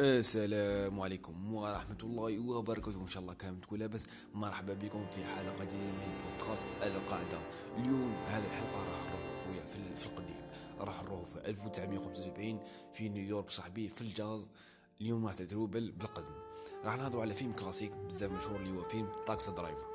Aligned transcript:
السلام 0.00 1.00
عليكم 1.00 1.54
ورحمة 1.54 1.98
الله 2.02 2.48
وبركاته. 2.48 3.00
إن 3.02 3.06
شاء 3.06 3.22
الله 3.22 3.34
كامل 3.34 3.60
تكون 3.60 3.78
لاباس. 3.78 4.06
مرحبا 4.34 4.74
بكم 4.74 5.06
في 5.10 5.24
حلقة 5.24 5.64
جديدة 5.64 5.92
من 5.92 6.18
بودكاست 6.24 6.68
القاعدة 6.82 7.38
اليوم 7.78 8.12
هذه 8.26 8.46
الحلقة 8.46 8.82
راح 8.82 9.06
نروح 9.06 9.46
خويا 9.46 9.66
في, 9.96 10.06
القديم. 10.06 10.42
راح 10.78 11.02
نروح 11.02 11.24
في 11.24 11.48
1975 11.48 12.60
في 12.92 13.08
نيويورك 13.08 13.50
صاحبي 13.50 13.88
في 13.88 14.00
الجاز. 14.00 14.50
اليوم 15.00 15.26
راح 15.26 15.34
تعتبروه 15.34 15.66
بالقدم. 15.66 16.34
راح 16.84 16.96
نهضروا 16.96 17.22
على 17.22 17.34
فيلم 17.34 17.52
كلاسيك 17.52 17.96
بزاف 17.96 18.32
مشهور 18.32 18.56
اللي 18.60 18.78
هو 18.78 18.82
فيلم 18.82 19.08
Taxi 19.26 19.52
Driver. 19.52 19.86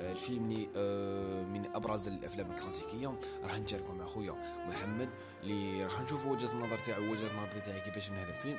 الفيلم 0.00 0.70
آه، 0.76 1.42
من 1.44 1.66
أبرز 1.74 2.08
الأفلام 2.08 2.50
الكلاسيكية. 2.50 3.18
راح 3.42 3.58
نشاركوا 3.58 3.94
مع 3.94 4.06
خويا 4.06 4.32
محمد 4.68 5.08
اللي 5.42 5.84
راح 5.84 6.00
نشوفوا 6.00 6.32
وجهة 6.32 6.52
النظر 6.52 6.78
تاعو 6.78 7.02
وجهة 7.02 7.30
النظر 7.30 7.58
تاعي 7.58 7.80
كيفاش 7.80 8.10
من 8.10 8.18
هذا 8.18 8.30
الفيلم 8.30 8.58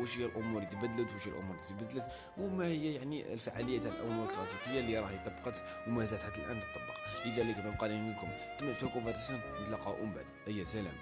وش 0.00 0.18
هي 0.18 0.24
الأمور 0.24 0.62
اللي 0.62 0.70
تبدلت 0.70 1.12
وش 1.14 1.28
هي 1.28 1.32
الأمور 1.32 1.56
اللي 1.56 1.66
تبدلت 1.68 2.06
وما 2.38 2.64
هي 2.66 2.94
يعني 2.94 3.32
الفعالية 3.32 3.80
تاع 3.80 3.90
الأمور 3.90 4.24
الكلاسيكية 4.30 4.80
اللي 4.80 4.98
راهي 4.98 5.18
طبقت 5.18 5.64
وما 5.88 6.04
زالت 6.04 6.22
حتى 6.22 6.40
الآن 6.40 6.60
تطبق. 6.60 7.26
لذلك 7.26 7.58
ما 7.58 7.70
بقى 7.70 7.88
لكم 7.88 8.28
تشوفوا 8.74 9.00
فيرسون 9.00 9.40
نتلاقاو 9.62 10.04
من 10.04 10.14
بعد. 10.14 10.26
هيا 10.46 10.64
سلام. 10.64 10.94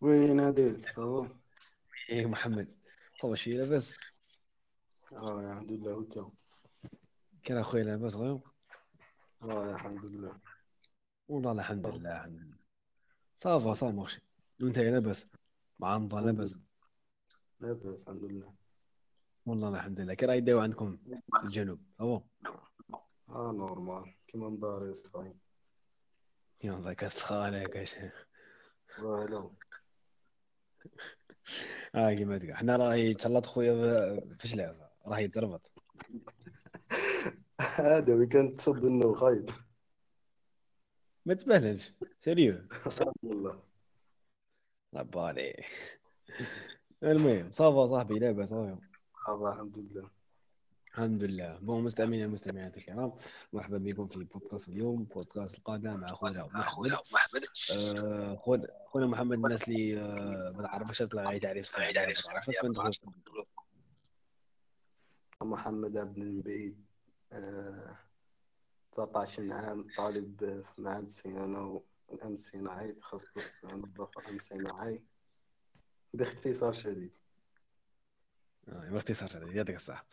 وين 0.00 0.40
عديل 0.40 0.82
صافا 0.82 1.38
إيه 2.10 2.26
محمد. 2.26 2.76
طول 3.20 3.38
شي 3.38 3.52
لاباس؟ 3.52 3.94
آه 5.12 5.40
الحمد 5.40 5.72
لله 5.72 5.94
وأنت؟ 5.94 6.18
كان 7.42 7.58
اخويا 7.58 7.84
لاباس 7.84 8.14
غير؟ 8.14 8.40
آه 9.42 9.74
الحمد 9.74 10.04
لله. 10.04 10.40
والله 11.28 11.52
الحمد 11.52 11.86
لله 11.86 12.16
الحمد 12.16 12.40
لله. 12.40 12.56
صافا 13.36 13.74
صافا 13.74 13.92
ماشي 13.92 14.22
وأنت 14.60 14.78
لاباس؟ 14.78 15.30
مع 15.78 15.96
رمضان 15.96 16.26
لاباس. 16.26 16.58
لاباس 17.60 18.02
الحمد 18.02 18.24
لله. 18.24 18.54
والله 19.46 19.68
الحمد 19.68 20.00
لله. 20.00 20.14
كي 20.14 20.26
راه 20.26 20.34
يداو 20.34 20.60
عندكم 20.60 20.96
في 21.40 21.44
الجنوب؟ 21.44 21.80
هو 22.00 22.22
آه 23.28 23.52
نورمال. 23.52 24.14
كيما 24.26 24.48
مداري 24.48 24.94
صاي 24.94 25.36
يلا 26.64 26.92
كاستخانة 26.92 27.56
يا 27.56 27.84
شيخ 27.84 28.26
والو 28.98 29.54
آه 31.94 32.14
كيما 32.14 32.38
تقول 32.38 32.56
حنا 32.56 32.76
راهي 32.76 33.14
تشلط 33.14 33.46
خويا 33.46 34.20
فاش 34.38 34.54
لعب 34.54 34.90
راهي 35.06 35.28
تربط. 35.28 35.72
هذا 37.60 38.14
وين 38.14 38.28
كانت 38.28 38.58
تصب 38.58 38.84
إنه 38.84 39.14
خايب 39.14 39.50
ما 41.26 41.34
تبهللش. 41.34 41.92
سيريو 42.18 42.62
والله 43.22 43.62
بالي. 44.92 45.64
المهم 47.02 47.52
صافا 47.52 47.86
صاحبي 47.86 48.18
لاباس 48.18 48.48
صافي 48.48 48.76
صافا 49.26 49.52
الحمد 49.52 49.78
لله. 49.78 50.17
الحمد 50.98 51.24
لله. 51.24 51.58
بون 51.58 51.84
مستمعينا 51.84 52.24
المستمعات 52.24 52.76
الكرام 52.76 53.12
مرحبا 53.52 53.78
بكم 53.78 54.08
في 54.08 54.24
بودكاست 54.24 54.68
اليوم 54.68 55.04
بودكاست 55.04 55.58
القادة 55.58 55.96
مع 55.96 56.06
خونا 56.06 56.46
محمد. 56.46 56.92
محمد. 57.12 57.42
آه، 57.72 58.36
خونا 58.36 58.66
خونا 58.86 59.06
محمد 59.06 59.32
الناس 59.32 59.68
اللي 59.68 60.00
آه، 60.00 60.52
ما 60.56 60.62
تعرفكش 60.62 60.98
تطلع 60.98 61.30
غير 61.30 61.40
تعريف 61.40 61.66
صغير 61.66 61.92
تعرفك 61.92 62.54
محمد 65.42 65.96
عبد 65.96 66.18
المبيد 66.18 66.84
آه 67.32 67.98
19 68.92 69.52
عام 69.52 69.86
طالب 69.96 70.62
في 70.74 70.82
معهد 70.82 71.04
الصيانة 71.04 71.82
والأمن 72.08 72.34
الصناعي 72.34 72.92
تخصص 72.92 73.64
نظافة 73.64 74.28
أمن 74.30 74.38
صناعي 74.38 75.02
باختصار 76.14 76.72
شديد. 76.72 77.12
آه، 78.68 78.90
باختصار 78.90 79.28
شديد 79.28 79.54
يعطيك 79.54 79.76
الصحة. 79.76 80.06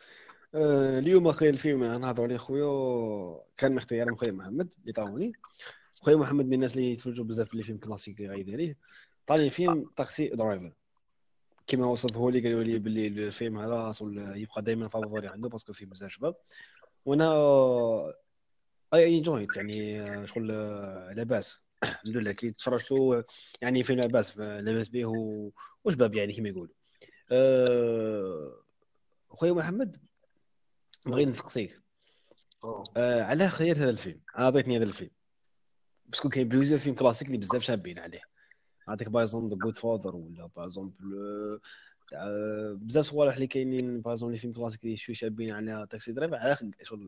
اليوم 0.56 1.28
أخي 1.28 1.48
الفيلم 1.48 1.84
نهضروا 1.84 2.26
عليه 2.26 2.36
خويا 2.36 3.40
كان 3.56 3.76
اختيار 3.78 4.14
خويا 4.14 4.32
محمد 4.32 4.74
اللي 4.80 4.92
طاوني. 4.92 5.32
خويا 6.00 6.16
محمد 6.16 6.46
من 6.46 6.54
الناس 6.54 6.76
اللي 6.76 6.92
يتفرجوا 6.92 7.24
بزاف 7.24 7.48
في 7.48 7.54
les 7.54 7.63
films 7.63 7.78
كلاسيكي 7.78 8.28
غايد 8.28 8.50
عليه 8.50 8.78
طالي 9.26 9.50
فيلم 9.50 9.90
Taxi 9.96 10.28
Driver. 10.28 10.72
كما 11.66 11.86
وصفه 11.86 12.30
لي 12.30 12.40
قالوا 12.40 12.62
لي 12.62 12.78
باللي 12.78 13.06
الفيلم 13.06 13.58
هذا 13.58 13.92
يبقى 14.36 14.62
دائما 14.62 14.88
favori 14.88 15.28
عنده 15.28 15.48
parce 15.48 15.63
que 15.63 15.72
فيه 15.72 15.86
بزاف 15.86 16.10
شباب. 16.10 16.34
وأنا 17.04 17.32
I 18.94 19.16
enjoyed 19.16 19.56
يعني 19.56 20.26
شغل 20.26 20.46
لاباس. 21.16 21.60
الحمد 21.82 22.16
لله 22.16 22.32
كي 22.32 22.50
تفرجت 22.50 22.92
له 22.92 23.24
يعني 23.62 23.82
فيلم 23.82 24.00
لاباس 24.00 24.38
لاباس 24.38 24.88
به 24.88 25.04
وشباب 25.84 26.14
يعني 26.14 26.32
كما 26.32 26.48
يقولوا. 26.48 26.74
أه... 27.32 28.52
خويا 29.30 29.52
محمد 29.52 29.96
بغيت 31.06 31.28
نسقسيك. 31.28 31.80
آه 32.96 33.22
علاه 33.22 33.48
خيرت 33.48 33.78
هذا 33.78 33.90
الفيلم. 33.90 34.20
عطيتني 34.34 34.76
هذا 34.76 34.84
الفيلم. 34.84 35.10
parce 36.06 36.20
que 36.20 36.28
كاين 36.28 36.48
plusieurs 36.48 36.80
films 36.80 36.94
classiques 36.94 37.28
اللي 37.28 37.38
بزاف 37.38 37.62
شابين 37.62 37.98
عليه. 37.98 38.20
نعطيك 38.88 39.08
par 39.08 39.48
exemple 39.48 39.56
The 39.56 39.76
Godfather 39.76 40.16
ولا 40.16 40.50
par 40.56 40.87
exemple 40.87 41.60
بزاف 42.74 43.04
صوالح 43.04 43.34
اللي 43.34 43.46
كاينين 43.46 44.00
par 44.00 44.10
exemple 44.10 44.32
les 44.32 44.38
films 44.38 44.52
classiques 44.52 44.84
اللي 44.84 44.96
شوية 44.96 45.16
شابين 45.16 45.50
على 45.50 45.86
Taxi 45.90 46.12
Driver 46.12 46.36
على 46.36 46.56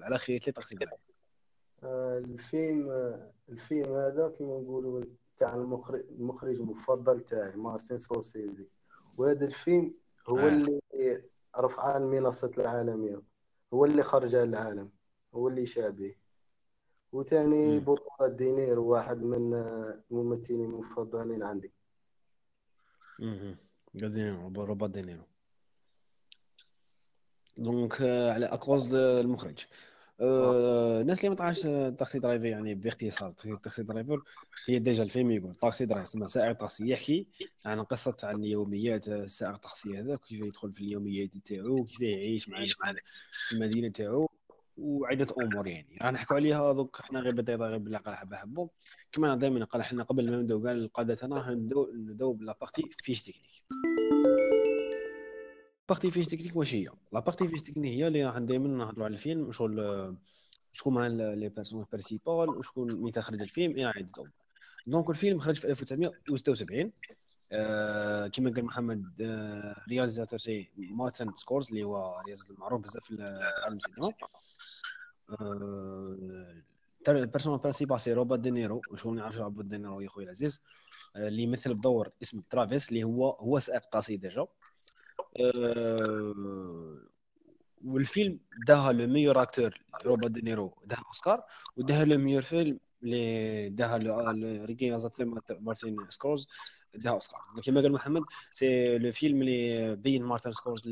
على 0.02 0.18
خيرت 0.18 0.46
لي 0.46 0.52
Taxi 0.52 0.74
Driver 0.74 0.98
آه، 1.82 2.18
الفيلم 2.18 2.90
آه، 2.90 3.32
الفيلم 3.48 3.92
هذا 3.92 4.34
كما 4.38 4.60
نقولوا 4.60 5.04
تاع 5.36 5.54
المخرج 5.54 6.04
المخرج 6.10 6.54
المفضل 6.54 7.20
تاعي 7.20 7.56
مارتن 7.56 7.98
سكورسيزي. 7.98 8.66
وهذا 9.16 9.46
الفيلم 9.46 9.94
هو 10.28 10.38
آه. 10.38 10.48
اللي 10.48 10.80
رفعه 11.58 11.96
المنصة 11.96 12.50
العالمية. 12.58 13.22
هو 13.74 13.84
اللي 13.84 14.02
خرجه 14.02 14.44
للعالم 14.44 14.90
هو 15.34 15.48
اللي 15.48 15.66
شابه. 15.66 16.14
وثاني. 17.12 17.80
بطولة 17.80 18.28
دينيرو 18.36 18.86
واحد 18.86 19.22
من 19.22 19.54
آه، 19.54 20.02
الممثلين 20.10 20.70
المفضلين 20.74 21.42
عندي. 21.42 21.72
دينيرو 23.94 24.48
دينيرو. 24.86 25.24
donc 27.56 28.02
آه، 28.02 28.32
على 28.32 28.46
à 28.46 28.54
cause 28.54 28.94
المخرج. 28.94 29.66
آه، 29.66 29.87
الناس 30.20 31.18
اللي 31.18 31.30
ما 31.30 31.36
تعرفش 31.36 31.62
Taxi 31.98 32.18
Driver 32.18 32.46
يعني 32.46 32.74
باختصار 32.74 33.32
Taxi 33.32 33.82
Driver 33.82 34.22
هي 34.68 34.78
déjà 34.78 35.02
الفيلم 35.02 35.30
يقول 35.30 35.54
Taxi 35.54 35.86
Driver 35.86 36.04
سما 36.04 36.26
سائق 36.26 36.52
طاكسي 36.52 36.88
يحكي 36.88 37.26
عن 37.66 37.80
قصة 37.80 38.16
عن 38.22 38.44
يوميات 38.44 39.08
السائق 39.08 39.54
الطاكسي 39.54 39.98
هذا 39.98 40.16
كيف 40.16 40.40
يدخل 40.40 40.72
في 40.72 40.80
اليوميات 40.80 41.30
تاعو 41.44 41.84
كيف 41.84 42.00
يعيش 42.00 42.48
مع 42.48 42.64
في 43.48 43.52
المدينة 43.52 43.88
تاعو 43.88 44.28
وعدة 44.78 45.26
أمور 45.38 45.66
يعني. 45.66 45.98
راح 46.02 46.12
نحكوا 46.12 46.36
عليها 46.36 46.72
دوك 46.72 47.00
حنا 47.02 47.20
غير 47.20 47.34
بدايه 47.34 47.56
غير 47.56 47.78
بلا 47.78 47.98
قال 47.98 48.14
حبه 48.16 48.36
حبه 48.36 48.70
كما 49.12 49.36
دائما 49.36 49.64
قال 49.64 49.82
حنا 49.82 50.02
قبل 50.02 50.30
ما 50.30 50.36
نبداو 50.36 50.62
كاع 50.62 50.72
القادة 50.72 51.14
تاعنا 51.14 51.50
نبداو 51.50 51.90
نبداو 51.94 52.32
ب 52.32 52.40
la 52.40 52.56
partie 52.60 52.90
fiche 53.02 53.22
technique 53.22 53.64
partie 55.88 56.10
fiche 56.10 56.26
technique 56.26 56.56
واش 56.56 56.74
هي 56.74 56.88
la 57.12 57.20
partie 57.20 57.48
fiche 57.48 57.62
technique 57.62 57.92
هي 57.92 58.06
اللي 58.06 58.24
راح 58.24 58.38
دائما 58.38 58.68
نهضروا 58.68 59.04
على 59.04 59.14
الفيلم 59.14 59.52
شغل 59.52 60.16
شكون 60.72 60.94
مع 60.94 61.06
les 61.06 61.48
personnes 61.48 61.86
principales 61.92 62.48
وشكون 62.48 62.96
مين 62.96 63.12
تخرج 63.12 63.42
الفيلم 63.42 63.72
إلى 63.72 63.90
امور 63.90 64.30
donc 64.86 65.10
الفيلم 65.10 65.38
خرج 65.38 65.54
في 65.54 65.68
1976 65.68 66.92
آه 67.52 68.26
كما 68.26 68.50
قال 68.50 68.64
محمد 68.64 69.22
آه 69.22 69.84
réalisateur 69.88 70.38
c'est 70.38 70.70
مارتن 70.76 71.32
سكورز 71.36 71.68
اللي 71.68 71.84
هو 71.84 72.20
réalisateur 72.26 72.56
معروف 72.60 72.82
بزاف 72.82 73.04
في 73.04 73.22
عالم 73.64 73.76
السينما 73.76 74.14
ال 77.08 77.13
personnage 77.13 77.58
principal 77.58 78.00
c'est 78.00 78.12
روبرت 78.12 78.40
دينيرو 78.40 78.82
وشكون 78.90 79.16
ما 79.16 79.28
روبرت 79.28 79.66
دينيرو 79.66 80.00
يا 80.00 80.08
خويا 80.08 80.24
العزيز 80.24 80.60
اللي 81.16 81.42
يمثل 81.42 81.74
بدور 81.74 82.10
اسم 82.22 82.40
ترافيس 82.40 82.88
اللي 82.88 83.04
هو 83.04 83.30
هو 83.30 83.58
سائق 83.58 83.84
طاسي 83.92 84.16
déjà 84.16 84.46
والفيلم 87.84 88.40
داها 88.66 88.92
le 88.92 89.06
meilleur 89.06 89.42
acteur 89.42 89.80
روبرت 90.06 90.30
دينيرو 90.30 90.74
داها 90.84 91.02
اوسكار 91.06 91.42
وداها 91.76 92.04
le 92.04 92.18
meilleur 92.18 92.42
film 92.42 92.80
اللي 93.02 93.68
داها 93.68 93.96
réalisateur 94.64 95.26
مارتن 95.60 95.96
سكورز 96.08 96.48
داها 96.94 97.12
اوسكار. 97.12 97.40
كما 97.64 97.80
قال 97.80 97.92
محمد 97.92 98.22
c'est 98.52 98.98
le 98.98 99.12
film 99.12 99.42
اللي 99.42 99.96
بين 99.96 100.22
مارتن 100.24 100.52
سكورز 100.52 100.82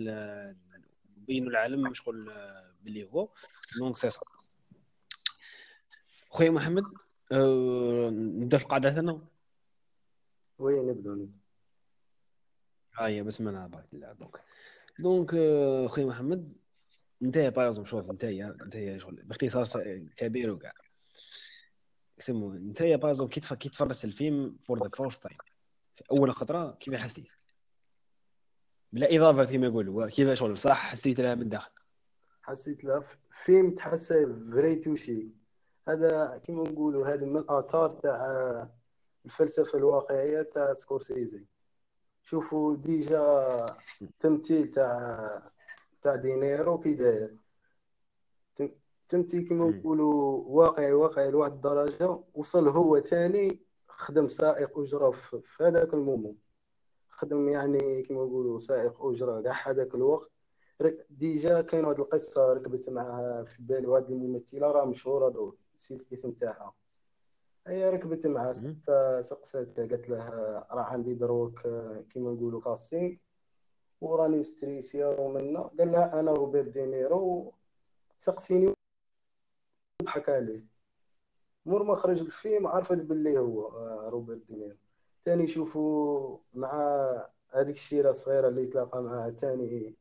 بينوا 1.17 1.51
العالم 1.51 1.95
شغل 1.95 2.31
آه، 2.31 2.75
باللي 2.83 3.05
هو 3.05 3.29
donc 3.79 3.97
c'est 3.97 4.11
خويا 6.31 6.51
محمد 6.51 6.85
آه، 7.33 8.11
نبدا 8.11 8.59
في 8.59 8.65
القاعده 8.65 8.91
تاعنا 8.91 9.21
وين 10.59 10.87
نبدو 10.87 11.15
نبدو 11.15 11.29
ها 11.29 11.46
هي 12.99 13.23
بسم 13.23 13.49
الله 13.49 13.67
بارك 13.67 13.87
الله 13.93 14.13
donc 14.13 14.41
donc 14.99 15.31
خويا 15.91 16.07
محمد 16.07 16.53
انت 17.23 17.39
باغ 17.39 17.85
شوف 17.85 18.11
انت 18.11 18.25
انت 18.25 18.97
شغل 19.01 19.23
باختصار 19.25 19.99
كبير 20.17 20.51
وكاع 20.51 20.73
يسمو 22.19 22.53
انت 22.53 22.81
يا 22.81 22.97
بازو 22.97 23.29
كي 23.29 23.41
كي 23.41 23.69
تفرجت 23.69 24.05
الفيلم 24.05 24.57
for 24.63 24.83
the 24.83 24.89
first 24.89 25.23
time 25.23 25.39
في 25.97 26.05
أول 26.11 26.33
خطرة 26.33 26.71
كيف 26.81 26.95
حسيت؟ 26.95 27.29
بلا 28.93 29.17
إضافة 29.17 29.45
كما 29.53 29.67
يقولوا 29.67 30.07
كيف 30.09 30.29
شغل؟ 30.33 30.59
صح؟ 30.59 30.91
حسيت 30.91 31.21
لها 31.21 31.35
من 31.35 31.43
الداخل 31.43 31.71
حسيت 32.43 32.85
له 32.85 33.01
ف- 33.01 33.19
فيلم 33.33 33.75
تحسه 33.75 34.27
vrai 34.53 34.77
touché 34.77 35.29
هذا 35.89 36.39
كيما 36.45 36.63
نقولوا 36.63 37.07
هذا 37.09 37.27
من 37.27 37.37
الآثار 37.37 37.91
تاع 37.91 38.71
الفلسفة 39.25 39.79
الواقعية 39.79 40.43
تاع 40.43 40.75
سكورسيزي. 40.75 41.45
شوفوا 42.31 42.77
déjà 42.77 43.67
تمثيل 44.21 44.71
تاع 44.71 45.51
تاع 46.03 46.15
دينيرو 46.17 46.79
كي 46.79 46.95
داير. 46.95 47.37
تم- 48.57 48.75
تمثيل 49.09 49.49
كيما. 49.49 49.71
نقولوا 49.71 50.45
واقعي 50.47 50.93
واقعي 50.93 51.31
لواحد 51.31 51.53
الدرجة 51.53 52.21
وصل 52.35 52.69
هو 52.69 52.99
تاني 52.99 53.61
خدم 53.89 54.29
سائق 54.29 54.79
أجرة 54.79 55.11
في 55.11 55.65
هذاك 55.65 55.95
ال 55.95 56.00
moment. 56.00 56.37
خدم 57.09 57.49
يعني 57.49 58.03
كيما 58.03 58.25
نقولوا 58.25 58.61
سائق 58.61 59.05
أجرة 59.07 59.41
كاع 59.41 59.69
هذاك 59.71 59.95
الوقت. 59.95 60.31
déjà 61.11 61.61
كاين 61.61 61.85
واحد 61.85 62.01
القصة 62.01 62.53
ركبت 62.53 62.89
معها 62.89 63.45
في 63.45 63.63
بالي 63.63 63.87
واحد 63.87 64.11
الممثلة 64.11 64.71
راه 64.71 64.85
مشهورة 64.85 65.29
دور 65.29 65.57
نسيت 65.77 66.01
الاسم 66.01 66.31
تاعها. 66.33 66.75
هي 67.67 67.91
ركبت 67.91 68.27
معها 68.27 68.53
مم. 68.53 68.53
سقسا- 68.53 69.21
سقساتها 69.23 69.87
قالت 69.87 70.09
لها 70.09 70.67
راه 70.71 70.83
عندي 70.83 71.15
دروك 71.15 71.61
كيما 72.11 72.31
نقولوا 72.31 72.61
casting 72.61 73.15
وراني 74.01 74.37
مستريسيا 74.37 75.07
ومنا 75.07 75.61
قال 75.61 75.93
لها 75.93 76.21
أنا 76.21 76.33
روبرت 76.33 76.69
دينيرو 76.69 77.53
سقسيني 78.19 78.73
وضحك 80.03 80.29
عليه 80.29 80.65
مور 81.67 81.83
ما 81.83 81.97
خرج 81.97 82.21
الفيلم 82.21 82.67
عرفت 82.67 82.93
باللي 82.99 83.39
هو 83.39 83.67
آه، 83.69 84.09
روبرت 84.09 84.43
دينيرو 84.49 84.77
تاني 85.25 85.45
يشوفوا 85.45 86.39
مع 86.55 86.73
هذيك 87.51 87.77
الشيرة 87.77 88.11
الصغيرة 88.11 88.49
اللي 88.49 88.67
تلاقى 88.67 89.03
معها 89.03 89.31
تاني 89.31 89.95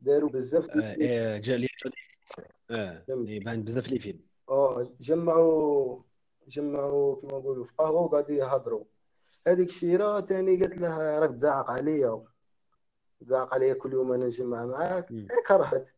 داروا 0.00 0.30
بزاف 0.30 0.70
آه، 0.70 0.96
آه، 1.02 1.38
جا 1.38 1.56
لي 1.56 1.68
آه. 2.70 3.04
يبان 3.08 3.62
بزاف 3.62 3.88
les 3.88 3.98
films 3.98 4.20
آه 4.48 4.88
جمعوا 5.00 6.02
جمعوا 6.48 7.20
كيما 7.20 7.32
نقولوا 7.38 7.64
في 7.64 7.72
قهوه 7.78 8.00
وقعدوا 8.00 8.36
يهضروا. 8.36 8.84
هذيك 9.46 9.68
الشيرة 9.68 10.20
تاني 10.20 10.56
قالت 10.56 10.78
لها 10.78 11.20
راك 11.20 11.30
تزعق 11.30 11.70
عليا. 11.70 12.24
تزعق 13.20 13.54
عليا 13.54 13.74
كل 13.74 13.92
يوم 13.92 14.12
أنا 14.12 14.26
نجمع 14.26 14.66
معاك. 14.66 15.12
كرهت 15.46 15.88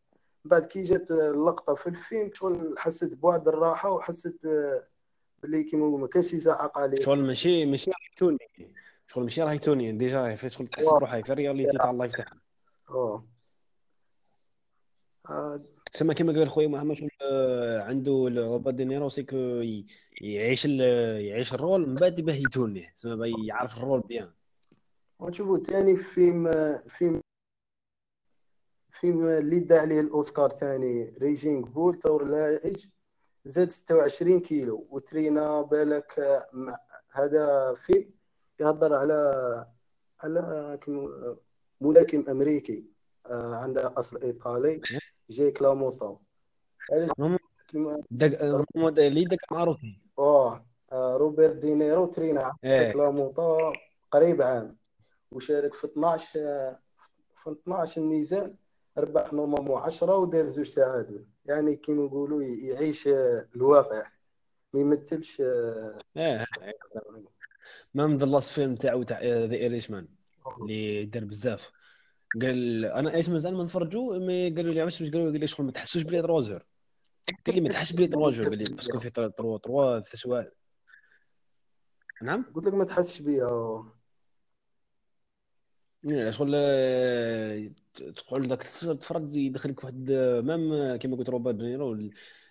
بعد 0.45 0.65
كي 0.65 0.83
جات 0.83 1.11
اللقطة 1.11 1.73
في 1.73 1.87
الفيلم 1.87 2.29
شغل 2.33 2.75
حسيت 2.77 3.13
بواحد 3.13 3.47
الراحة 3.47 3.91
وحسيت 3.91 4.45
آه، 4.45 4.87
باللي 5.41 5.63
كيما 5.63 5.97
ما 5.97 6.07
كانش 6.07 6.33
يزعق 6.33 6.77
عليا. 6.77 7.01
شغل 7.01 7.23
ماشي 7.23 7.65
ماشي 7.65 7.91
راهي 7.91 8.09
توني 8.17 8.37
شغل 9.07 9.23
ماشي 9.23 9.41
راهي 9.43 9.57
توني 9.57 9.91
déjà 9.91 10.21
راهي 10.21 10.37
في 10.37 10.49
شغل 10.49 10.67
تحس 10.67 10.89
بروحها 10.89 11.21
في 11.21 11.31
ال 11.33 11.38
réalité 11.38 11.77
تاع 11.77 11.91
ال 11.91 11.95
life 11.95 12.13
تاعها 12.13 12.41
آه 15.29 15.61
تسمى 15.93 16.13
كما 16.13 16.33
قال 16.33 16.49
خويا 16.49 16.67
شغل 16.95 17.09
آه، 17.21 17.81
عنده 17.83 18.11
روبرت 18.35 18.73
دينيرو 18.73 19.09
سيكو 19.09 19.35
ي- 19.37 19.85
يعيش 20.21 20.65
ال- 20.65 20.81
يعيش 21.25 21.53
الرول 21.53 21.89
من 21.89 21.95
بعد 21.95 22.21
باه 22.21 22.33
يتوني 22.33 22.93
تسمى 22.95 23.15
باه 23.15 23.31
يعرف 23.47 23.77
الرول 23.77 23.99
بيان. 24.01 24.31
ونشوفوا 25.19 25.57
تاني 25.57 25.95
فيلم 25.95 26.47
فيلم 26.87 27.21
فيلم 28.91 29.27
اللي 29.27 29.59
دا 29.59 29.79
عليه 29.81 29.99
الأوسكار 29.99 30.49
ثاني 30.49 31.13
ريجينغ 31.21 31.67
بول 31.67 31.95
تور 31.99 32.23
لايج 32.25 32.85
زاد 33.45 33.69
26 33.69 34.39
كيلو. 34.39 34.87
وترينا 34.89 35.61
بالك 35.61 36.19
آه، 36.19 36.47
هذا 37.13 37.73
فيلم 37.73 38.11
يهضر 38.59 38.93
على 38.93 39.67
على 40.23 40.79
ملاكم 41.81 42.25
أمريكي 42.29 42.85
آه، 43.25 43.55
عنده 43.55 43.93
اصل 43.97 44.21
إيطالي. 44.23 44.81
داك 48.11 48.33
آه، 48.33 48.65
normal 48.75 48.99
اللي 48.99 49.23
داك 49.23 49.39
معروفين؟ 49.51 50.01
آه 50.19 50.65
آه، 50.91 51.17
روبرت 51.17 51.55
دينيرو 51.55 52.05
ترينا 52.05 52.53
جيك 52.65 52.95
لاموطا 52.95 53.73
قريب 54.11 54.41
عام. 54.41 54.77
وشارك 55.31 55.73
في 55.73 55.87
12 55.87 56.39
آه، 56.39 56.79
في 57.43 57.51
12 57.51 58.01
نزال 58.01 58.55
ربح 58.97 59.33
normalement 59.33 59.81
10 59.81 60.15
ودار 60.17 60.45
زوج 60.45 60.69
تعادل 60.69 61.25
يعني 61.45 61.75
كيما 61.75 62.03
نقولوا 62.05 62.43
يعيش 62.43 63.07
آه، 63.07 63.47
الواقع. 63.55 64.03
ما 64.73 64.79
يمثلش 64.79 65.41
آه 65.41 65.99
ما 67.93 68.07
من 68.07 68.17
ذا 68.17 68.25
لاست 68.25 68.51
فيلم 68.51 68.75
تاعو 68.75 69.03
تاع 69.03 69.21
ذا 69.23 69.55
ايريش 69.55 69.91
مان 69.91 70.07
اللي 70.61 71.05
دار 71.05 71.25
بزاف. 71.25 71.71
قال 72.41 72.85
أنا 72.85 73.15
إيش 73.15 73.29
مازال 73.29 73.55
ما 73.55 73.63
نتفرجوا 73.63 74.17
مي 74.17 74.49
قالوا 74.49 74.73
لي 74.73 74.81
علاش 74.81 74.99
باش 74.99 75.11
قالوا 75.11 75.31
قال 75.31 75.39
لي 75.39 75.47
شغل 75.47 75.65
ما 75.65 75.71
تحسوش 75.71 76.03
بلي 76.03 76.21
3 76.21 76.41
زور 76.41 76.65
قال 77.45 77.55
لي 77.55 77.61
ما 77.61 77.69
تحسش 77.69 77.93
بلي 77.93 78.07
3 78.07 78.31
زور 78.31 78.49
بلي 78.49 78.63
باسكو 78.63 78.99
في 78.99 79.09
3 79.09 79.57
3 79.57 80.03
سواء 80.03 80.51
نعم؟ 82.21 82.45
قلت 82.55 82.65
لك 82.65 82.73
ما 82.73 82.83
تحسش 82.83 83.21
بيها 83.21 83.45
آه. 83.45 83.93
لا، 86.03 86.31
شغل 86.31 86.51
تقول 88.15 88.49
لك 88.49 88.63
تفرج 88.63 89.35
يدخلك 89.35 89.79
في 89.79 89.85
واحد 89.85 90.11
مام 90.45 90.95
كيما 90.95 91.17
قلت 91.17 91.29
روبرت 91.29 91.55
دينيرو 91.55 92.09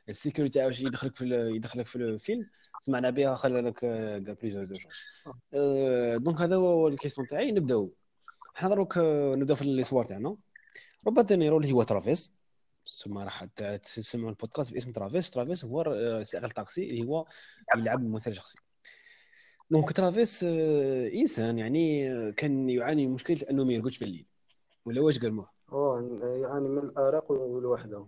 السيكوريتي 0.08 0.58
تاعو 0.58 0.70
شي 0.70 0.86
يدخلك 0.86 1.16
في 1.16 1.24
يدخلك 1.54 1.86
في 1.86 1.96
الفيلم 1.96 2.44
سمعنا 2.80 3.10
بها 3.10 3.34
خلى 3.34 3.60
لك 3.60 3.84
قال 3.84 4.34
plusieurs 4.34 4.64
de 4.64 4.74
آه، 5.54 6.16
donc 6.16 6.40
هذا 6.40 6.56
هو 6.56 6.88
ال 6.88 6.93
question 6.93 7.26
تاعي 7.26 7.52
نبداو. 7.52 7.92
حنا 8.56 8.68
دروك 8.68 8.98
آه، 8.98 9.34
نبداو 9.34 9.56
في 9.56 9.62
الاسوار 9.62 10.04
تاعنا. 10.04 10.36
روبرت 11.06 11.26
دينيرو 11.26 11.58
اللي 11.58 11.72
هو 11.72 11.82
ترافيس. 11.82 12.32
ثم 12.98 13.18
راح 13.18 13.44
تسمعوا 13.44 14.30
البودكاست 14.30 14.72
باسم 14.72 14.92
ترافيس. 14.92 15.30
ترافيس 15.30 15.64
هو 15.64 15.82
آه، 15.82 16.22
سائق 16.22 16.44
الطاكسي 16.44 16.90
اللي 16.90 17.04
هو 17.04 17.26
يلعب 17.76 18.02
ممثل 18.02 18.34
شخصي. 18.34 18.58
donc 19.70 19.92
ترافيس 19.92 20.44
آه، 20.44 21.08
إنسان 21.08 21.58
يعني 21.58 22.32
كان 22.32 22.70
يعاني 22.70 23.06
من 23.06 23.12
مشكلة 23.12 23.38
أنه 23.50 23.64
ما 23.64 23.72
يرقدش 23.72 23.96
في 23.96 24.04
الليل. 24.04 24.26
ولا 24.84 25.00
واش 25.00 25.18
قال 25.18 25.32
موه 25.32 25.50
آه 25.72 26.20
يعني 26.42 26.68
من 26.68 26.78
الأرق 26.78 27.30
والوحدة. 27.30 28.06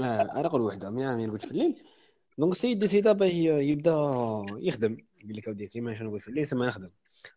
آه 0.00 0.40
أرق 0.40 0.54
الوحده 0.54 0.90
ما 0.90 1.22
يرقدش 1.22 1.44
في 1.44 1.50
الليل. 1.50 1.82
donc 2.38 2.52
السيد 2.52 2.78
décida 2.78 3.12
باه 3.12 3.26
يبدأ 3.26 3.96
يخدم. 4.58 4.96
يقول 5.24 5.36
لك 5.36 5.48
أودي 5.48 5.66
كيما 5.66 5.94
شنو 5.94 6.08
نقول 6.08 6.20
في 6.20 6.28
الليل 6.28 6.48
ثم 6.48 6.62
نخدم 6.62 6.90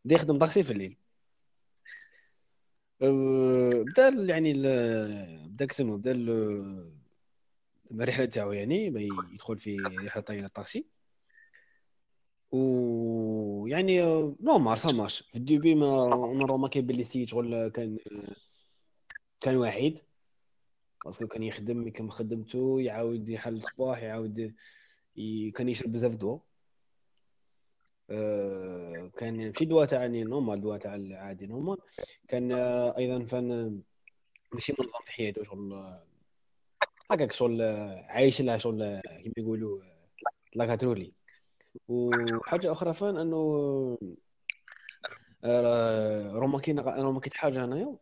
بدا 0.06 0.16
يخدم 0.16 0.38
طاكسي 0.38 0.64
في 0.64 0.72
الليل. 0.72 0.98
أه، 3.02 3.84
بدأ 3.84 4.08
يعني 4.08 4.54
بدأ 5.48 5.66
كسمو 5.66 5.98
بدأ 5.98 6.12
ال- 6.12 6.92
الرحلة 7.92 8.26
تاعو 8.26 8.52
يعني 8.52 8.86
يدخل 9.34 9.58
في 9.58 9.76
رحلة 10.06 10.24
طويله 10.24 10.46
الطاكسي 10.46 10.86
ويعني 12.52 14.02
آه، 14.04 14.36
normal 14.42 14.78
ça 14.80 14.92
marche 14.92 15.22
في 15.22 15.36
ال 15.36 15.43
début 15.43 15.76
ما 15.76 15.88
اون 16.14 16.60
ما 16.62 16.68
كاين 16.68 16.86
باللي 16.86 17.02
السيد 17.02 17.28
شغل 17.28 17.68
كان 17.68 17.98
كان 19.42 19.58
وحيد 19.58 20.00
باسكو 21.06 21.28
كان 21.28 21.44
يخدم 21.44 21.90
كان 21.90 22.12
خدمته 22.12 22.82
يعاود 22.82 23.30
يحل 23.30 23.56
الصباح 23.58 24.04
يعاود 24.04 24.54
ي... 25.18 25.52
كان 25.52 25.70
يشرب 25.70 25.92
بزاف 25.92 26.16
دواء 26.16 26.40
كان 29.18 29.48
ماشي 29.48 29.66
دواء 29.66 29.86
تاع 29.86 30.02
يعني 30.02 30.24
نورمال 30.24 30.62
دواء 30.62 30.78
تاع 30.78 30.96
العادي 30.96 31.48
نورمال 31.48 31.78
كان 32.28 32.52
آه، 32.52 32.98
أيضا 32.98 33.26
فان 33.26 33.82
ماشي 34.54 34.74
منظم 34.80 35.00
في 35.06 35.12
حياته 35.12 35.44
شغل 35.44 35.74
آه، 35.74 36.04
هكاك 37.12 37.32
شغل 37.32 37.62
آه، 37.62 38.06
عايش 38.10 38.42
لها 38.42 38.58
شغل 38.58 38.82
آه، 38.84 39.02
كيما 39.02 39.34
يقولوا 39.38 39.84
آه، 39.84 40.08
لاكاترولي 40.56 41.12
وحاجة 41.88 42.72
أخرى 42.72 42.94
فان 42.94 43.18
إنه 43.18 43.38
آه، 45.44 46.32
روماكينا 46.32 46.82
روماكيت 47.02 47.34
حاجة 47.34 47.66
هنايا 47.66 47.96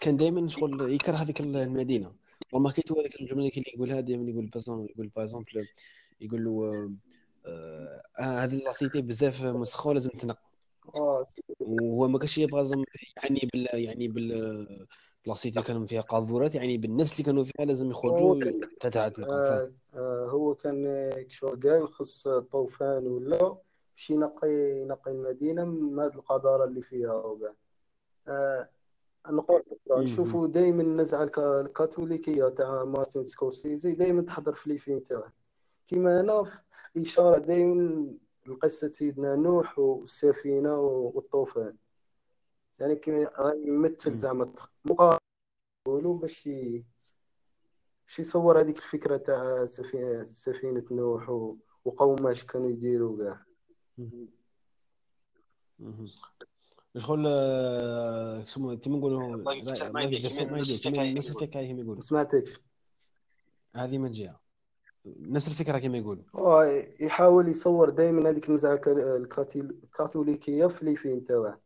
كان 0.00 0.16
دائما 0.16 0.48
شغل 0.48 0.92
يكره 0.92 1.12
هذيك 1.16 1.40
المدينة. 1.40 2.12
روماكيتو 2.54 3.00
هذيك 3.00 3.20
الجملة 3.20 3.48
اللي 3.48 3.72
يقولها 3.74 4.00
دائما 4.00 4.30
يقول 4.30 4.46
بازون 4.46 4.86
يقول 4.90 5.08
بازونبل 5.16 5.68
يقول 6.20 6.44
له 6.44 6.50
آه، 6.50 6.72
آه، 6.74 6.90
هذه 8.16 8.54
لاسيتي 8.54 9.02
بزاف 9.02 9.42
مسخه 9.42 9.88
ولازم 9.90 10.10
تنقى 10.10 10.42
آه 10.94 11.26
وهو 11.60 12.08
ما 12.08 12.18
كانش 12.18 12.38
يبغى 12.38 12.84
يعني 13.24 13.48
بال 13.52 13.68
يعني 13.72 14.08
بال 14.08 14.86
بلاصيتي 15.26 15.62
كانوا 15.62 15.86
فيها 15.86 16.00
قاذورات 16.00 16.54
يعني 16.54 16.78
بالناس 16.78 17.12
اللي 17.12 17.24
كانوا 17.24 17.44
فيها 17.44 17.64
لازم 17.66 17.90
يخرجوا 17.90 18.44
تتعاتنقى 18.80 19.30
آه، 19.34 19.72
آه، 19.94 20.26
هو 20.30 20.54
كان 20.54 20.86
آه، 20.86 21.24
شغل 21.28 21.60
قال 21.62 21.88
خص 21.88 22.28
طوفان 22.28 23.06
ولا 23.06 23.56
باش 23.96 24.10
ينقي 24.10 24.50
ينقي 24.80 25.10
المدينة 25.10 25.64
من 25.64 26.00
هذه 26.00 26.14
القذارة 26.14 26.64
اللي 26.64 26.82
فيها 26.82 27.12
وكاع 27.14 27.52
آه، 28.28 28.68
نقول. 29.30 29.62
نشوفوا 29.90 30.46
دائما 30.46 30.82
النزعة 30.82 31.22
الك- 31.24 31.38
الكاثوليكية 31.38 32.48
تاع 32.48 32.84
مارتن 32.84 33.26
سكورسيزي 33.26 33.92
دائما 33.94 34.22
تحضر 34.22 34.54
في 34.54 34.70
les 34.70 34.78
films 34.78 34.98
تاعه 34.98 35.32
كيما 35.92 36.20
هنا 36.20 36.44
في 36.44 37.02
إشارة 37.02 37.38
دائما 37.38 38.06
لقصة 38.46 38.88
سيدنا 38.92 39.36
نوح 39.36 39.78
والسفينة 39.78 40.76
والطوفان. 40.80 41.76
يعني 42.80 42.96
كيما 42.96 43.30
يمثل 43.64 44.18
زعما 44.18 44.52
مقارنه 44.84 45.20
باش 45.86 46.48
باش 48.06 48.18
يصور 48.18 48.60
هذيك 48.60 48.76
الفكرة 48.76 49.16
تاع 49.16 49.66
سفينة 50.24 50.84
نوح 50.90 51.50
وقوماش 51.84 52.44
كانوا 52.44 52.70
يديروا 52.70 53.18
كاع. 53.18 53.44
شغل 56.98 57.24
شنو 58.46 58.78
كيما 58.78 58.98
نقولوا 58.98 59.36
ما 59.36 60.04
كيما 60.82 61.12
نفس 61.12 61.30
الفكرة 61.30 61.62
كيما 61.62 61.82
يقولوا 61.82 62.02
سمعتك 62.02 62.62
هذه 63.74 63.98
من 63.98 64.12
جهه 64.12 64.41
نفس 65.06 65.48
الفكرة 65.48 65.78
كما 65.78 65.98
يقولوا. 65.98 66.24
هو 66.34 66.62
يحاول 67.00 67.48
يصور 67.48 67.90
دائما 67.90 68.30
هذيك 68.30 68.48
النزعه 68.48 68.80
الكاثوليكية 69.56 70.66
في 70.66 70.84
لي 70.84 70.96
فيلم 70.96 71.20
تاعه 71.20 71.60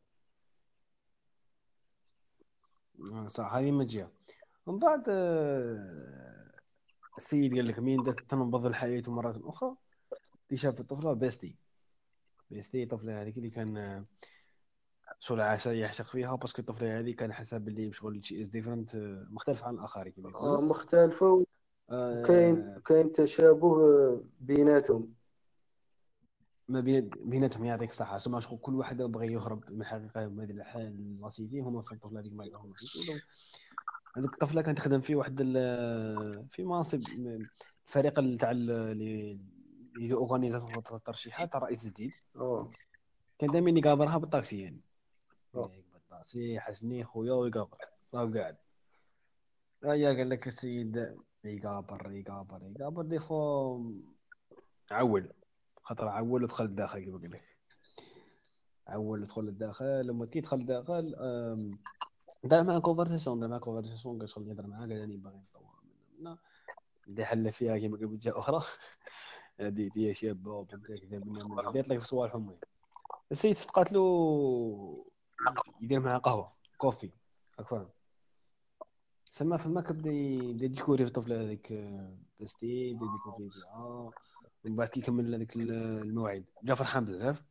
صح 3.26 3.54
هذه 3.54 3.70
من 3.70 3.86
جهه 3.86 4.10
ومن 4.66 4.78
بعد 4.78 5.04
السيد 7.18 7.54
قال 7.54 7.66
لك 7.66 7.78
مين 7.78 8.04
تنبض 8.28 8.66
الحياة 8.66 9.02
مرات 9.08 9.36
أخرى؟ 9.44 9.76
اللي 10.48 10.56
شاف 10.56 10.80
الطفلة 10.80 11.12
بيتسي. 11.12 11.56
بيتسي 12.50 12.86
طفلة 12.86 13.22
هذيك 13.22 13.36
اللي 13.36 13.50
كان 13.50 14.04
شغل 15.20 15.40
عاش 15.40 15.66
يعشق 15.66 16.06
فيها 16.06 16.34
parce 16.34 16.52
que 16.52 16.62
الطفلة 16.62 16.98
هذه 16.98 17.12
كان 17.12 17.32
حسب 17.32 17.60
باللي 17.60 17.92
شغل 17.92 18.24
she 18.24 18.42
is 18.42 18.48
different 18.48 18.96
مختلف 19.30 19.64
عن 19.64 19.74
الآخرين 19.74 20.12
كما 20.12 20.30
يقولوا. 20.30 20.68
مختلفة 20.68 21.45
وكاين 21.88 22.58
آه. 22.58 22.78
كاين 22.78 23.12
تشابه 23.12 23.76
بيناتهم. 24.40 25.14
ما 26.68 26.80
بين 26.80 27.08
بيناتهم 27.08 27.64
يعطيك 27.64 27.90
الصحة. 27.90 28.18
سما 28.18 28.40
شغل 28.40 28.58
كل 28.58 28.74
واحد 28.74 29.02
بغى 29.02 29.32
يهرب 29.32 29.70
من 29.70 29.80
الحقيقة 29.80 30.26
من 30.26 30.40
هذه 30.40 30.50
الحال 30.50 31.20
la 31.20 31.33
cité 31.33 31.60
هما 31.60 31.82
في 31.82 31.92
الطفلة 31.92 32.20
هذيك 32.20 32.32
ما 32.32 32.44
يقدروا 32.44 32.74
هذيك 34.16 34.32
الطفلة 34.32 34.62
كانت 34.62 34.78
تخدم 34.78 35.00
في 35.00 35.14
واحد 35.14 35.36
في 36.50 36.64
منصب 36.64 37.00
الفريق 37.86 38.36
تاع 38.36 38.50
اللي 38.50 39.38
اورغانيزاسيون 40.12 40.72
الترشيحات 40.92 41.56
رئيس 41.56 41.86
جديد 41.86 42.12
كان 43.38 43.50
دائما 43.50 43.70
يقابرها 43.70 44.18
بالطاكسي 44.18 44.62
يعني. 44.62 44.80
بالطاكسي 45.54 46.60
حسني 46.60 47.04
خويا 47.04 47.32
ويقابر 47.32 47.78
راهو 48.14 48.32
قاعد. 48.34 48.56
هيا 49.84 50.12
قال 50.12 50.28
لك 50.28 50.46
السيد 50.46 51.16
يقابر 51.46 52.12
يقابر 52.12 52.62
يقابر 52.62 53.02
دي 53.02 53.18
فو 53.18 53.82
عول 54.90 55.32
خاطر 55.82 56.08
عول 56.08 56.44
ودخل 56.44 56.64
الداخل 56.64 56.98
كيما 57.00 57.18
قال 57.18 57.30
لك. 57.30 57.44
عول 58.86 59.22
دخل 59.22 59.42
للداخل 59.42 60.06
لما 60.06 60.26
كي 60.26 60.40
دخل 60.40 60.56
الداخل 60.60 61.14
دار 62.44 62.64
معاه 62.64 62.78
كونفرساسيون 62.78 63.40
دار 63.40 63.48
معاه 63.48 63.58
كونفرساسيون 63.58 64.18
قال 64.18 64.28
شغل 64.30 64.48
يهضر 64.48 64.66
معاه 64.66 64.80
قال 64.80 65.00
راني 65.00 65.16
باغي 65.16 65.36
نطور 65.36 65.82
من 66.18 66.36
بدا 67.06 67.24
حل 67.24 67.52
فيها 67.52 67.78
كيما 67.78 67.96
قال 67.96 68.18
جهه 68.18 68.38
أخرى. 68.38 68.62
هذه 69.60 69.90
هي 69.96 70.14
شابه 70.14 70.50
وبدا 70.52 70.82
كذا 70.82 71.18
من 71.18 71.72
دارت 71.72 71.88
لك 71.88 71.98
في 71.98 72.06
صوالح 72.06 72.34
المهم 72.34 72.58
السيد 73.32 73.56
صدقات 73.56 73.92
له 73.92 75.04
يدير 75.80 76.00
معاه 76.00 76.18
قهوة 76.18 76.52
كوفي 76.78 77.10
راك 77.58 77.68
فاهم 77.68 77.88
سما 79.36 79.56
فما 79.56 79.80
كبدا 79.80 80.10
يبدا 80.10 80.66
ديكوري 80.66 81.04
في 81.04 81.08
الطفله 81.08 81.42
هذيك 81.42 81.72
بلاستي 82.40 82.94
بدا 82.94 83.06
ديكوري 83.06 83.50
فيها 83.50 84.10
من 84.64 84.76
بعد 84.76 84.88
كي 84.88 85.00
كمل 85.00 85.46
الموعد. 85.56 86.44
بدا 86.62 86.74
فرحان 86.74 87.04
بزاف. 87.04 87.42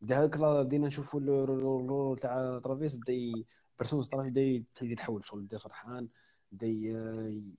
بدا 0.00 0.18
هذاك 0.18 0.38
بدينا 0.38 0.86
نشوفوا 0.86 1.20
الرول 1.20 2.18
تاع 2.18 2.58
طرافيس 2.58 2.98
بدا 2.98 3.44
برسون 3.78 4.02
طرافيس 4.02 4.32
بدا 4.32 4.64
يتحول 4.82 5.24
شغل 5.24 5.40
بدا 5.42 5.58
فرحان 5.58 6.08
بدا 6.52 6.66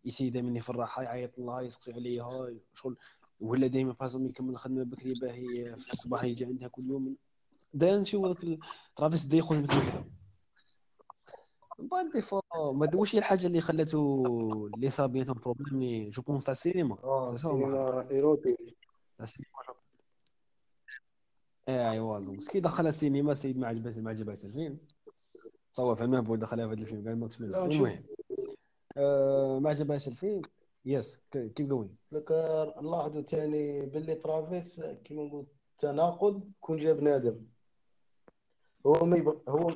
يسي 0.05 0.29
دائما 0.29 0.57
يفرحها 0.57 1.03
يعيط 1.03 1.39
الله 1.39 1.61
يسقسي 1.61 1.93
عليها 1.93 2.53
شغل. 2.73 2.97
ولا 3.39 3.67
دائما 3.67 3.93
بازم 3.99 4.25
يكمل 4.25 4.49
الخدمة 4.49 4.83
بكري 4.83 5.13
باهي 5.21 5.75
في 5.77 5.93
الصباح 5.93 6.23
يجي 6.23 6.45
عندها 6.45 6.67
كل 6.67 6.83
يوم. 6.83 7.15
دا 7.73 7.97
نشوف 7.97 8.25
هذاك 8.25 8.59
طرافيس 8.95 9.25
بدا 9.25 9.37
يخرج 9.37 9.57
من 9.57 9.67
كذا 11.77 11.87
بعد 11.87 12.11
دي 12.11 12.21
فوا 12.21 12.71
ما 12.71 12.89
واش 12.95 13.15
هي 13.15 13.19
الحاجة 13.19 13.47
اللي 13.47 13.61
خلاتو 13.61 14.25
اللي 14.75 14.89
صار 14.89 15.07
بيناتهم 15.07 15.35
بروبليم 15.35 16.09
جو 16.09 16.21
بونس 16.21 16.43
تاع 16.43 16.51
السينما 16.51 16.97
آه 17.03 17.31
السينما 17.31 18.09
ايروتيك 18.11 18.77
أيوا 21.69 22.19
زوج 22.19 22.47
كي 22.47 22.59
دخل 22.59 22.87
السينما 22.87 23.31
السيد 23.31 23.57
ما 23.57 23.67
عجبته 23.67 24.01
ما 24.01 24.09
عجبته 24.09 24.45
الفيلم. 24.45 24.77
تصور 25.73 25.95
في 25.95 26.03
المهبول 26.03 26.39
دخلها 26.39 26.67
في 26.67 26.73
هذا 26.73 26.81
الفيلم 26.81 27.07
قال 27.07 27.19
ماكس 27.19 27.41
المهم. 27.41 28.03
آه 28.97 29.59
ما 29.59 29.69
عجبهاش 29.69 30.07
الفيلم. 30.07 30.41
يس 30.85 31.21
كيف 31.31 31.67
جوين 31.67 31.95
لك 32.11 32.31
نلاحظوا 32.81 33.21
ثاني 33.21 33.85
باللي 33.85 34.15
ترافيس 34.15 34.81
كيما 34.81 35.23
نقول 35.23 35.45
تناقض 35.77 36.51
كون 36.61 36.77
جاب 36.77 36.97
بنادم 36.97 37.45
هو 38.87 39.05
ما 39.05 39.17
يبغى 39.17 39.41
هو 39.49 39.71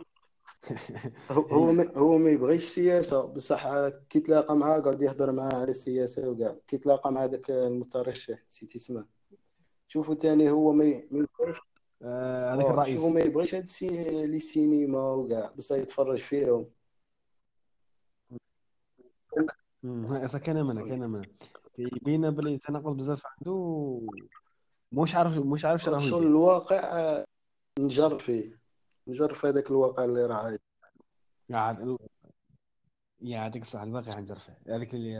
هو 1.31 1.71
ما 1.71 1.91
هو 1.97 2.17
ما 2.17 2.29
يبغيش 2.29 2.63
السياسة 2.63 3.25
بصح 3.25 3.67
كي 4.09 4.19
تلاقى 4.19 4.55
معاه 4.55 4.79
قاعد 4.79 5.01
يهضر 5.01 5.31
معاه 5.31 5.53
على 5.53 5.69
السياسة 5.71 6.29
وكاع. 6.29 6.57
كي 6.67 6.77
تلاقى 6.77 7.11
مع 7.11 7.23
هذاك 7.23 7.49
المترشح 7.49 8.39
نسيت 8.49 8.75
اسمه. 8.75 9.05
شوفوا 9.87 10.15
ثاني 10.15 10.49
هو 10.49 10.73
ما 10.73 10.85
يبغيش 10.85 11.57
آه، 12.01 12.53
هذاك 12.53 12.65
الرئيس. 12.65 13.01
هو 13.01 13.09
ما 13.09 13.21
يبغيش 13.21 13.55
هاد 13.55 13.67
لي 14.25 14.39
سينما 14.39 15.11
وكاع. 15.11 15.51
بصح 15.57 15.75
يتفرج 15.75 16.17
فيهم. 16.17 16.69
كان 20.43 20.65
منا 20.65 20.87
كان 20.87 21.09
منا 21.09 21.25
يبين 21.77 22.29
بلي 22.29 22.57
تناقض 22.57 22.97
بزاف 22.97 23.23
عنده 23.25 24.01
مش 24.91 25.15
عارف 25.15 25.37
مش 25.37 25.65
عارف 25.65 25.83
شنو 25.83 26.17
الواقع 26.17 27.23
نجر 27.79 28.19
فيه. 28.19 28.66
نجر 29.07 29.33
في 29.33 29.47
هذاك 29.47 29.71
الواقع 29.71 30.05
اللي 30.05 30.25
راه 30.25 30.57
قاعد 31.51 31.97
يا 33.21 33.47
هذيك 33.47 33.61
الصح 33.61 33.81
الواقع 33.81 34.11
حنجر 34.11 34.39
فيه 34.39 34.59
هذيك 34.67 34.95
اللي 34.95 35.13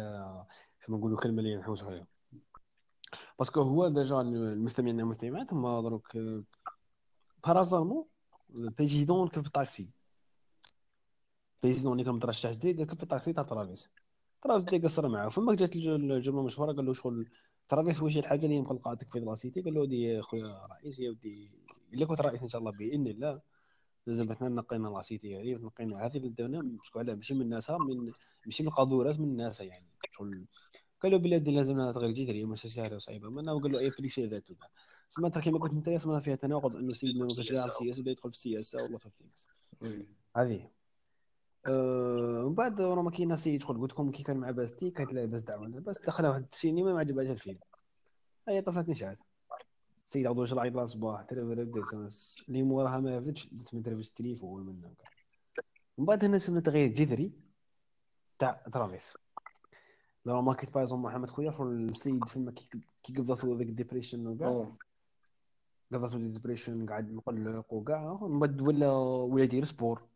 كما 0.82 0.98
نقولوا 0.98 1.18
كلمة 1.18 1.40
اللي 1.40 1.56
نحوس 1.56 1.84
عليها. 1.84 2.08
باسكو 3.40 3.62
هو 3.62 3.88
ديجا 3.88 4.22
المستمعين 4.22 5.02
والمستمعات 5.02 5.54
هما 5.54 5.82
دروك 5.82 6.18
بارازارمون 7.46 8.06
بريزيدون 8.50 9.28
كيف 9.28 9.48
الطاكسي 9.48 9.90
بريزيدون 11.64 11.92
اللي 11.92 12.04
كان 12.04 12.14
مترشح 12.14 12.52
جديد 12.52 12.84
كيف 12.84 13.04
الطاكسي 13.04 13.34
تاع 13.34 13.44
ترافيس 13.44 13.90
ترافيس 14.42 14.64
دي 14.64 14.78
قصر 14.78 15.08
معاه. 15.08 15.30
فما 15.30 15.56
جات 15.56 15.76
الجملة 15.76 16.44
مشهوره 16.44 16.74
قال 16.74 16.86
له 16.86 16.94
شغل 16.94 17.30
ترافيس 17.70 18.02
واش 18.02 18.18
الحاجة 18.18 18.46
اللي 18.46 18.62
مخلقاتك 18.62 19.12
في 19.12 19.20
لاسيتي 19.20 19.62
قال 19.62 19.74
له 19.74 19.82
ودي 19.82 20.22
خويا 20.22 20.68
رئيس 20.68 21.00
يا 21.00 21.10
ودي 21.10 21.50
الا 21.94 22.06
كنت 22.06 22.22
رئيس 22.22 22.42
إن 22.42 22.48
شاء 22.48 22.60
الله 22.60 22.72
بإذن 22.80 23.08
الله. 23.08 23.42
لازم 24.08 24.34
حنا 24.34 24.50
نقينا 24.50 24.88
لاسيتي 24.88 25.42
هذه 25.42 25.56
نقينا 25.62 26.06
هذه 26.06 26.18
الدولة 26.18 26.62
باسكو 26.62 27.00
علاه 27.00 27.16
ماشي 27.16 27.34
من 27.34 27.50
ناسها 27.50 27.78
من 27.78 28.12
ماشي 28.46 28.64
من 28.64 28.70
القاذورات 28.70 29.20
من 29.20 29.26
الناس 29.26 29.62
يعني. 29.62 29.88
شغل 30.12 30.46
قال 31.02 31.12
له 31.12 31.18
بلادي 31.18 31.52
لازم 31.52 31.92
تغير 31.92 32.12
جذري 32.12 32.46
ماشي 32.46 32.70
سهله 32.70 32.96
وصعيبة. 32.96 33.30
ما 33.30 33.54
قال 33.54 33.72
له 33.72 33.80
أي 33.80 33.92
بريشي 34.00 34.26
ذاته 34.26 34.56
سما 35.10 35.30
ترى 35.30 35.44
كما 35.44 35.60
قلت 35.60 35.72
انت 35.72 35.90
سما 35.90 36.20
فيها 36.20 36.36
تناقض 36.36 36.76
إنه 36.76 36.94
سيدنا 36.94 37.22
ما 37.22 37.28
كانش 37.36 37.52
لاعب 37.52 37.72
سياسه 37.72 38.02
بدا 38.02 38.12
يدخل 38.12 38.30
في 38.30 38.36
السياسة 38.36 38.84
والله 38.84 38.98
في 38.98 39.10
الناس 39.22 39.48
هذه. 40.36 40.70
أه 41.68 42.44
من 42.48 42.54
بعد 42.54 42.82
راه 42.82 43.10
كاين 43.10 43.28
ناس 43.28 43.48
يدخل. 43.48 43.80
قلت 43.80 43.92
لكم 43.92 44.12
كي 44.12 44.24
كان 44.24 44.38
مع 44.38 44.52
باستي 44.52 44.92
كانت 44.92 45.14
باس 45.14 45.42
دعوة. 45.42 45.68
باس 45.68 46.00
دخل 46.02 46.26
واحد 46.26 46.46
السينما 46.52 46.94
ما 46.94 47.00
عجبهاش 47.00 47.28
الفيلم. 47.28 47.60
هي 48.48 48.62
طفلت 48.62 48.90
نشات 48.90 49.20
السيد 50.08 50.28
عبد 50.28 50.40
الله 50.40 50.62
عيط 50.62 50.78
الصباح 50.78 51.26
اللي 51.32 52.64
موراها 52.64 53.00
ما 53.00 53.16
عرفتش 53.16 53.48
درت 53.52 53.74
من 53.74 53.84
في 53.84 53.92
التليفون 53.92 54.66
من 54.66 54.82
من 55.98 56.06
بعد 56.06 56.24
هنا 56.24 56.38
سمنا 56.38 56.60
تغيير 56.60 56.88
جذري. 56.88 57.32
تاع 58.40 58.52
ترافيس 58.74 59.18
لو 60.26 60.42
ما 60.42 60.54
كنت 60.54 60.74
بايزون 60.74 61.02
محمد 61.02 61.30
خويا 61.30 61.54
السيد 61.62 62.26
فيما 62.26 62.52
كي 62.52 62.70
قبضته 63.18 63.58
ذاك 63.58 63.68
الديبريشن 63.68 64.28
وكاع 64.28 64.72
قبضته 65.94 66.18
ديبريشن 66.18 66.86
قاعد 66.86 67.14
مقلق 67.14 67.74
وكاع 67.74 68.20
من 68.22 68.40
بعد 68.40 68.62
ولا 68.62 68.92
ولا 68.92 69.44
يدير 69.44 69.64
سبور. 69.64 70.08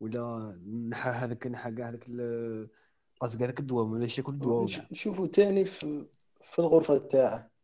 ولا 0.00 0.58
نحى 0.88 1.10
هذاك 1.10 1.46
نحى 1.46 1.72
كاع 1.72 1.88
هذاك 1.88 2.04
قصد 3.20 3.42
هذاك 3.42 3.60
الدواء 3.60 3.84
ولا 3.84 4.04
ياكل 4.18 4.32
الدواء 4.32 4.64
نشوفوا 4.90 5.26
ثاني 5.26 5.64
في, 5.64 6.06
في 6.40 6.58
الغرفة 6.58 6.98
تاعه. 6.98 7.57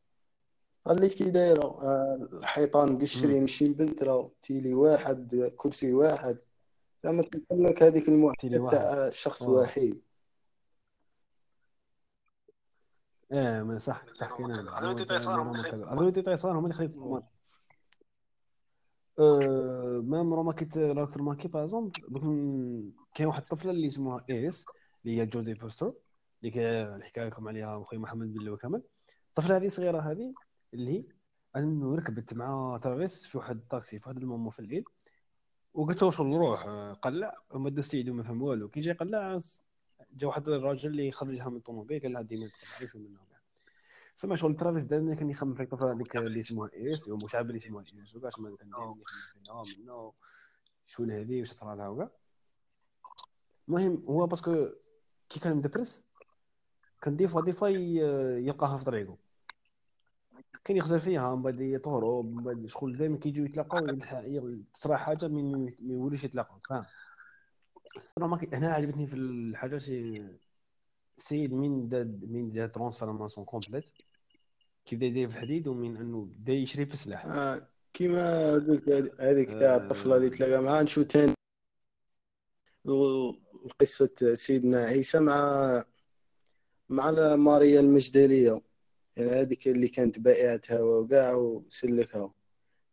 اللي 0.90 1.08
كي 1.08 1.30
دايرة. 1.30 1.62
آه، 1.62 2.28
الحيطان 2.32 2.92
مقشرين 2.92 3.40
ماشي 3.40 3.64
البنت 3.64 4.02
راه 4.02 4.30
تيلي 4.42 4.74
واحد 4.74 5.52
كرسي 5.56 5.92
واحد. 5.92 6.38
زعما 7.04 7.22
كيقول 7.22 7.64
لك 7.64 7.82
هذيك 7.82 8.08
المعطيات 8.08 8.70
تاع 8.70 9.10
شخص 9.10 9.42
وحيد. 9.42 10.02
آه 13.32 13.62
ما 13.62 13.78
صح 13.78 14.04
صح 14.12 14.36
كاين 14.36 14.50
هذا 14.50 14.70
هذا 14.70 14.90
اللي 14.90 15.04
تيصير 15.04 15.32
هما 15.32 15.52
اللي 15.52 16.64
اللي 16.64 16.74
خايفين 16.74 17.22
أه 19.18 20.02
ميم 20.04 20.34
روما 20.34 20.52
كيت 20.52 20.76
لاكتور 20.76 21.22
ماكي 21.22 21.48
باغ 21.48 21.66
دوك 21.66 21.92
كاين 23.14 23.28
واحد 23.28 23.42
الطفلة 23.42 23.70
اللي 23.70 23.86
اسمها 23.86 24.24
إيريس 24.30 24.66
اللي 25.04 25.20
هي 25.20 25.26
جودي 25.26 25.54
فوستر 25.54 25.92
اللي 26.44 26.82
الحكاية 26.96 27.24
لكم 27.24 27.48
عليها 27.48 27.84
خويا 27.84 28.00
محمد 28.00 28.32
بن 28.32 28.48
وكامل 28.48 28.82
الطفلة 29.28 29.56
هذه 29.56 29.68
صغيرة 29.68 30.00
هذه 30.00 30.34
اللي 30.74 30.98
هي 30.98 31.04
أنه 31.56 31.94
ركبت 31.96 32.34
مع 32.34 32.78
ترافيس 32.82 33.26
في 33.26 33.38
واحد 33.38 33.56
الطاكسي 33.56 33.98
في 33.98 34.08
واحد 34.08 34.22
ال 34.22 34.26
moment 34.26 34.50
في 34.50 34.58
الليل 34.58 34.84
وقلت 35.74 36.02
له 36.02 36.12
نروح 36.24 36.64
آه، 36.66 36.92
قلع. 36.92 37.38
وما 37.50 37.70
دزت 37.70 37.94
يدو 37.94 38.14
ما 38.14 38.22
فهم 38.22 38.42
والو. 38.42 38.68
كي 38.68 38.80
جاي 38.80 38.94
قلع 38.94 39.38
جا 40.12 40.26
واحد 40.26 40.48
الراجل 40.48 40.90
اللي 40.90 41.12
خرجها 41.12 41.48
من 41.48 41.56
الطوموبيل 41.56 42.02
قال 42.02 42.12
لها 42.12 42.22
ديما 42.22 42.50
منها. 42.94 43.26
سما 44.14 44.36
شغل 44.36 44.56
ترافيس 44.56 44.84
دائما 44.84 45.14
كان 45.14 45.30
يخمم 45.30 45.54
في 45.54 45.62
الطفله 45.62 45.92
هذيك 45.92 46.16
اللي 46.16 46.40
اسمها 46.40 46.70
إيريس 46.74 47.08
ومش 47.08 47.34
عارف 47.34 47.46
اللي 47.46 47.56
اسمها 47.56 47.84
إيريس. 48.00 48.16
وكاع 48.16 48.30
تما 48.30 48.56
كان 48.56 48.70
دائما 48.70 48.94
يخمم 49.00 49.44
فيها 49.44 49.82
منه. 49.84 50.12
شكون 50.86 51.10
هذه 51.10 51.40
واش 51.40 51.50
صرا 51.50 51.74
لها؟ 51.74 51.88
وكاع 51.88 52.10
المهم 53.68 54.04
هو 54.06 54.26
باسكو 54.26 54.68
كي 55.28 55.40
كان 55.40 55.56
مدبرس 55.56 56.04
كان 57.02 57.16
ديفا 57.16 57.40
ديفا 57.40 57.66
ي- 57.66 57.96
يلقاها 58.46 58.78
في 58.78 58.84
طريقه. 58.84 59.16
كان 60.64 60.76
يخزر 60.76 60.98
فيها 60.98 61.34
من 61.36 61.42
بعد 61.42 61.60
يطهروا 61.60 62.22
من 62.22 62.42
بعد 62.44 62.66
شغل 62.66 62.96
دائما 62.96 63.16
كي 63.18 63.28
يجوا 63.28 63.46
يتلاقاو 63.46 63.86
تصرى 64.74 64.96
حاجة 64.96 65.28
من 65.28 65.64
ما 65.64 65.94
يولوش 65.94 66.24
يتلاقاو 66.24 66.58
فاهم؟ 66.68 66.84
هنا 68.52 68.72
عجبتني 68.72 69.06
في 69.06 69.16
الحاجة 69.16 69.78
شي 69.78 70.22
السيد 71.18 71.52
من 71.52 71.88
دا 71.88 72.04
من 72.22 72.52
دا 72.52 72.66
ترانسفورماسيون 72.66 73.46
كومبليت 73.46 73.88
كيف 74.84 74.98
بدا 74.98 75.06
يدير 75.06 75.28
في 75.28 75.34
الحديد 75.36 75.68
ومن 75.68 75.96
أنه 75.96 76.28
بدا 76.36 76.52
يشري 76.52 76.86
في 76.86 76.94
السلاح. 76.94 77.26
آه 77.26 77.68
كيما 77.92 78.52
قلت 78.54 78.88
هذ- 78.88 79.20
هذيك 79.20 79.50
تاع 79.52 79.76
الطفلة 79.76 80.16
اللي 80.16 80.30
تلاقى 80.30 80.62
معاه 80.62 80.82
نشوف 80.82 81.04
تاني 81.04 81.34
قصه 83.80 84.34
سيدنا 84.34 84.78
عيسى 84.84 85.20
مع 85.20 85.84
مع 86.88 87.10
ماريا 87.36 87.80
المجدلية. 87.80 88.60
يعني 89.16 89.30
هذيك 89.30 89.68
اللي 89.68 89.88
كانت 89.88 90.18
بائعة 90.18 90.60
هوا 90.70 91.00
وكاع 91.00 91.34
وسلكها. 91.34 92.32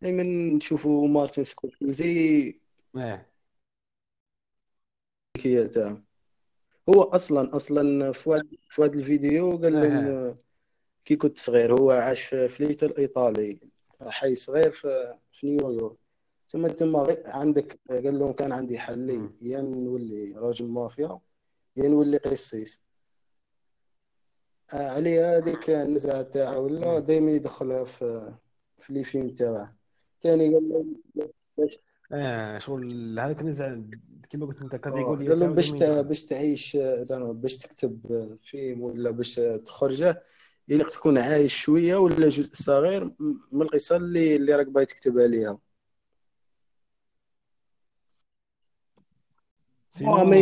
دائما 0.01 0.23
نشوفوا 0.57 1.07
مارتن 1.07 1.43
سكورسيزي 1.43 2.59
آه 2.97 3.25
تاعه 5.67 6.03
هو 6.89 7.01
أصلا 7.03 7.55
أصلا 7.55 8.11
في 8.11 8.29
واحد 8.29 8.47
في 8.69 8.81
واحد 8.81 8.95
الفيديو 8.95 9.57
قال 9.57 9.73
لهم 9.73 10.37
كي 11.05 11.15
كنت 11.15 11.39
صغير 11.39 11.73
هو 11.79 11.91
عاش 11.91 12.21
في 12.21 12.47
Little 12.49 12.83
Italy 12.83 13.59
حي 14.01 14.35
صغير 14.35 14.71
في 14.71 15.17
نيويورك. 15.43 15.97
تما 16.47 16.99
غير 16.99 17.23
عندك 17.25 17.79
قال 17.89 18.19
لهم 18.19 18.31
كان 18.31 18.51
عندي 18.51 18.79
حلين 18.79 19.35
يا 19.41 19.61
نولي 19.61 20.33
راجل 20.37 20.67
مافيا 20.67 21.19
يا 21.77 21.89
نولي 21.89 22.17
قسيس 22.17 22.81
آه، 24.73 24.89
عليه 24.91 25.37
هذيك 25.37 25.69
النزعة 25.69 26.21
تاعه 26.21 26.59
ولا 26.59 26.99
دائما 26.99 27.31
يدخلها 27.31 27.83
في 27.83 28.33
في 28.81 28.93
les 28.93 29.03
films 29.03 29.29
تاعه 29.29 29.75
ثاني 30.23 30.53
قال 30.53 30.69
لهم 30.69 30.95
آه 32.11 32.57
شغل 32.57 33.19
هذاك 33.19 33.43
نزع 33.43 33.75
كيما 34.29 34.45
قلت 34.45 34.61
أنت 34.61 34.73
آه، 34.73 34.77
catégorie 34.77 35.27
قال 35.29 35.39
لهم 35.39 35.55
تاعو 35.55 35.95
باش. 35.95 36.05
باش 36.07 36.25
تعيش 36.25 36.75
آه، 36.75 37.01
زعما 37.03 37.31
باش 37.31 37.57
تكتب 37.57 37.99
فيلم 38.43 38.81
ولا 38.81 39.11
باش 39.11 39.35
تخرجه 39.65 40.23
يليق 40.67 40.89
تكون 40.89 41.17
عايش 41.17 41.61
شوية 41.61 41.95
ولا 41.95 42.29
جزء 42.29 42.55
صغير 42.55 43.03
من 43.51 43.61
القصة 43.61 43.95
اللي 43.95 44.35
اللي 44.35 44.55
راك 44.55 44.67
باغي 44.67 44.85
تكتبها 44.85 45.27
ليها 45.27 45.59
sinon 49.91 50.11
ما 50.11 50.23
ما 50.23 50.35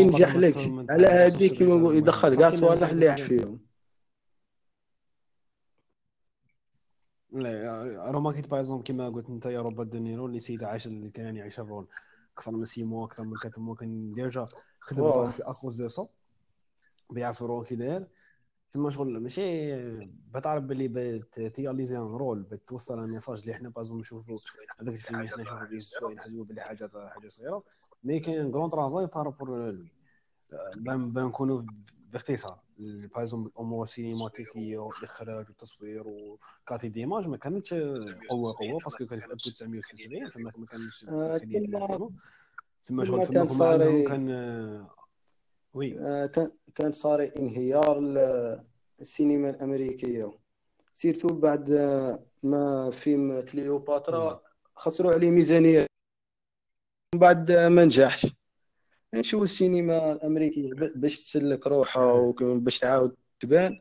ت- 0.52 0.92
على 0.92 1.08
هذه 1.08 1.48
كيما 1.48 1.76
نقول 1.76 1.96
يدخل. 1.98 2.36
كاع 2.36 2.50
صوالح 2.50 2.90
اللي 2.90 3.06
يعرف 3.06 3.22
فيهم 3.22 3.52
لا 3.54 3.60
remarqu 7.34 8.32
يت 8.32 8.50
par 8.50 8.60
exemple 8.60 8.84
كيما 8.84 9.10
قلت 9.10 9.30
انت 9.30 9.46
يا 9.46 9.62
روبرت 9.62 9.88
دينيرو 9.88 10.26
اللي 10.26 10.40
سيد 10.40 10.64
عايش 10.64 10.88
اللي 10.88 11.10
كان 11.10 11.36
يعيش 11.36 11.60
ال 11.60 11.65
rôle 11.65 11.88
أكثر 12.38 12.52
من 12.52 12.66
سي 12.66 12.84
موا 12.84 13.06
أكثر 13.06 13.24
من 13.24 13.34
كاتب 13.34 13.62
موا 13.62 13.76
كان 13.76 14.14
ديجا 14.14 14.46
خدم 14.80 15.04
اكوز 15.42 15.76
دو 15.76 15.88
سا 15.88 16.08
بيعرف 17.10 17.44
الرول 17.44 17.66
كي 17.66 17.76
داير. 17.76 18.08
تما 18.72 18.90
شغل 18.90 19.20
ماشي 19.20 19.76
بتعرف 20.06 20.64
باللي 20.64 20.88
بتياليزي 20.88 21.98
ان 21.98 22.02
رول 22.02 22.42
بتوصل 22.42 23.04
الميساج 23.04 23.40
اللي 23.40 23.52
إحنا 23.52 23.70
بازم 23.70 24.00
نشوفوا 24.00 24.40
هذاك 24.80 24.94
الفيلم 24.94 25.20
اللي 25.20 25.32
إحنا 25.32 25.44
نشوفوا 25.44 25.68
شوية 25.80 26.16
نحسبوا 26.16 26.46
باللي 26.46 26.62
حاجة 26.62 26.90
حاجة 27.10 27.30
صغيرة. 27.30 27.64
مي 28.04 28.20
كاين 28.20 28.52
كرون 28.52 28.72
ترافاي 28.72 29.06
بارابور 29.06 29.50
لوي 29.50 29.92
بان 30.78 31.12
بان 31.12 31.26
نكونوا 31.26 31.62
باختصار 32.12 32.60
باغ 32.80 33.22
اكزومبل 33.24 33.50
الأمور 33.50 33.84
السينماتيكيه 33.84 34.78
والاخراج 34.78 35.46
والتصوير 35.50 36.04
وكاتي 36.08 36.90
ديماج 36.90 37.28
ما 37.28 37.38
كانتش 37.38 37.74
قوه 38.30 38.54
قوه 38.60 38.80
parce 38.84 38.98
que 38.98 39.06
كان 39.06 39.20
في 39.20 39.26
1976 39.26 40.30
فما 40.30 40.52
ما 40.58 40.66
كانش 40.66 41.06
كما 42.88 43.06
شغل 43.06 43.26
كان 43.26 43.48
فما 43.48 43.48
صار 43.48 43.72
عندهم 43.84 43.96
ي- 44.02 44.04
كان 44.04 44.88
oui 45.74 45.90
كان 46.28 46.52
كان 46.76 46.92
صار 46.92 47.30
انهيار 47.38 48.00
السينما 49.02 49.50
الامريكيه 49.50 50.32
surtout 50.94 51.28
بعد 51.28 51.70
ما 52.44 52.92
فيلم 52.92 53.42
كليوباترا 53.42 54.42
خسروا 54.76 55.14
عليه 55.14 55.30
ميزانية. 55.32 55.86
من 57.14 57.20
بعد 57.20 57.52
آه، 57.52 57.70
ما 57.70 57.86
نجحش. 57.86 58.28
نشوف 59.14 59.44
السينما 59.44 60.12
الأمريكية 60.12 60.70
باش 60.74 61.20
تسلك 61.20 61.68
روحها 61.68 62.12
وباش 62.14 62.80
تعاود 62.80 63.16
تبان. 63.40 63.80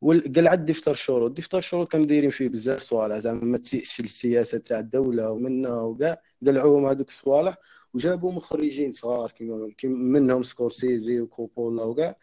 وقلعت 0.00 0.58
دفتر 0.58 0.94
شروط 0.94 1.30
دفتر 1.30 1.60
شروط 1.60 1.88
كانوا 1.92 2.06
دايرين 2.06 2.30
فيه 2.30 2.48
بزاف 2.48 2.82
صوالح 2.82 3.18
زعما 3.18 3.44
ما 3.44 3.58
تسيئش 3.58 4.00
السياسة 4.00 4.58
تاع 4.58 4.78
الدولة 4.78 5.30
ومنها 5.30 5.82
وكاع 5.82 6.22
قلعوهم 6.46 6.86
هذوك 6.86 7.08
الصوالح 7.08 7.56
وجابوا 7.94 8.32
مخرجين 8.32 8.92
صغار 8.92 9.30
كيما 9.30 9.70
منهم 9.96 10.42
سكورسيزي 10.42 11.20
وكوبولا 11.20 11.82
وكاع. 11.82 12.16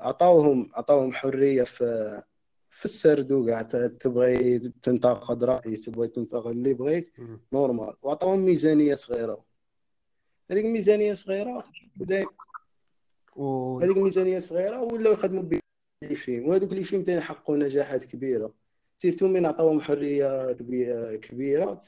عطاوهم 0.00 0.70
عطاوهم 0.74 1.12
حرية 1.12 1.62
في 1.62 2.22
في 2.70 2.84
السرد 2.84 3.32
وكاع 3.32 3.62
تبغي 4.00 4.58
تنتقد 4.58 5.44
رأي 5.44 5.76
تبغي 5.76 6.08
تنتقد 6.08 6.50
اللي 6.50 6.74
بغيت. 6.74 7.12
normal. 7.52 7.94
وعطاوهم 8.02 8.40
ميزانية 8.40 8.94
صغيرة. 8.94 9.43
هذيك 10.50 10.64
الميزانيه 10.64 11.14
صغيرة 11.14 11.64
دايما 11.96 12.30
و 13.36 13.80
هذيك 13.80 13.96
الميزانيه 13.96 14.40
صغيرة 14.40 14.82
ولاو 14.82 15.12
يخدموا 15.12 15.42
بها 15.42 15.60
les 16.02 16.14
films 16.14 16.48
وهذوك 16.48 16.72
les 16.72 16.84
films 16.84 17.04
تاني 17.04 17.20
حققوا 17.20 17.56
نجاحات 17.56 18.04
كبيرة. 18.04 18.54
surtout 18.98 19.28
من 19.28 19.46
عطاوهم 19.46 19.80
حرية 19.80 20.52
كبي- 20.52 21.18
كبيرة. 21.18 21.80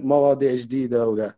مواضيع 0.00 0.54
جديدة 0.54 1.08
وكاع. 1.08 1.34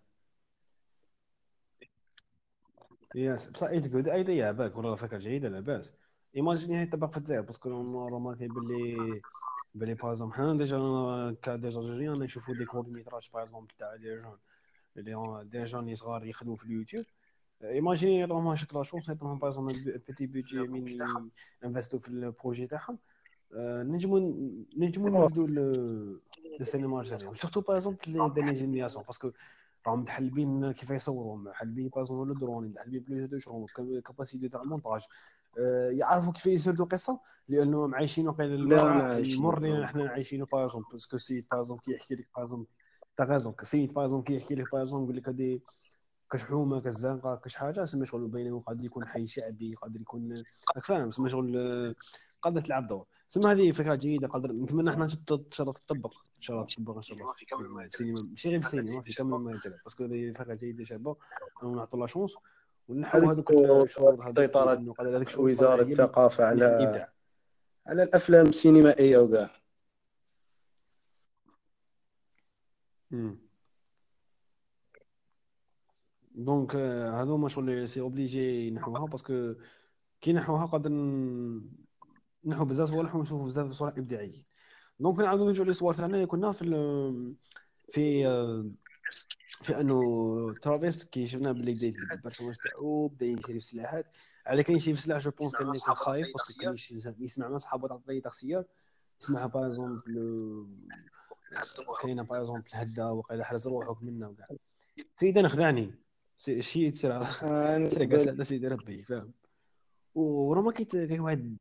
yes 3.15 3.51
بصح 3.51 3.67
it's 3.71 3.89
good 3.89 4.09
idea 4.09 4.53
باك 4.53 4.77
والله 4.77 4.95
فكرة 4.95 5.19
جيدة 5.19 5.49
لاباس 5.49 5.93
imaginez 6.37 6.81
هي 6.81 6.87
طبق 6.87 7.11
في 7.11 7.17
الجزائر 7.17 7.41
parce 7.41 7.58
que 7.58 7.69
remarqué 8.11 8.49
باللي 8.49 9.21
باللي 9.75 9.95
par 9.95 10.11
exemple 10.11 10.35
حنا 10.35 10.59
déjà 10.59 10.79
كا 11.43 11.57
déjà 11.57 11.81
جيريان 11.81 12.19
نشوفوا 12.19 12.55
des 12.55 12.65
courts 12.65 12.89
métrages 12.89 13.31
par 13.35 13.43
exemple 13.43 13.75
تاع 13.79 13.95
les 13.95 14.23
jeunes. 14.23 14.39
اللي 14.97 15.45
des 15.45 15.65
jeunes 15.65 15.95
صغار 15.95 16.25
يخدموا 16.25 16.57
في 16.57 16.65
اليوتيوب. 16.65 17.05
imaginez 17.63 18.19
يعطوهم 18.19 18.47
هذيك 18.47 18.75
la 18.75 18.83
chance 18.83 19.09
يعطوهم 19.09 19.39
par 19.39 19.49
exemple 19.51 20.03
petit 20.07 20.27
budget 20.27 20.59
من 20.59 20.97
investi 21.65 21.95
و 21.95 21.99
في 21.99 22.09
ال 22.09 22.17
projet 22.17 22.67
تاعهم. 22.67 22.99
آه، 23.55 23.83
نجمو 23.83 24.19
نجمو 24.77 25.09
نوجدوا 25.09 25.47
السينما 26.61 27.01
الجزائريه 27.01 27.35
surtout 27.35 27.61
par 27.61 27.77
exemple 27.77 27.99
les 28.07 28.31
dernières 28.35 28.55
générations 28.55 29.05
parce 29.05 29.21
que 29.21 29.31
راهم 29.87 30.03
محلبين 30.03 30.73
كيف 30.73 30.91
يصوروا 30.91 31.37
محلبين 31.37 31.89
par 31.89 32.03
exemple 32.03 32.39
drone 32.39 32.73
محلبين 32.77 33.01
plus 33.01 33.31
de 33.31 33.39
شغل 33.39 33.67
capacité 34.01 34.49
تاع 34.49 34.63
المونتاج 34.63 35.07
يعرفوا 35.91 36.33
كيف 36.33 36.47
يسردوا 36.47 36.87
قصة؟ 36.87 37.21
لأنهم 37.49 37.95
عايشين 37.95 38.29
عايشين. 38.29 39.39
المر 39.39 39.59
اللي 39.59 39.85
إحنا 39.85 40.09
عايشينه 40.09 40.47
par 40.53 40.65
exemple 40.65 40.89
parce 40.93 41.09
que 41.09 41.19
سيد 41.19 41.47
par 41.51 41.61
exemple 41.61 41.83
كيحكي 41.83 42.15
لك 42.15 42.29
par 42.37 42.45
exemple 42.45 42.67
تا 43.19 43.25
غازون 43.25 43.55
سيد 43.63 43.95
par 43.95 44.05
exemple 44.05 44.27
كيحكي 44.27 44.55
لك 44.55 44.75
exemple 44.75 45.05
يقول 45.05 45.17
لك 45.17 45.29
هذه 45.29 45.61
كش 46.33 46.54
حومة 46.54 46.81
كش 46.81 47.05
زنقة 47.05 47.37
كش 47.37 47.57
حاجة 47.57 47.85
سما 47.85 48.05
شغل 48.05 48.29
بينما 48.29 48.59
قد 48.59 48.85
يكون 48.85 49.07
حي 49.07 49.27
شعبي 49.27 49.75
قادر 49.75 50.01
يكون 50.01 50.43
راك 50.77 50.85
فاهم 50.85 51.11
سما 51.11 51.29
شغل 51.29 51.95
قادر 52.43 52.61
تلعب 52.61 52.89
دور. 52.89 53.07
سما 53.29 53.53
هذه 53.53 53.71
فكرة 53.71 53.95
جيدة 53.95 54.29
قادر 54.29 54.53
نتمنى 54.53 54.91
إحنا 54.91 55.05
ان 55.05 55.09
شاء 55.09 55.19
الله 55.61 55.73
تطبق 55.73 56.15
إن 56.37 56.43
شاء 56.43 56.57
الله 56.57 56.67
تطبق 56.67 56.97
إن 56.97 57.03
شاء 57.03 57.19
الله. 57.19 57.33
في 57.33 57.47
كامل 57.47 57.81
في 57.81 57.87
السينما 57.87 58.23
ماشي 58.31 58.49
غير 58.49 58.61
في 58.61 58.67
السينما 58.67 59.03
في 59.03 59.13
كامل 59.13 59.35
المجالات 59.35 59.81
parce 59.85 59.97
que 59.97 60.05
هذه 60.05 60.33
فكرة 60.33 60.55
جيدة 60.55 60.85
شابة 60.85 61.17
ونعطوا 61.63 62.01
la 62.01 62.07
chance 62.07 62.35
ونحو 62.89 63.19
هذوك 63.19 63.53
هذيك 63.53 65.29
الشهور 65.29 65.49
وزارة 65.49 65.83
الثقافة 65.83 66.45
على 66.45 67.09
على 67.87 68.03
الأفلام 68.03 68.47
السينمائية 68.47 69.19
وكاع 69.19 69.51
مم. 73.11 73.39
donc 76.35 76.75
آه، 76.75 77.21
هادو 77.21 77.35
هما 77.35 77.49
شغل 77.49 77.89
c'est 77.89 78.01
obligé 78.01 78.67
ينحوها 78.69 79.07
parce 79.07 79.37
que 79.37 79.55
كي 80.21 80.33
نحوها 80.33 80.67
قادر 80.67 80.91
ن- 80.91 81.71
نحو 82.45 82.65
بزاف 82.65 82.89
صوالح 82.89 83.15
ونشوفوا 83.15 83.47
بزاف 83.47 83.73
صوالح 83.73 83.99
ابداعيين 83.99 84.45
donc 85.01 85.19
نعاودو 85.19 85.47
نرجعو 85.47 85.65
للصور 85.67 85.95
تاعنا 85.95 86.25
كنا 86.25 86.53
في 86.53 86.63
ال- 86.63 87.37
في 87.93 88.27
آه، 88.27 88.71
في 89.63 89.81
انه 89.81 90.55
ترافيس 90.63 91.05
كي 91.05 91.27
شفنا 91.27 91.53
بلي 91.53 91.75
بدا 91.75 91.87
يتبدل 91.87 92.13
ال 92.13 92.17
personnage 92.17 92.57
تاعو 92.57 93.09
بدا 93.09 93.27
يشري 93.27 93.43
في 93.53 93.59
السلاحات 93.59 94.07
على 94.47 94.63
كان 94.63 94.77
يشري 94.77 94.95
في 94.95 95.01
السلاح 95.01 95.19
je 95.19 95.31
pense 95.31 95.57
كان 95.57 95.73
خايف 95.95 96.27
parce 96.33 96.50
que 96.50 96.61
كان 96.63 96.75
يش- 96.75 96.93
يسمع 97.21 97.49
من 97.49 97.59
صحابو 97.59 97.87
تاع 97.87 97.97
طريق 97.97 98.23
تاع 98.23 98.33
يسمعها 99.23 99.47
باغ 99.47 99.67
اكزومبل 99.67 100.67
كاينة 102.03 102.23
باغ 102.23 102.39
اكزومبل 102.41 102.69
هدا 102.73 103.05
وقيلا 103.05 103.45
حرز 103.45 103.69
روحك 103.69 104.03
منا 104.03 104.29
وكاع 104.29 104.47
سيدي 105.17 105.41
أنا 105.41 105.49
خدعني 105.49 105.95
سي- 106.37 106.63
شي 106.63 106.91
تصير 106.91 107.13
على 107.13 107.25
سيدي 108.45 108.69
ربي 108.69 109.03
فاهم؟ 109.03 109.33
وراه 110.15 110.63
ما 110.63 110.73
كيت 110.73 110.97
كاين 110.97 111.21
واحد 111.21 111.57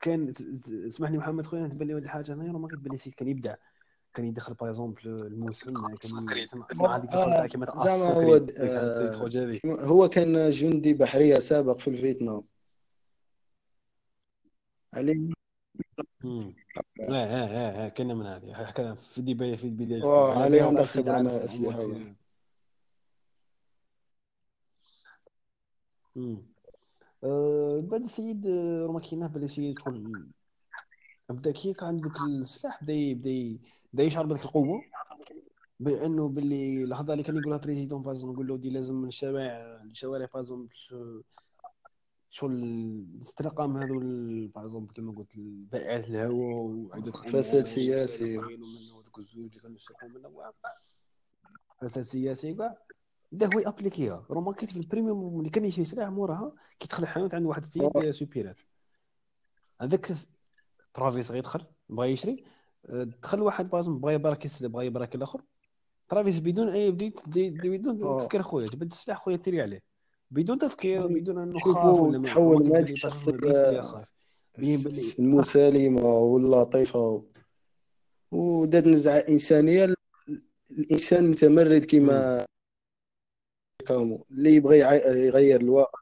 كان 0.00 0.32
اسمح 0.86 1.10
لي 1.10 1.18
محمد 1.18 1.46
خويا 1.46 1.66
تبان 1.68 1.88
لي 1.88 1.94
واحد 1.94 2.04
الحاجة 2.04 2.34
هنايا 2.34 2.52
راه 2.52 2.58
ما 2.58 2.68
كتبان 2.68 2.92
لي 2.92 2.98
سيد 2.98 3.14
كان 3.14 3.28
يبدع. 3.28 3.54
كان 4.14 4.24
يدخل 4.26 4.54
باغ 4.54 4.68
اكزومبل 4.68 5.00
الموسم 5.06 5.70
كان 5.96 6.86
هذيك 6.90 7.04
الدخل 7.04 7.30
تاع 7.30 7.46
كيما 7.46 7.66
زعما 7.84 8.14
هو 9.66 10.08
كان 10.08 10.50
جندي 10.50 10.94
بحرية 10.94 11.38
سابق 11.38 11.78
في 11.78 11.88
الفيتنام. 11.88 12.42
علي؟ 14.94 15.14
مم. 15.14 15.32
آه 16.24 16.54
آه 17.10 17.86
آه 17.86 17.88
كان 17.88 18.16
من 18.16 18.26
هذه. 18.26 18.54
حكى 18.54 18.94
في 18.94 19.22
بدايه 19.22 19.56
في 19.56 19.70
بدايه 19.70 20.02
واه، 20.04 20.30
على 20.32 20.40
عليه 20.40 20.48
بالي 20.50 20.60
عنده 20.60 20.80
وقع 20.80 20.84
سيد 20.90 21.02
خبرة 21.02 21.12
عارف 21.12 21.24
مع 21.26 21.30
الأمور 21.30 21.40
الأسلحة 21.40 21.78
في- 21.78 21.84
وكذا. 21.86 22.14
مم. 26.16 26.42
آه، 27.24 27.80
بعد 27.80 28.02
السيد 28.02 28.46
آه، 28.46 28.86
راه 28.86 28.92
ما 28.92 29.00
كاينة 29.00 29.26
بدا 29.26 29.44
السيد 29.44 29.78
شغل 29.78 30.26
بدا 31.28 31.50
كي 31.52 31.72
كان 31.72 31.88
عندك 31.88 32.20
السلاح 32.20 32.84
بدا 32.84 33.12
بدا 33.14 33.58
بدا 33.92 34.02
يشعر 34.02 34.26
بذيك 34.26 34.44
القوة. 34.44 34.82
بأنه 35.80 36.28
باللي 36.28 36.82
اللحظة 36.84 37.12
اللي 37.12 37.24
كان 37.24 37.36
يقولها 37.36 37.58
بريزيدون 37.58 38.02
فازون 38.02 38.32
يقول 38.32 38.46
له 38.46 38.56
دي 38.56 38.70
لازم 38.70 38.94
من 38.94 39.08
الشوارع 39.08 39.80
الشوارع 39.84 40.26
فازون 40.26 40.68
شغل 42.32 42.52
الاستقام 42.52 43.76
هذو 43.76 44.00
فازون 44.54 44.86
كما 44.86 45.12
قلت 45.12 45.32
بائعات 45.72 46.08
الهواء 46.08 47.00
فساد 47.32 47.64
سياسي. 47.64 48.38
وذوك 48.38 49.18
الزوج 49.18 49.44
اللي 49.44 49.60
كانوا 49.60 49.76
يسرقوا 49.76 50.08
منه. 50.08 50.52
فساد 51.82 52.04
سياسي 52.04 52.54
كاع 52.54 52.78
بدا 53.32 53.54
هو 53.54 53.58
يابليكيها 53.58 54.26
راه 54.30 54.40
ما 54.40 54.52
كاين 54.52 54.68
في 54.68 54.76
البريميوم 54.76 55.38
اللي 55.38 55.50
كان 55.50 55.64
يشري 55.64 55.84
سلاح 55.84 56.08
موراها 56.08 56.52
كي 56.78 56.88
دخل 56.88 57.02
الحانوت 57.02 57.34
عند 57.34 57.46
واحد 57.46 57.62
السيد 57.62 58.10
سوبيرات 58.10 58.60
هذاك 59.80 60.12
ترافيس 60.94 61.30
غيدخل 61.30 61.64
بغى 61.88 62.10
يشري 62.12 62.44
آه، 62.88 63.04
دخل 63.04 63.42
واحد 63.42 63.70
بازم 63.70 63.98
بغى 63.98 64.14
يبارك 64.14 64.46
بغى 64.62 64.86
يبارك 64.86 65.14
الآخر 65.14 65.42
ترافيس 66.08 66.40
بدون 66.40 66.68
أي 66.68 66.90
بدون. 66.90 67.98
تفكير 67.98 68.42
خويا 68.42 68.66
جبد 68.66 68.92
السلاح 68.92 69.18
خويا 69.18 69.36
تيري 69.36 69.62
عليه 69.62 69.89
بدون 70.30 70.58
تفكير 70.58 71.06
بدون 71.06 71.38
أنه 71.38 71.58
خاف 71.58 72.22
تحول 72.24 72.62
بين 74.58 74.78
بلي 74.82 75.14
المسالمة 75.18 76.18
واللطيفة 76.18 77.24
وداد 78.30 78.88
نزعة 78.88 79.24
إنسانية 79.28 79.94
الإنسان 80.70 81.24
المتمرد 81.24 81.84
كما 81.84 82.44
كامو 83.86 84.26
اللي 84.30 84.54
يبغى 84.54 84.78
يغير 84.78 85.60
الواقع. 85.60 86.00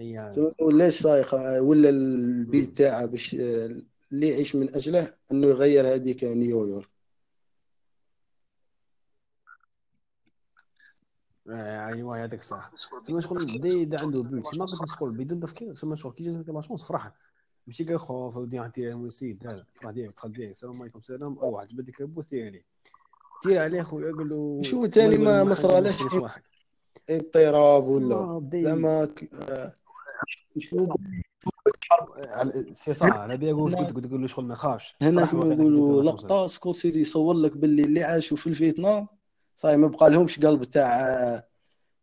هي 0.00 0.32
ولاش 0.60 1.02
صايخ 1.02 1.34
ولا 1.34 1.88
البيت 1.88 2.76
تاعه 2.76 3.06
باش 3.06 3.34
اللي 3.34 4.28
يعيش 4.28 4.56
من 4.56 4.74
أجله 4.74 5.14
أنه 5.32 5.46
يغير 5.46 5.94
هذيك 5.94 6.24
نيويورك. 6.24 6.88
ايوا 11.50 12.16
هذاك 12.24 12.38
الصح 12.40 12.72
تسمى 13.04 13.20
شغل 13.22 13.58
بدا 13.58 14.00
عنده 14.02 14.22
بيوت 14.22 14.42
كما 14.54 14.64
قلت 14.66 14.88
شغل 14.98 15.10
بدون 15.10 15.40
تفكير 15.40 15.74
تسمى 15.74 15.96
شغل 15.96 16.12
كي 16.12 16.24
جاتك 16.24 16.48
لا 16.48 16.60
شونس 16.60 16.82
فرح 16.82 17.12
ماشي 17.66 17.84
كاع 17.84 17.96
خوف 17.96 18.36
ودي 18.36 18.58
عندي 18.58 18.92
السيد 18.92 19.44
لا 19.46 19.50
لا 19.52 19.64
فرح 19.72 19.90
ديالك 19.90 20.14
دخل 20.14 20.32
ديالك 20.32 20.50
السلام 20.50 20.80
عليكم 20.82 21.00
سلام 21.02 21.38
أو 21.38 21.50
واحد 21.54 21.68
جبد 21.68 21.84
ديك 21.84 22.00
البوس 22.00 22.28
تير 22.28 22.46
عليه 22.46 22.64
تير 23.42 23.62
عليه 23.62 23.82
خويا 23.82 24.12
قول 24.12 24.28
له 24.28 24.62
شوف 24.62 24.86
تاني 24.86 25.18
ما- 25.18 25.44
ما 25.44 25.54
واحد 26.22 26.42
اضطراب 27.10 27.82
ولا 27.84 28.14
زعما 28.64 29.08
على- 32.18 32.72
سي 32.72 32.94
صح 32.94 33.06
على 33.06 33.36
بالي 33.36 33.52
واش 33.52 33.74
قلت 33.74 33.94
قلت 33.96 34.06
له 34.06 34.26
شغل 34.26 34.44
ما 34.44 34.54
خافش 34.54 34.96
هنا 35.02 35.26
كما 35.26 35.44
نقولوا 35.54 36.02
لقطة 36.02 36.46
سكورسيزي 36.46 37.00
يصور 37.00 37.34
لك 37.34 37.56
باللي 37.56 37.82
اللي 37.84 38.02
عاشوا 38.02 38.36
في 38.36 38.46
الفيتنام. 38.46 39.06
صاي 39.58 39.76
ما 39.76 39.88
بقى 39.88 40.10
لهمش 40.10 40.40
قلب 40.40 40.64
تاع 40.64 41.00
آه، 41.08 41.48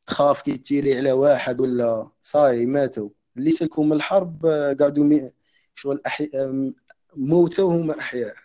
تخاف 0.08 0.42
كي 0.42 0.58
تيري 0.58 0.98
على 0.98 1.12
واحد 1.12 1.62
ولا 1.62 2.08
صاي 2.22 2.66
ماتوا. 2.66 3.10
اللي 3.38 3.52
سلكوا 3.52 3.84
من 3.86 3.94
الحرب 3.94 4.46
آه، 4.46 4.74
قعدوا 4.74 5.04
mais... 5.04 5.32
شغل 5.76 6.02
أحي... 6.08 6.26
آم، 6.36 6.76
موتوا 7.16 7.66
وهم 7.70 7.92
أحياء. 7.92 8.36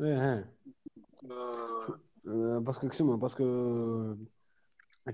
إيه 0.00 0.32
إيه 0.34 0.52
آه، 2.28 2.58
parce 2.58 2.77
que 2.77 2.88
كسمه 2.88 3.16
parce 3.16 3.33
que 3.33 3.44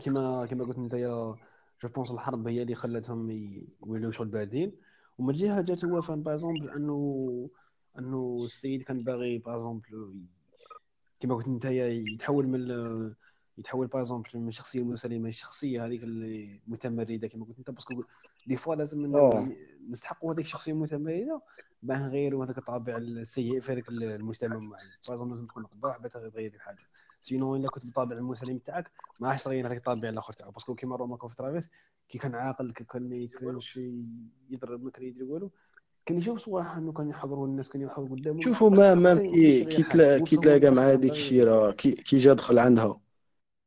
كيما 0.01 0.47
كيما 0.47 0.65
قلت 0.65 0.79
أنت 0.79 0.95
يا 0.95 1.37
je 1.83 1.89
pense 1.89 2.11
الحرب 2.11 2.49
هي 2.49 2.63
اللي 2.63 2.75
خلتهم 2.75 3.31
ي- 3.31 3.69
يوليو 3.87 4.11
شغل 4.11 4.27
باردين 4.29 4.73
ومن 5.19 5.35
جهة 5.35 5.61
جات 5.61 5.85
هو 5.85 6.01
enfin 6.01 6.23
باغ 6.23 6.45
أنه 6.77 7.51
انه 7.99 8.41
السيد 8.45 8.83
كان 8.83 9.03
باغي 9.03 9.39
باغ 9.39 9.79
كيما 11.21 11.35
قلت 11.35 11.47
انت 11.47 11.65
يتحول 11.65 12.47
من 12.47 12.71
يتحول 13.59 13.87
باغ 13.87 14.23
من 14.35 14.49
الشخصيه 14.49 14.81
المسالمه 14.81 15.29
الشخصيه 15.29 15.87
هذيك 15.87 16.03
اللي 16.03 16.61
متمردة 16.67 17.29
كيما 17.29 17.45
قلت 17.45 17.59
انت 17.59 17.71
parce 17.71 17.91
que 17.91 18.03
des 18.47 18.57
fois 18.57 18.75
لازم 18.75 19.17
آه. 19.17 19.49
نستحقوا 19.89 20.35
هذيك 20.35 20.45
الشخصية 20.45 20.73
المتمردة 20.73 21.43
باه 21.83 22.07
نغيروا 22.07 22.45
هذاك 22.45 22.59
الطابع 22.59 22.97
السيء 22.97 23.61
في 23.61 23.73
هذاك 23.73 23.89
المجتمع 23.89 24.57
معين 24.57 24.91
باغ 25.09 25.25
لازم 25.25 25.47
تكون 25.47 25.67
قباح 25.67 25.99
باه 25.99 26.09
تغير 26.09 26.55
الحاجة. 26.55 26.79
sinon 27.21 27.57
إلا 27.57 27.69
كنت 27.69 27.85
بالطابع 27.85 28.17
المسالم 28.17 28.59
تاعك 28.59 28.91
ما 29.21 29.29
عادش 29.29 29.43
تغير 29.43 29.67
هذاك 29.67 29.77
الطابع 29.77 30.09
الآخر 30.09 30.33
تاعو. 30.33 30.51
parce 30.51 30.66
que 30.66 30.75
كيما 30.75 30.97
remarqué 30.97 31.17
que 31.17 31.35
ترافيس 31.35 31.71
كي 32.09 32.19
كان 32.19 32.35
عاقل 32.35 32.71
كي 32.73 32.85
كان 32.85 33.09
ما 33.09 33.17
يكونش 33.17 33.81
يضرب 34.51 34.85
ما 34.85 34.91
كان 34.91 35.05
يدير 35.05 35.25
والو 35.25 35.51
كان 36.09 36.19
يشوف 36.19 36.39
صوالح 36.39 36.77
إنه 36.77 36.93
كان 36.93 37.09
يحضروا 37.11 37.47
الناس 37.47 37.69
كان 37.69 37.83
يحضروا 37.83 38.09
قدامه 38.09 38.41
شوفوا 38.41 38.71
ما 38.71 38.95
ما 38.95 39.15
كي 39.15 39.65
كي 39.65 39.83
حاجة. 39.83 39.93
تلا- 39.93 40.19
هو 40.19 40.25
كي 40.25 40.37
تلاقى 40.37 40.71
مع 40.71 40.83
هذيك 40.83 41.11
الشيرة 41.11 41.71
كي 41.71 41.91
كي 41.91 42.17
جا 42.17 42.33
دخل 42.33 42.59
عندها. 42.59 43.01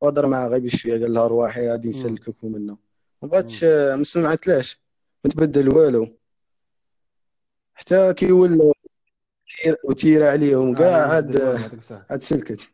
وهضر 0.02 0.28
معها 0.28 0.48
غير 0.48 0.60
بشويه 0.60 1.02
قال 1.02 1.14
لها 1.14 1.28
رواحي 1.28 1.70
غادي. 1.70 1.90
نسلكك 1.90 2.44
منه. 2.44 2.78
ما 3.22 3.28
بغاتش 3.28 3.64
ما 3.98 4.04
سمعتلاش 4.04 4.82
ما 5.24 5.32
تبدل 5.32 5.70
والو. 5.70 6.08
حتى 7.74 8.14
كي 8.14 8.28
تير- 8.28 9.78
وتير 9.86 10.28
عليهم 10.28 10.76
كاع 10.76 11.08
عاد. 11.14 11.42
عاد 12.10 12.22
سلكت 12.22 12.72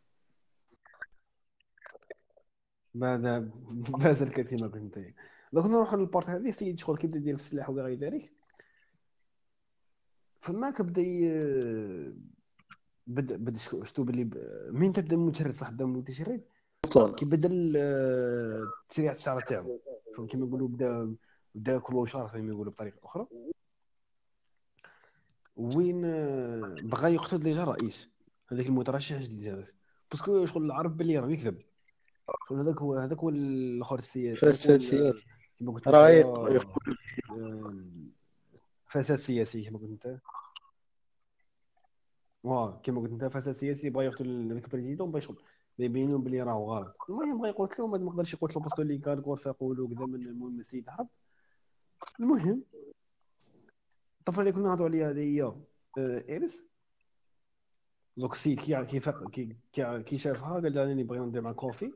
بعد 2.94 3.50
بازل 3.88 4.28
كيما 4.28 4.66
قلت 4.66 4.76
انت 4.76 4.98
دوك 5.52 5.66
نروحوا 5.66 5.98
للبورت 5.98 6.28
هذه 6.28 6.48
السيد 6.48 6.78
شغل 6.78 6.96
كيبدا 6.98 7.16
يدير 7.18 7.36
في 7.36 7.42
السلاح 7.42 7.70
وغير 7.70 7.98
ذلك 7.98 8.37
فما 10.40 10.70
كبدا 10.70 11.02
بدا 13.06 13.36
بدا 13.36 13.58
شكو- 13.58 13.84
شتو 13.84 14.04
باللي 14.04 14.24
ب- 14.24 14.70
من 14.72 14.92
تبدا 14.92 15.16
متشرد 15.16 15.54
صح 15.54 15.70
بدا 15.70 15.84
متشرد 15.84 16.42
كي 17.14 17.24
بدا 17.24 17.48
تسريع 18.88 19.12
الشعر 19.12 19.40
تاعو. 19.40 19.80
كيما 20.30 20.46
يقولوا 20.46 20.68
بدا 20.68 21.16
بدا 21.54 21.78
كل 21.78 22.08
شهر 22.08 22.28
كما 22.28 22.48
يقولوا 22.52 22.72
بطريقة 22.72 22.98
أخرى. 23.04 23.26
وين 25.56 26.00
بغى 26.88 27.14
يقتل 27.14 27.38
ديجا 27.38 27.64
رئيس. 27.64 28.10
هذاك 28.52 28.66
المترشح 28.66 29.16
الجديد 29.16 29.48
هذاك. 29.48 29.74
parce 30.10 30.31
que 30.31 30.44
شغل 30.46 30.64
العرب 30.64 30.96
باللي 30.96 31.18
راه 31.18 31.30
يكذب. 31.30 31.58
شغل 32.48 32.58
هذاك 32.58 32.76
هو 32.82 32.94
هذاك 32.94 33.18
هو 33.18 33.28
الأخر 33.28 33.98
السياسي 33.98 34.40
فساد 34.40 34.80
سياسي 34.80 35.26
كما 35.58 35.72
قلت 35.72 35.88
راه 35.88 36.10
فساد 38.88 39.18
سياسي 39.18 39.64
كما 39.64 39.78
قلت 39.78 40.06
أنت. 40.06 40.20
واه 42.42 42.80
كما 42.84 43.00
قلت 43.00 43.12
أنت 43.12 43.24
فساد 43.24 43.54
سياسي 43.54 43.90
بغى 43.90 44.04
يقتل 44.04 44.52
هذاك 44.52 44.64
ال 44.64 44.69
président 44.69 45.10
باش 45.10 45.28
يبينوا 45.78 46.18
بلي 46.18 46.42
راهو 46.42 46.74
غلط. 46.74 46.96
المهم 47.08 47.38
بغا 47.38 47.48
يقول 47.48 47.68
له 47.78 47.86
ما 47.86 47.98
ما 47.98 48.10
قدرش 48.10 48.34
يقول 48.34 48.50
له 48.56 48.60
parce 48.60 48.74
que 48.74 48.82
اللي 48.82 48.98
كان 48.98 49.18
غرفه 49.18 49.50
يقولوا 49.50 49.88
كذا 49.88 50.06
من 50.06 50.26
المهم 50.26 50.58
السيد 50.58 50.88
هرب. 50.88 51.08
المهم 52.20 52.64
الطفله 54.18 54.40
اللي 54.40 54.52
كنا 54.52 54.68
نهضروا 54.68 54.88
عليها 54.88 55.10
اللي 55.10 55.36
هي 55.36 55.42
آه، 55.42 56.24
إيريس. 56.28 56.68
دوك 58.16 58.32
السيد 58.32 58.60
كي 58.60 58.84
كي 59.72 60.02
كي 60.02 60.18
شافها 60.18 60.60
قال 60.60 60.74
لها 60.74 60.84
راني 60.84 61.04
باغي 61.04 61.20
ندير 61.20 61.42
مع 61.42 61.52
كوفي 61.52 61.92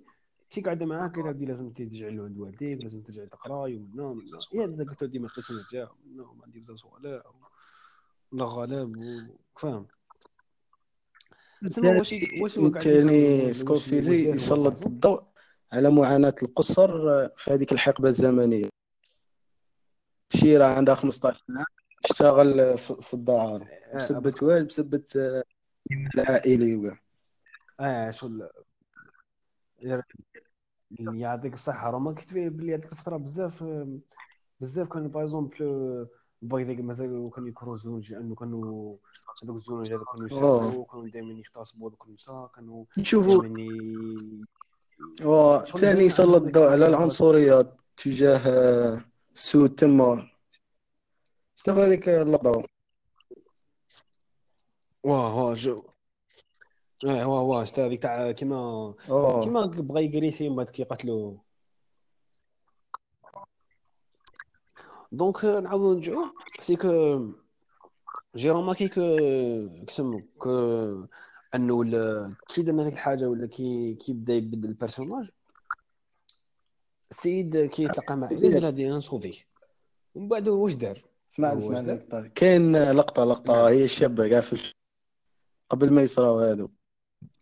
كي 0.52 0.60
قاعدة 0.60 0.86
معاه 0.86 1.08
قال 1.08 1.24
لها 1.24 1.32
بدي 1.32 1.46
لازم 1.46 1.70
ترجع 1.70 2.08
له 2.08 2.24
عند 2.24 2.38
والديك 2.38 2.82
لازم 2.82 3.02
ترجع 3.02 3.24
تقراي 3.24 3.76
ومنا 3.76 4.02
ومنا 4.04 4.24
يا 4.54 4.66
هذا 4.66 4.84
قلت 4.84 5.02
له 5.02 5.08
ديما 5.08 5.28
قلت 5.28 5.50
نرجع 5.50 5.90
ومنا 5.90 6.22
وما 6.22 6.44
عندي 6.44 6.60
بزاف 6.60 6.76
صوالح 6.76 7.22
ولا 8.32 8.44
غالب 8.44 8.96
وفاهم. 9.56 9.86
تسمى 11.62 11.88
واش 11.98 12.12
واش 12.40 12.82
ثاني 12.82 13.52
سكورسيزي 13.52 14.30
يسلط؟ 14.30 14.86
الضوء 14.86 15.22
على 15.72 15.90
معاناة 15.90 16.34
القصر 16.42 16.88
في 17.28 17.50
هذيك 17.50 17.72
الحقبة 17.72 18.08
الزمنية. 18.08 18.68
شيرة 20.34 20.64
عندها 20.64 20.94
15 20.94 21.44
عام 21.50 21.64
تشتغل 22.04 22.78
في 22.78 23.14
الدار 23.14 23.68
آه، 23.92 24.18
بسبة 24.18 24.46
والد 24.46 24.66
بسبة 24.66 25.04
آه، 25.16 25.44
العائلي 26.14 26.76
وكاع 26.76 26.98
آه 27.80 28.10
شغل. 28.10 28.48
يعطيك 31.00 31.54
الصحة 31.54 31.90
راه 31.90 31.98
ما 31.98 32.12
كنت 32.12 32.28
فيه 32.28 32.48
بلي 32.48 32.74
هذيك 32.74 32.92
الفترة 32.92 33.16
بزاف 33.16 33.64
بزاف 34.60 34.88
كانوا 34.88 35.08
باغ 35.08 35.22
إكزومبل 35.22 36.08
باغي 36.42 36.64
ذاك 36.64 36.80
مازال 36.80 37.30
كانوا 37.34 37.48
يكرهوا 37.48 37.74
الزوج 37.74 38.12
لأنه 38.12 38.34
كانوا 38.34 38.96
هذوك 39.44 39.56
الزوج 39.56 39.92
هذوك 39.92 40.12
كانوا 40.12 40.26
يسافروا 40.26 40.84
كانوا 40.84 41.08
دائما 41.08 41.32
يغتصبوا 41.32 41.88
هذوك 41.88 42.06
النساء 42.06 42.50
كانوا 42.54 42.84
نشوفوا. 42.98 43.42
ثاني 45.64 46.04
يسلط 46.04 46.42
الضوء 46.42 46.68
على 46.68 46.80
واحد 46.84 46.94
العنصرية 46.94 47.76
تجاه 47.96 48.38
آه، 48.38 49.04
السود 49.34 49.74
تما. 49.74 50.30
شنو 51.56 51.74
هذيك 51.74 52.08
اللقطة؟ 52.08 52.62
واه 55.04 55.36
واه 55.36 55.54
je 55.54 55.91
آه 57.06 57.28
واه 57.28 57.42
واه 57.42 57.64
شتا 57.64 57.86
هذيك 57.86 58.02
تاع 58.02 58.30
كيما 58.30 58.94
كيما 59.44 59.66
بغا 59.66 60.00
يكريسي 60.00 60.48
من 60.48 60.56
بعد 60.56 60.70
كي 60.70 60.82
قتلو 60.82 61.38
donc 65.12 65.44
نعاودو 65.44 65.94
نرجعو. 65.94 66.24
c'est 66.60 66.76
que 66.76 67.28
j'ai 68.36 68.50
remarqué 68.50 68.88
que 68.88 69.16
كسمو 69.86 70.22
que 70.38 71.06
أنه 71.54 71.84
كي 72.48 72.62
درنا 72.62 72.82
هذيك 72.82 72.92
الحاجة 72.92 73.28
ولا 73.28 73.46
كي 73.46 73.94
كي 73.94 74.12
بدا 74.12 74.34
يبدل 74.34 74.68
ال 74.68 74.74
personnage 74.74 75.30
السيد 77.10 77.66
كي 77.66 77.84
يتلاقى 77.84 78.16
مع 78.16 78.30
إليز 78.30 78.54
قال 78.54 78.64
هادي 78.64 78.88
نصوفيه 78.88 79.38
ومن 80.14 80.28
بعد 80.28 80.48
واش 80.48 80.74
دار؟ 80.74 81.04
دار؟ 81.38 81.94
اللقطة 81.94 82.26
كاين 82.26 82.90
لقطة 82.90 83.24
لقطة. 83.24 83.68
هي 83.68 83.84
الشابة 83.84 84.28
كاع 84.28 84.42
قبل 85.70 85.92
ما 85.92 86.02
يصراو 86.02 86.38
هادو. 86.38 86.68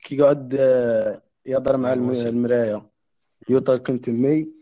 كي 0.02 0.16
يقعد 0.16 0.54
آه، 0.54 1.22
يهضر 1.46 1.76
مع 1.76 1.92
الم- 1.92 2.08
واش 2.08 2.26
المراية. 2.26 2.90
you 3.48 3.76
talking 3.76 4.03
to 4.03 4.10
me 4.10 4.52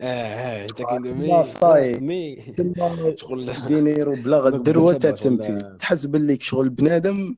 آه 0.00 0.04
آه 0.34 0.66
انت 0.66 0.82
كي 0.82 0.98
لا 0.98 1.12
مي 1.14 1.42
صاي 1.42 1.94
شغل 3.16 3.66
دينيرو 3.66 4.14
الدروة 4.14 4.92
بالشابه 4.92 4.98
تاع 4.98 5.10
تمثيل 5.10 5.60
شغل 5.60 5.78
تحس 5.78 6.06
باللي 6.06 6.38
شغل 6.40 6.68
بنادم 6.68 7.36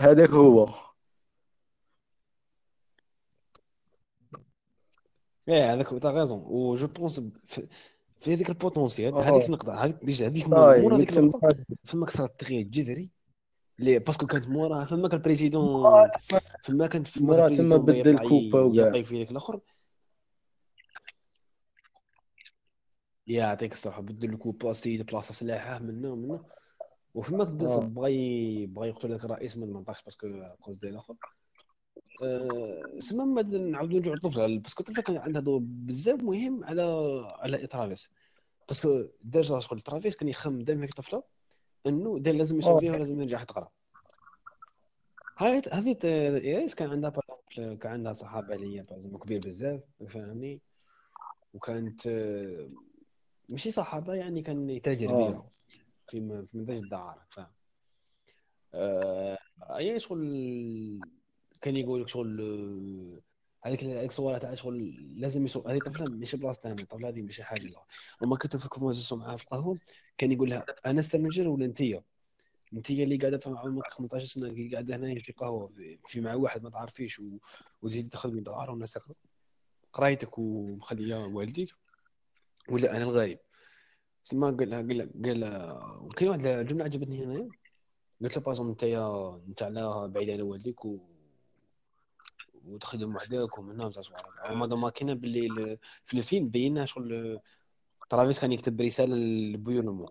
هذاك 0.00 0.30
هو. 0.30 0.68
إيه 5.48 5.74
هذاك 5.74 5.88
تا 6.02 6.10
غازون 6.10 6.38
و 6.46 6.74
جو 6.76 6.86
بونس 6.86 7.20
في 8.22 8.34
هذيك 8.34 8.48
البوتونسيال 8.50 9.14
هذيك 9.14 9.44
النقطه 9.46 9.84
هذيك 9.84 10.22
هذيك 10.22 10.48
مور 10.48 10.88
من 10.88 10.92
هذيك 10.92 11.10
تما 11.10 11.20
اللقطه 11.24 11.64
فما 11.84 12.06
كسر 12.06 12.24
التغيير 12.24 12.60
الجذري 12.60 13.10
اللي 13.80 13.98
باسكو 13.98 14.26
كانت 14.26 14.48
موراها 14.48 14.84
فما 14.84 15.08
كان 15.08 15.18
البريزيدون 15.18 15.86
آه، 15.86 16.10
فما 16.64 16.86
كانت 16.86 17.06
فما 17.08 17.48
تما 17.48 17.76
بدل 17.76 18.28
coupe 18.28 18.60
وكاع. 18.60 18.84
يعطي 18.86 19.02
في 19.02 19.18
ذاك 19.18 19.30
الآخر. 19.30 19.60
يعطيك 23.26 23.72
الصحة 23.72 24.02
بدل 24.02 24.32
ال 24.32 24.38
coupe 24.38 24.70
السيد 24.70 25.06
بلاصة 25.06 25.34
سلاحة 25.34 25.78
منا 25.78 26.10
ومنا 26.10 26.44
وفما 27.14 27.44
بدا 27.44 27.64
بغا 27.78 28.08
ي- 28.08 28.66
بغا 28.66 28.86
يقتل 28.86 29.10
ذاك 29.10 29.24
الرئيس 29.24 29.56
من 29.56 29.72
منطقش 29.72 30.02
parce 30.02 30.17
que 30.17 30.26
cause 30.60 30.78
ديال 30.78 30.92
الآخر 30.92 31.14
سما 32.98 33.24
ما 33.24 33.42
نعاودو 33.42 33.96
نرجعو 33.96 34.14
للطفله 34.14 34.58
parce 34.58 34.73
que 34.73 34.82
الطفله 34.82 35.02
كان 35.02 35.16
عندها 35.16 35.42
دور 35.42 35.60
بزاف 35.62 36.22
مهم 36.22 36.64
على 36.64 36.82
على 37.38 37.66
ترافيس 37.66 38.14
parce 38.68 38.90
que 38.90 39.04
déjà 39.22 39.58
شغل 39.58 39.82
ترافيس 39.82 40.16
كان 40.16 40.28
يخمم 40.28 40.62
دائما 40.62 40.86
في 40.86 40.90
الطفله 40.90 41.22
إنه 41.86 42.18
داير 42.18 42.36
لازم 42.36 42.54
آه 42.54 42.58
يسوفيها 42.58 42.92
ولازم 42.92 43.20
ينجح 43.20 43.42
تقرا 43.44 43.68
هاي 45.38 45.62
هذه 45.72 45.96
ايريس 46.04 46.74
كان 46.74 46.90
عندها 46.90 47.12
كان 47.56 47.92
عندها 47.92 48.12
هي 48.50 48.82
باغ 48.82 49.18
كبير 49.18 49.40
بزاف 49.40 49.80
فاهمني؟ 50.08 50.60
وكانت 51.54 52.06
آه، 52.06 52.68
ماشي 53.48 53.70
صحابة 53.70 54.14
يعني 54.14 54.42
كان 54.42 54.70
يتاجر 54.70 55.10
آه. 55.10 55.30
بها 55.30 55.50
في 56.08 56.20
م- 56.20 56.46
في 56.46 56.58
مداج 56.58 56.78
الدعارة 56.78 57.26
فاهم؟ 57.30 57.52
آه 58.74 59.38
يعني 59.78 59.98
شغل 59.98 60.22
كان 61.62 61.76
يقول 61.76 62.02
لك 62.02 62.08
شغل 62.08 62.40
هذيك 63.64 63.84
هذيك 63.84 64.10
الصورة 64.10 64.38
تاع 64.38 64.54
شغل 64.54 64.94
لازم 65.20 65.44
يسوق 65.44 65.70
هذه 65.70 65.78
طفله 65.78 66.16
ماشي 66.16 66.36
بلاصتها 66.36 66.72
الطفله 66.72 67.08
هذه 67.08 67.22
ماشي 67.22 67.42
حاجة 67.42 67.62
لها 67.66 67.86
وما 68.22 68.36
كنت 68.36 68.56
في 68.56 68.68
conversation 68.68 69.20
معاها 69.20 69.36
في 69.36 69.42
القهوة 69.44 69.78
كان 70.18 70.32
يقول 70.32 70.50
لها 70.50 70.64
أنا 70.86 71.00
stranger 71.00 71.48
ولا 71.48 71.64
انتيا 71.64 72.02
انتيا 72.72 73.04
اللي 73.04 73.16
قاعدة 73.16 73.40
عمرك 73.46 73.94
18 73.94 74.26
سنة 74.26 74.46
اللي 74.48 74.68
قاعدة 74.72 74.96
هنا 74.96 75.18
في 75.20 75.32
قهوة 75.32 75.72
في- 76.06 76.20
مع 76.20 76.34
واحد 76.34 76.62
ما 76.62 76.70
تعرفيش 76.70 77.18
و- 77.20 77.38
وتزيد 77.82 78.08
تخدمي 78.08 78.40
دار 78.40 78.70
والناس 78.70 78.92
تقرا 78.92 79.14
قرايتك 79.92 80.38
ومخليه 80.38 81.16
والديك؟ 81.16 81.70
ولا 82.68 82.96
أنا 82.96 83.04
الغريب. 83.04 83.38
تسمى 84.24 84.50
قال 84.50 84.70
لها 84.70 84.78
قال 84.80 85.40
لها 85.40 85.72
قال 85.72 85.98
وكاين 86.02 86.28
واحد 86.30 86.46
الجمله 86.46 86.84
عجبتني 86.84 87.24
هنايا. 87.24 87.48
قلت 88.22 88.36
له 88.36 88.42
بازون 88.42 88.68
أنت 88.68 88.84
أنت 89.48 89.62
على 89.62 90.08
بعيد 90.08 90.30
على 90.30 90.42
والديك 90.42 90.84
و... 90.84 91.11
وتخدم 92.66 93.16
وحدك 93.16 93.58
ومن 93.58 93.80
هنا 93.80 93.90
هما 94.44 94.66
دوما 94.66 94.90
كاينة 94.90 95.14
باللي 95.14 95.46
ال- 95.46 95.78
في 96.04 96.18
الفيلم 96.18 96.48
بينا 96.48 96.84
شغل 96.84 97.40
ترافيس 98.10 98.40
كان 98.40 98.52
يكتب 98.52 98.80
رساله 98.80 99.16
لبيونمو 99.16 100.08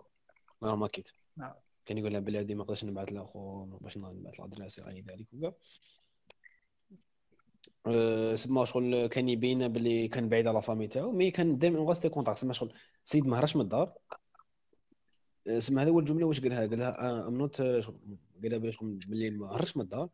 ما 0.62 0.76
ما 0.76 0.88
كيت 0.88 1.10
نعم. 1.38 1.54
كان 1.86 1.98
يقول 1.98 2.12
لها 2.12 2.20
بلادي 2.20 2.56
ما 2.56 2.64
نقدرش 2.64 2.86
نبعث 2.86 3.12
لها 3.12 3.26
خو 3.26 3.66
ما 3.66 3.76
نقدرش 3.76 3.98
نبعث 3.98 4.40
لها 4.40 4.48
دراسه 4.48 4.84
غير 4.84 5.06
ذلك 5.06 5.28
وكاع 5.34 5.54
أه، 7.88 8.36
سما 8.36 8.66
شغل 8.66 9.08
كان 9.08 9.30
يبين 9.30 9.68
باللي 9.68 10.08
كان 10.08 10.30
بعيد 10.30 10.48
على 10.48 10.62
فامي 10.62 10.88
تاعو 10.88 11.12
مي 11.12 11.32
كان 11.32 11.58
دائما 11.58 11.80
غاستي 11.80 12.10
كونتاكت 12.10 12.38
سما 12.38 12.54
شغل 12.54 12.74
سيد 13.04 13.28
ما 13.28 13.48
من 13.56 13.62
الدار 13.62 13.94
أه، 15.48 15.60
سما 15.60 15.82
هذا 15.84 15.90
هو 15.90 16.00
الجمله 16.00 16.26
واش 16.26 16.42
قالها 16.42 16.68
قالها 16.68 17.28
ام 17.28 17.38
نوت 17.38 17.62
قالها 17.62 18.58
بلي 18.58 18.72
شغل 18.72 19.00
باللي 19.08 19.30
ما 19.30 19.58
من 19.76 19.82
الدار 19.82 20.10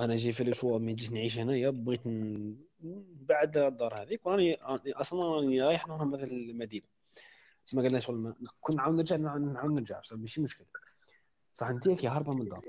أنا 0.00 0.16
j'ai 0.16 0.32
fait 0.32 0.44
le 0.44 0.52
choix 0.52 0.78
mais 0.78 0.92
جيت 0.92 1.12
نعيش 1.12 1.38
هنايا 1.38 1.70
بغيت 1.70 2.06
ن- 2.06 2.56
نبعد 2.82 3.56
الدار 3.56 4.02
هذيك 4.02 4.26
وراني 4.26 4.54
راني- 4.54 4.92
أصلا 4.92 5.22
راني 5.24 5.62
رايح 5.62 5.88
نهرب 5.88 6.14
هذه 6.14 6.24
المدينة. 6.24 6.86
تسمى 7.66 7.82
قال 7.82 7.92
لها 7.92 8.00
شغل 8.00 8.16
ما- 8.16 8.34
كون 8.60 8.76
نعاود 8.76 8.94
نرجع 8.94 9.16
نعاود 9.16 9.70
نرجع 9.72 10.00
ماشي 10.12 10.40
مشكل. 10.40 10.64
صح 11.54 11.66
أنت 11.66 11.88
كي 11.88 12.06
هاربه 12.08 12.32
من 12.34 12.42
الدار. 12.42 12.64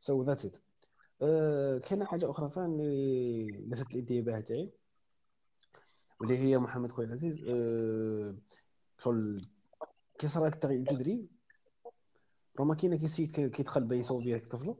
so 0.00 0.22
that's 0.22 0.44
it 0.46 0.56
كاينة 1.84 2.04
حاجة 2.04 2.30
أخرى 2.30 2.50
enfin 2.50 2.80
اللي 2.80 3.46
لفتت 3.68 3.94
الانتباه 3.94 4.40
تاعي 4.40 4.70
واللي 6.20 6.38
هي 6.38 6.58
محمد 6.58 6.92
خويا 6.92 7.06
العزيز 7.06 7.44
أه، 7.48 8.34
شغل 9.02 9.48
كي 10.18 10.28
صرا 10.28 10.42
هذاك 10.42 10.54
التغيير 10.54 10.80
الجذري. 10.80 11.26
روما 12.58 12.74
كاينة 12.74 12.96
كي 12.96 13.26
كي- 13.26 13.48
كيدخل 13.48 13.84
باه 13.84 13.96
يسوفي 13.96 14.32
هذيك 14.32 14.42
الطفله 14.44 14.76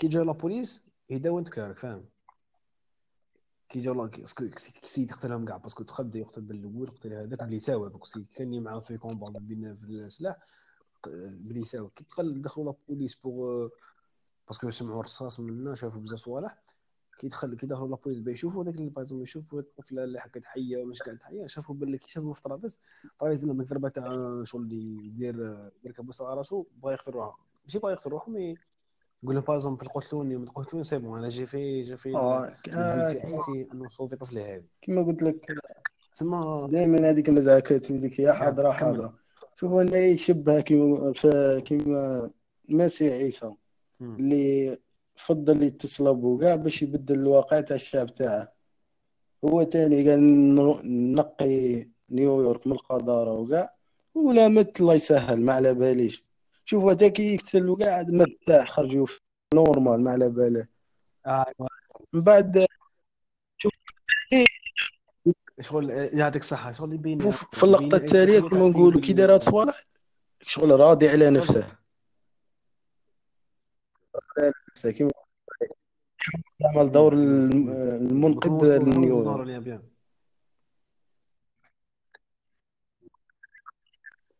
كي 0.00 0.08
جا 0.08 0.24
لابوليس 0.24 0.84
هي 1.10 1.18
داونت 1.18 1.48
كارك 1.48 1.78
فاهم؟ 1.78 2.04
كي 3.68 3.80
جا 3.80 4.06
كي 4.06 4.52
السيد 4.82 5.12
قتلهم 5.12 5.44
كاع 5.44 5.56
باسكو 5.56 5.82
دخل 5.82 6.04
بدا 6.04 6.18
يقتل 6.18 6.40
بالأول 6.40 6.90
قتل 6.90 7.12
هذاك 7.12 7.42
بلي 7.42 7.60
ساوى 7.60 7.88
ذوك 7.88 8.02
السيد 8.02 8.26
كان 8.34 8.62
معاه 8.62 8.80
في 8.80 8.98
كومبا 8.98 9.38
بين 9.38 9.76
في 9.76 9.84
السلاح 9.84 10.36
بلي 11.06 11.64
ساوى 11.64 11.90
كي 11.96 12.04
دخل 12.04 12.42
دخلوا 12.42 12.72
لابوليس 12.72 13.14
بوغ 13.14 13.68
باسكو 14.48 14.70
سمعوا 14.70 15.00
الرصاص 15.00 15.40
منا 15.40 15.74
شافوا 15.74 16.00
بزاف 16.00 16.18
صوالح. 16.18 16.58
كي 17.18 17.28
دخل 17.28 17.56
كي 17.56 17.66
دخلوا 17.66 17.88
لابوليس 17.88 18.20
باه 18.20 18.32
يشوفوا 18.32 18.64
هذاك 18.64 18.74
اللي 18.74 18.90
بازم 18.90 19.22
يشوفوا 19.22 19.60
الطفلة 19.60 20.04
اللي 20.04 20.20
حكت 20.20 20.44
حية 20.44 20.76
ومش 20.76 21.02
قاعد 21.02 21.22
حية 21.22 21.46
شافوا 21.46 21.74
باللي 21.74 21.98
كي 21.98 22.10
شافوا 22.10 22.32
في 22.32 22.42
طرابلس 22.42 22.80
طرابلس 23.18 23.44
لما 23.44 23.64
ضربه 23.64 23.88
تاع 23.88 24.04
شغل 24.44 24.62
اللي 24.62 25.06
يدير 25.06 25.34
يدير 25.78 25.92
كابوس 25.92 26.22
على 26.22 26.36
راسو 26.36 26.66
بغا 26.82 26.92
يغفر 26.92 27.14
روحه 27.14 27.38
ماشي 27.64 27.78
باغي 27.78 27.92
يقتل 27.92 28.10
روحهم 28.10 28.34
مي 28.34 28.56
يقول 29.22 29.34
لهم 29.34 29.44
باغ 29.44 29.74
قتلوني 29.74 30.36
ما 30.36 30.44
تقتلوني 30.44 30.84
سي 30.84 30.98
بون 30.98 31.18
أنا 31.18 31.28
جي 31.28 31.46
في 31.46 31.82
جي 31.82 31.96
في 31.96 32.16
آه 32.16 32.56
البيت 32.66 33.22
تاعي 33.22 33.38
سي 33.38 33.68
إنه 33.72 33.84
نصوفي 33.84 34.16
طفلي 34.16 34.54
هذه 34.54 34.64
كما 34.82 35.02
قلت 35.02 35.22
لك 35.22 35.46
تسمى 36.14 36.68
دائما 36.70 37.10
هذيك 37.10 37.28
النزعه 37.28 37.60
كتب 37.60 38.04
لك 38.04 38.18
يا 38.18 38.32
حاضره. 38.32 38.72
حاضره 38.72 39.14
شوف 39.56 39.72
أنا 39.72 39.96
يشبه 39.96 40.60
كيما 40.60 41.12
كيما 41.64 42.30
المسيح 42.70 43.14
عيسى. 43.14 43.54
اللي 44.00 44.78
فضل 45.16 45.62
يتصلب 45.62 46.24
وكاع 46.24 46.56
باش 46.56 46.82
يبدل 46.82 47.14
الواقع 47.14 47.60
تاع 47.60 47.76
الشعب 47.76 48.14
تاعه. 48.14 48.52
هو 49.44 49.62
تاني 49.62 50.10
قال 50.10 51.14
نقي 51.14 51.88
نيويورك 52.10 52.66
من 52.66 52.72
القذارة 52.72 53.32
وكاع 53.32 53.74
ولا 54.14 54.48
مت 54.48 54.80
الله 54.80 54.94
يسهل 54.94 55.42
ما 55.42 55.52
على 55.52 55.74
باليش. 55.74 56.29
شوف 56.70 56.84
هذا 56.84 57.08
كي 57.08 57.34
يقتل 57.34 57.68
وكاع 57.68 58.04
مرتاح 58.08 58.68
خرجوا 58.70 59.06
في 59.06 59.20
normal 59.54 60.04
ما 60.04 60.10
على 60.10 60.28
باله. 60.28 60.66
آه 61.26 61.46
من 62.12 62.20
بعد 62.20 62.66
شغل 65.60 65.90
يعطيك 65.90 66.42
الصحة 66.42 66.72
شغل 66.72 66.92
يبين 66.94 67.20
شوف 67.20 67.44
في 67.52 67.64
اللقطة 67.64 67.96
التالية 67.96 68.40
كما 68.40 68.68
نقولوا 68.68 69.00
كي 69.00 69.12
دار 69.12 69.34
هاد 69.34 69.42
صوالح. 69.42 69.80
شغل 70.42 70.80
راضي 70.80 71.08
على 71.08 71.30
نفسه 71.30 71.78
نفسه. 74.74 74.90
كيما 74.90 75.10
يعمل 76.60 76.92
دور 76.92 77.12
الم- 77.12 77.70
المنقذ 77.70 78.78
لنيويورك 78.78 79.82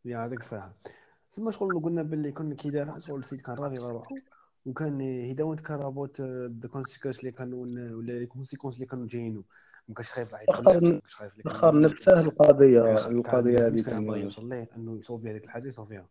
يعطيك 0.05 0.39
الصحة 0.41 0.73
تسمى 1.31 1.53
شغل 1.53 1.81
قلنا 1.83 2.03
باللي 2.03 2.33
كنا 2.33 2.55
كي 2.55 2.71
دار 2.71 2.99
شغل 2.99 3.21
السيد 3.21 3.41
كان 3.41 3.55
راضي 3.57 3.81
على 3.83 3.93
روحو 3.93 4.19
وكان 4.67 5.01
he 5.01 5.33
don't 5.35 5.61
care 5.61 5.87
about 5.87 6.21
the 6.61 6.69
consequence 6.69 7.21
اللي 7.21 7.31
كانوا 7.33 7.67
و 7.97 8.04
les 8.04 8.25
conséquences 8.27 8.75
اللي 8.75 8.87
كانوا 8.87 9.07
جايينو. 9.07 9.45
ما 9.89 9.95
كانش 9.95 10.11
خايف 10.11 10.31
كان- 10.31 11.01
اخر 11.47 11.81
نفسه 11.81 12.21
القضية 12.21 12.83
كان- 12.83 13.17
القضية 13.17 13.59
كان- 13.59 13.83
كان 13.83 14.07
باغي 14.07 14.21
يوصل 14.21 14.49
ليه 14.49 14.69
إنه 14.77 14.99
يصوفي 14.99 15.31
هذيك 15.31 15.45
الحاجة 15.45 15.69
يصوفيها. 15.69 16.09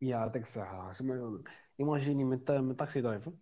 يعطيك 0.00 0.42
الصحة. 0.42 0.92
سما 0.92 1.42
ايماجيني 1.80 2.24
من 2.24 2.40
من 2.48 2.76
تاكسي 2.76 3.00
درايفر 3.00 3.32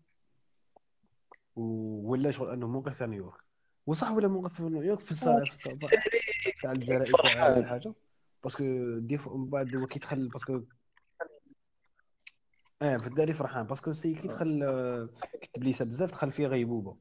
ولا 1.57 2.31
شغل 2.31 2.51
إنه 2.51 2.67
موقف 2.69 2.99
تاع 2.99 3.07
نيويورك. 3.07 3.41
وصح 3.87 4.11
ولا 4.13 4.29
موقف 4.29 4.55
في 4.55 4.63
نيويورك؟ 4.63 5.01
في 5.01 5.11
الساعة 5.11 5.45
في 5.45 5.53
الساعة 5.53 5.79
تاع 6.63 6.73
الجرائم 6.73 7.13
تاع 7.13 7.49
هذه 7.49 7.59
الحاجة. 7.59 7.95
باسكو 8.45 8.65
ديف 8.99 9.29
من 9.29 9.51
بعد 9.51 9.77
هو 9.77 9.87
كي 9.87 9.99
دخل 9.99 10.29
باسكو 10.29 10.63
آه 12.83 12.97
في 12.97 13.07
الداري 13.07 13.33
فرحان 13.33 13.67
باسكو 13.67 13.93
سي 13.93 14.15
كي 14.15 14.29
دخل 14.29 14.63
آه، 14.63 15.09
كتب 15.43 15.65
لي 15.65 15.71
بزاف 15.81 16.11
دخل 16.13 16.31
فيه 16.31 16.47
غيبوبة 16.47 16.97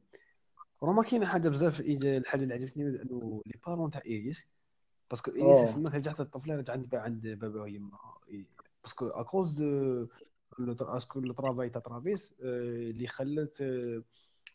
راه 0.84 1.04
كاينة 1.04 1.26
حاجة 1.26 1.50
بزاف 1.50 1.80
الحاجة 1.80 2.44
اللي 2.44 2.54
عجبتني 2.54 2.84
أنه 2.84 3.42
لي 3.46 3.60
بارون 3.68 3.92
تاع 3.92 4.02
ايريس 4.06 4.44
parce 5.10 5.24
que 5.24 5.32
أوه. 5.32 5.40
ايريس 5.42 5.76
فما 5.76 5.90
رجعت 5.90 6.20
الطفلة 6.20 6.56
رجع 6.56 6.74
عند 6.74 6.96
عند 6.96 7.28
بابا 7.28 7.62
ويما 7.62 7.98
parce 8.84 8.99
que 8.99 9.08
à 9.08 9.15
cause 9.15 9.52
de 9.52 10.08
ce 10.60 10.84
que 10.84 11.20
le 11.20 11.34
travail 11.34 11.70
تاع 11.70 11.82
ترافيس 11.82 12.36
آه، 12.44 12.90
اللي 12.90 13.08
خلت 13.08 13.62
آه، 13.62 14.04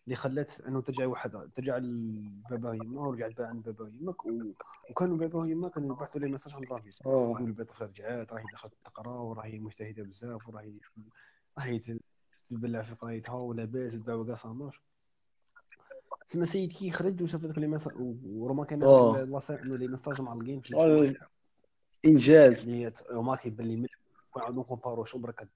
اللي 0.04 0.16
خلت 0.16 0.60
أنه 0.60 0.80
ترجع 0.80 1.06
وحدها 1.06 1.46
ترجع 1.54 1.76
لبابا 1.76 2.70
ويما 2.70 3.00
ورجعت 3.00 3.32
بقى 3.36 3.48
عند 3.48 3.64
بابا 3.64 3.84
ويماك 3.84 4.26
و- 4.26 4.52
وكانوا 4.90 5.16
بابا 5.16 5.38
ويما 5.38 5.68
كانوا 5.68 5.96
يبعثوا 5.96 6.20
les 6.20 6.26
messages 6.28 6.54
عند 6.54 6.64
ترافيس 6.68 7.02
آه. 7.06 7.30
يقول 7.30 7.42
البنت 7.42 7.82
رجعت 7.82 8.32
راهي 8.32 8.44
دخلت 8.52 8.72
تقرا 8.84 9.12
وراهي 9.12 9.58
مجتهدة 9.58 10.02
بزاف 10.02 10.48
وراهي 10.48 10.72
راهي 11.58 11.80
تبلع 12.48 12.82
في 12.82 12.94
قرايتها 12.94 13.34
ولاباس 13.34 13.94
الدواء 13.94 14.26
كاع 14.26 14.36
صامر. 14.36 14.80
تسمى 16.28 16.44
سيد 16.46 16.72
كي 16.72 16.90
خرج 16.90 17.22
وشاف 17.22 17.44
هذوك 17.44 17.58
لي 17.58 17.66
مساج 17.66 17.92
ورما 18.24 18.64
كان 18.64 18.82
آه. 18.82 19.22
إنه 19.50 19.76
لي 19.76 19.88
مساج 19.88 20.20
معلقين 20.20 20.60
في 20.60 20.70
الشاشة. 20.70 21.26
إنجاز. 22.04 22.68
اللي 22.68 22.92
هما 23.10 23.36
كيبان 23.36 23.66
لي 23.66 23.86
نقعدوا 24.36 24.62
نكومبارو 24.62 25.04
شو 25.04 25.18
مرة 25.18 25.30
كانت 25.32 25.50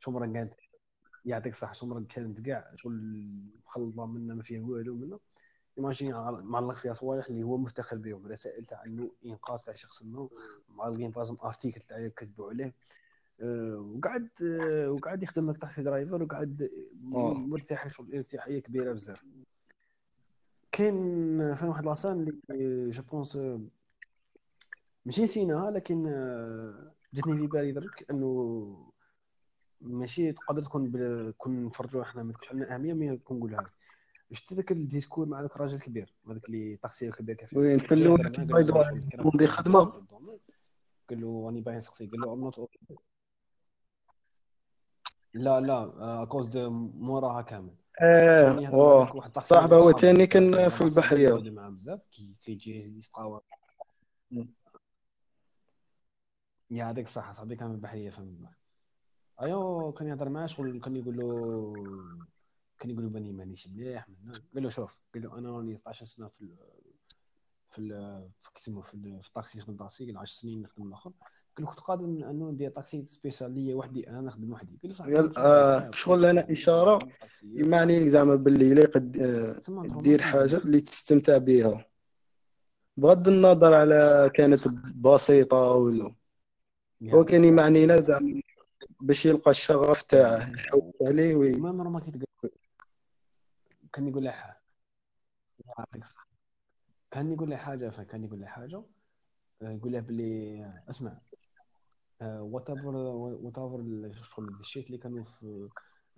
شو 0.00 0.10
مرة 0.10 0.26
كانت 0.26 0.52
يعطيك 1.24 1.52
الصحة 1.52 1.72
شو 1.72 1.86
مرة 1.86 2.04
كانت 2.08 2.40
كاع 2.40 2.64
شغل 2.76 2.92
مخلطة 3.66 4.06
منا 4.06 4.34
ما 4.34 4.42
فيها 4.42 4.62
والو 4.62 4.96
منا. 4.96 5.18
ايماجيني 5.78 6.12
معلق 6.42 6.74
فيها 6.76 6.92
صوالح 6.92 7.26
اللي 7.26 7.42
هو 7.42 7.58
مفتخر 7.58 7.96
بهم 7.96 8.26
رسائل 8.26 8.64
تاع 8.64 8.84
انه 8.84 9.10
إنقاذ 9.26 9.58
تاع 9.58 9.74
شخص 9.74 10.02
ما 10.02 10.28
معلقين 10.68 11.10
بازم 11.10 11.36
ارتيكل 11.44 11.80
تاع 11.80 12.08
كتبوا 12.08 12.50
عليه. 12.50 12.74
آه، 13.40 13.92
وقعد 13.96 14.28
آه، 14.42 14.90
وقعد 14.90 15.22
يخدم 15.22 15.50
لك 15.50 15.58
تاكسي 15.58 15.82
درايفر 15.82 16.22
وقعد 16.22 16.62
آه. 17.14 17.34
مرتاح 17.34 17.88
شغل 17.88 18.14
ارتياحية 18.14 18.58
كبيرة 18.58 18.92
بزاف. 18.92 19.24
كاين 20.72 21.54
فين 21.54 21.68
واحد 21.68 21.86
la 21.86 22.00
scène 22.00 22.36
اللي 22.50 22.90
je 22.90 23.02
pense 23.02 23.38
ماشي 25.06 25.22
نسيناها 25.22 25.70
لكن 25.70 26.06
آه، 26.06 26.92
جاتني 27.14 27.38
في 27.38 27.46
بالي 27.46 27.72
درك 27.72 28.06
إنه 28.10 28.91
ماشي 29.82 30.32
تقدر 30.32 30.62
تكون 30.62 30.90
بل... 30.90 31.34
كون 31.38 31.66
نتفرجوا 31.66 32.02
إحنا 32.02 32.22
ما 32.22 32.32
تكونش 32.32 32.50
عندنا 32.50 32.74
أهمية 32.74 32.92
mais 32.92 33.16
كون 33.16 33.36
نقولها. 33.36 33.60
لك 33.60 33.72
شفت 34.32 34.52
ذاك 34.52 34.72
ال 34.72 34.78
discours 34.78 35.26
مع 35.26 35.40
ذاك 35.40 35.56
الراجل 35.56 35.74
الكبير 35.74 36.14
هذاك 36.30 36.48
اللي 36.48 36.76
طاكسي 36.76 37.08
الكبير 37.08 37.36
كيف 37.36 37.56
وين 37.56 37.78
في 37.78 37.94
الأول 37.94 38.28
كيما 38.28 38.60
يدور 38.60 39.00
يمضي 39.18 39.46
خدمة. 39.46 39.84
قال 41.10 41.20
له 41.20 41.46
راني 41.46 41.60
باغي 41.60 41.76
نسقسي. 41.76 42.06
قال 42.06 42.20
له 42.20 42.50
not 42.50 42.54
okay. 42.54 42.96
لا 45.34 45.60
لا 45.60 46.22
اكوز 46.22 46.46
دو 46.46 46.70
موراها 46.70 47.42
كامل. 47.42 47.74
آه 48.02 48.60
يعني 48.60 48.66
هذاك 48.66 49.44
صاحبه 49.44 49.76
هو 49.76 49.90
تاني 49.90 50.26
كان 50.26 50.54
كان 50.54 50.68
في. 50.68 51.20
يقعد 51.22 51.48
معاه 51.48 51.70
بزاف 51.70 52.00
كي 52.12 52.38
كيجي 52.44 52.98
يسقاوى 52.98 53.40
مم. 54.30 54.48
يا 56.70 56.90
هذيك 56.90 57.06
الصحة 57.06 57.32
صاحبي 57.32 57.56
كان 57.56 57.68
في 57.68 57.74
البحرية 57.74 58.10
فهم 58.10 58.46
ايوا 59.40 59.92
كان 59.92 60.08
يهضر 60.08 60.28
معاه 60.28 60.46
شغل 60.46 60.80
كان 60.80 60.96
يقول 60.96 61.16
له 61.16 61.72
كان 62.78 62.90
يقول 62.90 63.04
له 63.04 63.10
باني 63.10 63.32
مانيش 63.32 63.68
مليح. 63.68 64.06
قال 64.54 64.62
له 64.62 64.68
شوف 64.68 64.98
قال 65.14 65.22
له 65.22 65.38
أنا 65.38 65.50
راني 65.50 65.76
16 65.76 66.04
سنة 66.06 66.28
في 66.28 66.40
ال 66.42 66.56
في 67.70 67.78
ال 67.78 67.88
في 68.42 68.60
في, 68.82 68.94
ال- 68.94 69.22
في 69.22 69.28
الطاكسي 69.28 69.58
نخدم 69.58 69.76
طاكسي 69.76 70.06
قال 70.06 70.18
10 70.18 70.40
سنين 70.40 70.62
نخدم 70.62 70.88
الآخر. 70.88 71.12
قال 71.56 71.64
له 71.66 71.70
كنت 71.70 71.80
قادر 71.80 72.04
انه 72.04 72.50
ندير 72.50 72.70
طاكسي 72.70 73.04
spécial 73.04 73.54
ليا 73.54 73.74
وحدي 73.74 74.10
أنا 74.10 74.20
نخدم 74.20 74.52
وحدي. 74.52 74.78
قال 74.82 74.90
له 74.90 74.96
قال- 74.96 75.36
آه، 75.38 75.90
شغل 75.94 76.24
أنا 76.24 76.52
إشارة. 76.52 76.98
يمعني 77.42 78.08
زعما 78.08 78.34
باللي 78.34 78.72
إلا 78.72 78.86
قد 78.86 79.16
آه، 79.16 80.00
دير 80.00 80.22
حاجة 80.22 80.56
اللي 80.56 80.80
تستمتع 80.80 81.38
بها 81.38 81.86
بغض 82.96 83.28
النظر 83.28 83.74
على 83.74 84.30
كانت 84.34 84.68
بسيطة 84.94 85.56
ولا 85.56 86.14
كان 87.24 87.44
يمعنينا 87.44 88.00
زعما. 88.00 88.41
باش 89.02 89.26
يلقى 89.26 89.50
الشغف 89.50 90.02
تاعه 90.02 90.50
يحوس 90.52 90.94
عليه 91.02 91.34
oui 91.34 91.50
المهم 91.54 91.82
راه 91.82 91.88
ما 91.90 92.00
كيتقال. 92.00 92.50
كان 93.92 94.08
يقول 94.08 94.22
لي 94.22 94.32
حاجة. 94.32 94.60
كان 97.10 97.32
يقول 97.32 97.48
لي 97.48 97.56
حاجة 97.56 97.90
فكان 97.90 98.24
يقول 98.24 98.38
لي 98.38 98.46
حاجة. 98.46 98.82
آه، 99.62 99.70
يقول 99.70 99.92
له 99.92 100.00
بلي 100.00 100.82
اسمع 100.90 101.18
whatever 102.22 102.96
whatever 102.96 104.22
شغل 104.22 104.48
ال 104.60 104.65
shit 104.65 104.86
اللي 104.86 104.98
كانوا 104.98 105.24
في 105.24 105.68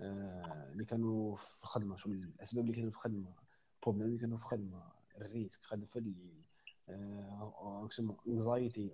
آه، 0.00 0.68
اللي 0.72 0.84
كانوا 0.84 1.36
في 1.36 1.62
الخدمه 1.62 1.96
شغل 1.96 2.12
الأسباب 2.12 2.64
اللي 2.64 2.74
كانوا 2.76 2.90
في 2.90 2.96
الخدمه 2.96 3.32
ال 3.76 3.80
problème 3.80 4.06
اللي 4.08 4.18
كانوا 4.18 4.38
في 4.38 4.44
الخدمه 4.44 4.82
ال 5.16 5.25
risk 5.25 5.62
خلف 5.62 5.96
اللي 5.96 6.44
anxiety 8.28 8.92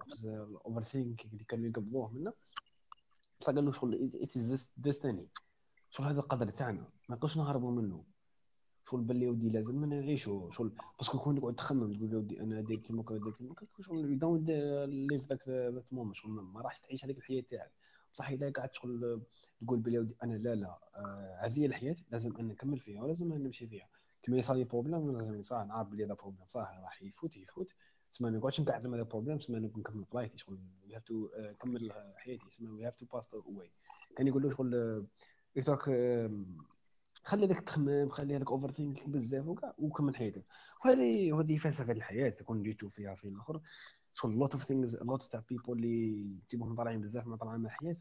overthink 0.66 1.24
اللي 1.24 1.44
كانوا 1.44 1.68
يقبضوه 1.68 2.08
منا 2.08 2.32
بصح 3.40 3.52
قال 3.52 3.64
له 3.64 3.72
شغل 3.72 4.10
it 4.22 4.36
is 4.36 4.72
destiny 4.76 5.28
شغل 5.90 6.06
هذا 6.06 6.20
القدر 6.20 6.50
تاعنا 6.50 6.80
ما 7.08 7.16
نقدرش 7.16 7.36
نهربوا 7.36 7.72
منه. 7.72 8.04
شغل 8.86 9.00
باللي 9.00 9.28
ودي 9.28 9.48
لازم 9.50 9.84
نعيشوا 9.84 10.50
شغل 10.50 10.72
parce 10.98 11.11
que 11.11 11.18
كون 11.18 11.40
تقعد 11.40 11.54
تخمم 11.54 11.94
تقول 11.94 12.14
ودي 12.16 12.40
أنا 12.40 12.60
داير 12.60 12.78
كيما 12.80 13.02
هكا 13.02 13.16
داير 13.18 13.32
كيما 13.32 13.52
هكا 13.52 13.82
شغل 13.82 14.18
don't 14.18 14.50
live 15.10 15.32
that 15.32 15.84
moment 15.92 16.16
شغل 16.16 16.32
ما 16.32 16.60
راحش 16.60 16.80
تعيش 16.80 17.04
هذيك 17.04 17.18
الحياة 17.18 17.40
تاعك. 17.50 17.72
بصح 18.14 18.28
اذا 18.30 18.50
قاعد 18.50 18.74
شغل 18.74 19.22
تقول 19.60 19.78
بلي 19.78 19.98
ودي 19.98 20.16
أنا 20.22 20.32
لا 20.32 20.54
لا. 20.54 20.78
آه، 20.96 21.38
هذه 21.40 21.66
الحياة 21.66 21.96
لازم 22.10 22.36
أنا 22.36 22.52
نكمل 22.52 22.78
فيها 22.78 23.02
ولازم 23.02 23.32
أنا 23.32 23.44
نمشي 23.44 23.66
فيها. 23.66 23.88
كما 24.22 24.36
يصير 24.38 24.64
problème 24.64 25.12
لازم 25.12 25.42
صح 25.42 25.64
نعرف 25.68 25.88
بلي 25.88 26.04
هذا 26.04 26.14
problème 26.14 26.46
صح 26.48 26.78
راح 26.82 27.02
يفوت 27.02 27.36
يفوت. 27.36 27.74
تسمى 28.12 28.30
ما 28.30 28.38
نقعدش 28.38 28.60
نقعد 28.60 28.86
هذا 28.86 29.02
problème 29.02 29.38
تسمى 29.38 29.58
نكمل 29.58 30.04
قرايتي 30.10 30.38
شغل 30.38 30.58
we 30.84 30.96
have 30.96 31.02
to 31.02 31.28
نكمل 31.38 31.92
حياتي 32.16 32.46
تسمى 32.50 32.68
we 32.68 32.86
have 32.86 32.94
to 32.94 33.06
pass 33.06 33.34
away 33.34 33.70
كان 34.16 34.26
يقول 34.26 34.42
له 34.42 34.50
شغل 34.50 34.74
آه، 34.74 35.04
يترك 35.56 35.88
آه، 35.88 36.44
خلي 37.24 37.46
هذاك 37.46 37.58
التخمام 37.58 38.08
خلي 38.08 38.36
هذاك 38.36 38.50
overthinking 38.50 39.08
بزاف 39.08 39.46
وكاع 39.46 39.74
وكمل 39.78 40.16
حياتك. 40.16 40.44
وهذه 40.84 41.32
وهذه 41.32 41.56
فلسفة 41.56 41.92
الحياة 41.92 42.28
تكون 42.28 42.62
جيتو 42.62 42.88
فيها 42.88 43.14
في 43.14 43.28
الأخر. 43.28 43.60
شغل 44.14 44.32
lot 44.32 44.52
of 44.52 44.64
things 44.64 44.96
lot 44.96 45.22
تاع 45.22 45.42
people 45.48 45.78
اللي 45.78 46.36
تيبهم 46.48 46.74
طالعين 46.74 47.00
بزاف 47.00 47.26
ما 47.26 47.36
طالعين 47.36 47.60
مع 47.60 47.68
الحياة 47.70 47.96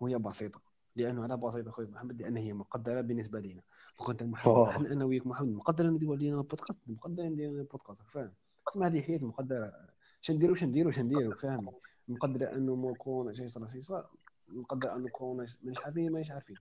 وهي 0.00 0.18
بسيطة. 0.18 0.60
لأنه 0.96 1.22
على 1.22 1.36
بسيطة 1.36 1.70
خويا 1.70 1.86
محمد 1.86 2.22
لأن 2.22 2.36
هي 2.36 2.52
مقدرة 2.52 3.00
بالنسبة 3.00 3.40
لنا 3.40 3.62
وكنت 4.00 4.22
محمد 4.22 4.86
أنا 4.86 5.04
وياك 5.04 5.26
محمد 5.26 5.48
مقدرة 5.48 5.88
نديروا 5.88 6.16
لينا 6.16 6.40
بودكاست 6.40 6.78
مقدرة 6.86 7.24
نديروا 7.24 7.62
بودكاست 7.62 8.10
فاهم؟ 8.10 8.32
تسمع 8.70 8.86
هذه 8.86 9.00
حياه 9.02 9.18
مقدرة. 9.18 9.72
شنديروا 10.20 10.54
شنديروا 10.54 10.92
شنديروا 10.92 11.34
فاهم؟ 11.34 11.70
مقدرة 12.08 12.56
أنه 12.56 12.74
ما 12.74 12.94
كون 12.94 13.34
شي 13.34 13.48
صار 13.48 13.66
شي 13.66 13.82
صار 13.82 14.10
مقدر 14.48 14.96
أنه 14.96 15.08
كورونا 15.08 15.46
مانيش 15.62 15.78
عارفين 15.80 16.12
مانيش 16.12 16.30
عارفين. 16.30 16.56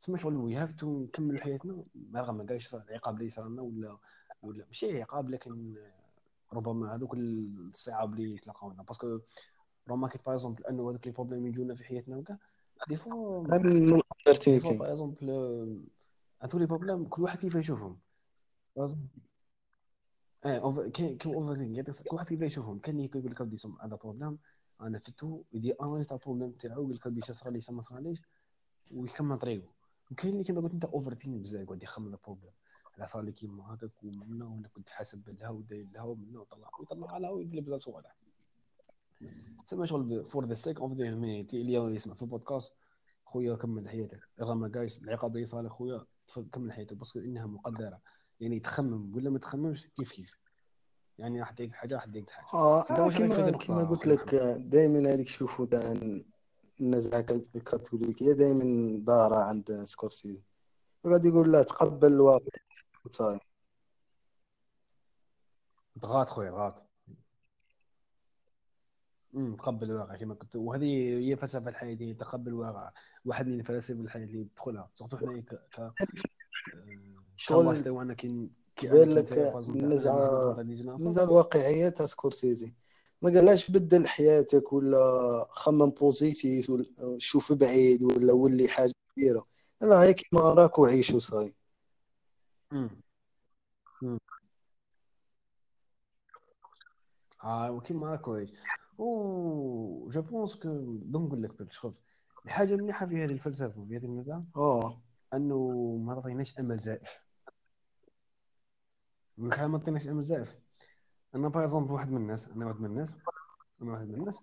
تسمى 0.00 0.18
شغل 0.18 0.36
we 0.36 0.54
have 0.54 0.72
to 0.72 1.00
نكملوا 1.00 1.40
حياتنا. 1.40 1.84
رغم 2.14 2.36
ما 2.36 2.44
كاينش 2.44 2.74
العقاب 2.74 3.16
اللي 3.16 3.30
صار 3.30 3.48
لنا 3.48 3.62
ولا 3.62 3.98
ولا 4.42 4.64
ماشي 4.66 5.02
عقاب 5.02 5.30
لكن 5.30 5.74
ربما 6.52 6.94
هذوك 6.94 7.14
الصعاب 7.14 8.14
اللي 8.14 8.38
تلاقاونا 8.38 8.82
parce 8.82 9.04
que 9.04 9.18
remarquيت 9.88 10.26
par 10.26 10.34
exemple 10.34 10.66
أنه 10.66 10.90
هذوك 10.90 11.06
les 11.06 11.12
problèmes 11.12 11.46
يجونا 11.46 11.74
في 11.74 11.84
حياتنا 11.84 12.16
وكاع 12.16 12.38
des 12.88 12.96
fois 12.96 13.42
من 13.42 13.48
par 14.78 14.90
exemple 14.90 15.30
هذوك 16.40 16.54
les 16.54 16.66
problèmes 16.66 17.04
كل 17.04 17.22
واحد 17.22 17.38
كيف 17.38 17.54
يشوفهم. 17.54 17.98
exemple 20.44 20.80
آه 20.80 20.88
over- 20.88 20.90
كاين 20.90 21.18
كاين 21.18 21.34
overthink 21.34 21.90
كل 21.90 22.16
واحد 22.16 22.26
كيف 22.26 22.40
يشوفهم. 22.42 22.80
اللي 22.88 23.04
يقول 23.04 23.30
لك 23.30 23.40
ودي 23.40 23.56
هذا 23.82 23.96
problème 23.96 24.38
أنا 24.80 24.98
فتو 24.98 25.42
يدير 25.52 25.76
analyse 25.82 26.06
تاع 26.06 26.16
ال 26.16 26.20
problème 26.20 26.50
تاعو. 26.52 26.82
يقول 26.82 26.94
لك 26.94 27.06
ودي 27.06 27.20
صرا 27.20 27.50
لي 27.50 27.58
اش 27.58 27.70
ما 27.70 27.82
صراليش 27.82 28.22
ويكمل 28.90 29.38
طريقه 29.38 29.68
وكاين 30.10 30.32
اللي 30.32 30.44
كيما 30.44 30.60
قلت 30.60 30.72
أنت 30.72 30.84
overthink 30.84 31.40
بزاف. 31.40 31.62
يقعد 31.62 31.82
يخمم 31.82 32.06
ال 32.06 32.11
problème 32.11 32.52
على 32.94 33.06
صار 33.06 33.22
لي 33.22 33.32
كيما 33.32 33.74
هكاك 33.74 34.04
ومنا 34.04 34.44
وأنا 34.44 34.68
كنت 34.68 34.88
حاسب 34.88 35.28
لها 35.40 35.48
وداير 35.48 35.86
لها 35.92 36.02
ومنا 36.02 36.40
وطلع. 36.40 36.70
ويطلع 36.80 37.12
على 37.12 37.28
ويدير 37.28 37.60
بزاف 37.62 37.80
صوالح 37.82 38.16
تسمى 39.66 39.86
شغل 39.86 40.24
for 40.24 40.44
the 40.46 40.54
sake 40.54 40.80
of 40.80 40.92
the 40.92 41.04
humanity 41.04 41.60
اللي 41.60 41.94
يسمع 41.94 42.14
في 42.14 42.22
البودكاست 42.22 42.72
خويا 43.24 43.56
كمل 43.56 43.88
حياتك. 43.88 44.28
رغم 44.40 44.66
جايز 44.66 45.02
العقاب 45.02 45.36
اللي 45.36 45.46
صار 45.46 45.68
خويا 45.68 46.04
كمل 46.52 46.72
حياتك. 46.72 46.96
بس 46.96 47.16
إنها 47.16 47.46
مقدرة. 47.46 48.00
يعني 48.40 48.60
تخمم 48.60 49.14
ولا 49.16 49.30
ما 49.30 49.38
تخممش 49.38 49.88
كيف 49.96 50.12
كيف؟ 50.12 50.38
يعني 51.18 51.40
راح 51.40 51.50
تديك 51.50 51.72
حاجة 51.72 51.94
راح 51.94 52.04
تديك 52.04 52.30
حاجة 52.30 52.46
آه 52.54 53.10
كما 53.10 53.50
كما 53.50 53.84
قلت 53.84 54.06
لك 54.06 54.34
محمد 54.34 54.70
دائما 54.70 55.12
هذيك 55.12 55.28
شوفوا 55.28 55.66
النزعه 56.80 57.26
الكاثوليكية 57.56 58.32
دائما 58.32 58.98
دارة 59.04 59.36
عند 59.36 59.84
سكورسيزي. 59.84 60.44
يقعد 61.04 61.24
يقول 61.24 61.52
لا 61.52 61.62
تقبل 61.62 62.12
الواقع. 62.12 62.46
صاي 63.10 63.38
ضغط 65.98 66.28
خويا 66.28 66.50
ضغط 66.50 66.86
تقبل 69.58 69.90
الواقع 69.90 70.16
كما 70.16 70.34
قلت. 70.34 70.56
وهذه 70.56 71.18
هي 71.28 71.36
فلسفة 71.36 71.70
الحياة 71.70 71.94
دي 71.94 72.14
تقبل 72.14 72.48
الواقع. 72.48 72.92
واحد 73.24 73.46
من 73.46 73.62
فلاسفه 73.62 74.00
الحياة 74.00 74.24
اللي 74.24 74.44
تدخلها 74.44 74.90
surtout 74.94 75.16
حنا 75.16 75.40
ك 75.40 75.54
ك 75.54 75.92
شغل 77.40 77.82
تاعنا 77.82 78.14
كي 78.14 78.48
كي 78.76 78.88
بان 78.88 79.10
أنا 79.12 79.20
كي 79.20 79.34
لك 79.34 79.68
النزعه 79.68 80.60
النزعه 80.60 81.24
الواقعيه 81.24 81.88
تاع 81.88 82.06
سكورسيزي. 82.06 82.74
ما 83.22 83.30
قالهاش 83.30 83.70
بدل 83.70 84.08
حياتك 84.08 84.72
ولا 84.72 85.46
خمم 85.50 85.90
positif 85.90 86.70
ولا 86.70 86.84
شوف 87.18 87.52
بعيد 87.52 88.02
ولا 88.02 88.32
ولي 88.32 88.68
حاجة 88.68 88.92
كبيرة. 89.12 89.46
لا 89.80 90.02
هيك 90.02 90.26
ما 90.32 90.40
راك 90.40 90.78
وعيش 90.78 91.10
وصاي. 91.10 91.54
آه 97.44 97.70
وكيما 97.70 98.10
راك 98.10 98.20
كويس 98.20 98.50
و 98.98 100.10
je 100.10 100.22
pense 100.22 100.54
que 100.54 100.68
نقول 101.10 101.42
لك 101.42 101.72
شوف 101.72 102.00
الحاجة 102.44 102.74
المليحة 102.74 103.06
في 103.06 103.24
هذه 103.24 103.32
الفلسفة 103.32 103.80
وفي 103.80 103.96
هذه 103.96 104.04
النزعه 104.04 104.44
آه. 104.56 105.02
أنه 105.34 105.96
ما 106.04 106.14
تعطيناش 106.14 106.58
أمل 106.58 106.78
زائف. 106.78 107.29
من 109.40 109.52
خلال 109.52 109.68
ما 109.68 109.78
تعطيناش 109.78 110.08
أمل 110.08 110.22
زائف. 110.22 110.58
أنا 111.34 111.48
par 111.48 111.62
exemple 111.62 111.92
واحد 111.92 112.10
من 112.10 112.16
الناس 112.16 112.48
أنا 112.48 112.66
واحد 112.66 112.80
من 112.80 112.86
الناس 112.86 113.14
أنا 113.82 113.92
واحد 113.92 114.08
من 114.08 114.14
الناس 114.14 114.40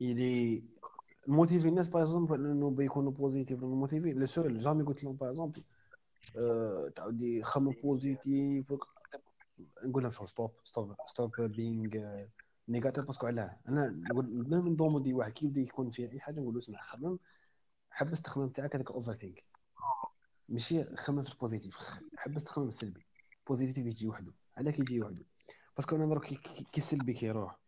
اللي 0.00 0.64
motiver 1.28 1.68
الناس 1.68 1.88
par 1.88 2.02
exemple 2.02 2.46
انه 2.46 2.70
بيكونوا 2.70 3.12
positif 3.12 3.64
motiver 3.64 4.12
le 4.12 4.26
seul 4.26 4.58
jamais 4.58 4.82
قلت 4.82 5.04
لهم 5.04 5.16
par 5.16 5.30
exemple 5.30 5.62
تعاودي 6.94 7.42
خمم 7.42 7.70
positif 7.82 8.74
نقول 9.84 10.02
لهم 10.02 10.12
شغل 10.12 10.28
stop 10.28 10.50
stop 10.64 10.94
stop 11.06 11.40
being 11.40 12.24
negative 12.68 13.06
parce 13.06 13.18
que 13.18 13.26
علاه. 13.26 13.58
أنا 13.68 13.86
نقول 13.86 14.48
دائما 14.48 14.76
دومودي 14.76 15.14
واحد. 15.14 15.32
كي 15.32 15.52
يكون 15.56 15.90
فيه 15.90 16.12
أي 16.12 16.20
حاجة؟ 16.20 16.40
نقول 16.40 16.54
له 16.54 16.58
اسمع 16.60 16.80
خمم 16.80 17.18
حبس 17.90 18.18
التخمام 18.18 18.48
تاعك 18.48 18.76
هذاك 18.76 18.90
overthink 18.90 19.44
ماشي 20.48 20.96
خمم 20.96 21.22
في 21.22 21.32
ال 21.32 21.38
positif 21.38 21.78
حبس 22.16 22.42
التخمام 22.42 22.68
السلبي. 22.68 23.07
positif 23.48 23.86
يجي 23.86 24.08
وحده 24.08 24.32
علاه 24.56 24.70
كيجي 24.70 25.02
وحده. 25.02 25.24
parce 25.76 25.89
que 25.89 25.96
أنا 25.96 26.06
دروك 26.06 26.26
كي 26.26 26.78
السلبي 26.78 27.12
كيروح 27.12 27.58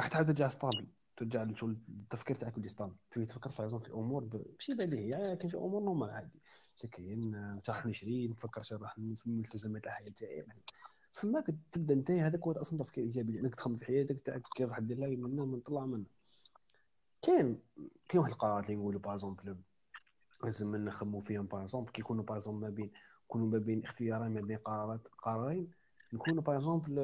راح 0.00 0.08
تعاود 0.08 0.26
ترجع 0.26 0.48
stable 0.48 0.86
ترجع 1.16 1.42
لشغل 1.42 1.78
التفكير 1.88 2.36
تاعك 2.36 2.56
يولي 2.56 2.68
stable. 2.68 2.96
تولي 3.10 3.26
تفكر 3.26 3.50
في 3.50 3.80
في 3.80 3.92
أمور 3.92 4.44
ماشي 4.54 4.74
بديهيه 4.74 5.10
يعني 5.10 5.36
كاين 5.36 5.50
في 5.50 5.56
أمور 5.56 5.82
normal 5.82 6.10
عادي. 6.10 6.40
سكين 6.76 7.34
راح 7.68 7.86
نشري 7.86 8.28
نفكر 8.28 8.62
شنو 8.62 8.78
راح 8.78 8.94
في 8.94 9.30
ملتزمات 9.30 9.86
الحياة 9.86 10.10
تاعي 10.10 10.36
يعني. 10.36 10.62
فماك 11.12 11.54
تبدا 11.72 11.94
انت 11.94 12.10
هذاك 12.10 12.42
هو 12.42 12.52
أصلا 12.52 12.78
تفكير 12.78 13.04
ايجابي 13.04 13.32
لأنك 13.32 13.54
تخمم 13.54 13.78
في 13.78 13.84
حياتك 13.84 14.22
تاعك 14.24 14.42
كيف 14.54 14.68
راح 14.68 14.78
دير 14.78 14.98
لها 14.98 15.08
من 15.46 15.60
طلع 15.60 15.86
منها 15.86 16.06
كاين 17.22 17.60
كاين 18.08 18.20
واحد 18.20 18.32
القرارات 18.32 18.64
اللي 18.64 18.76
نقولوا 18.76 19.00
par 19.00 19.14
exemple 19.14 19.56
لازم 20.44 20.76
نخمو 20.76 21.20
فيهم 21.20 21.46
par 21.46 21.62
exemple 21.62 21.90
كي 21.90 22.00
يكونوا 22.00 22.24
par 22.24 22.36
exemple 22.36 22.60
ما 22.60 22.70
بين 22.70 22.90
يكونوا 23.26 23.46
ما 23.46 23.58
بين 23.58 23.84
اختيارين 23.84 24.34
ما 24.34 24.40
بين 24.40 24.56
قرارات 24.56 25.08
قرارين. 25.22 25.70
نكونوا 26.12 26.42
par 26.42 26.56
exemple 26.56 26.94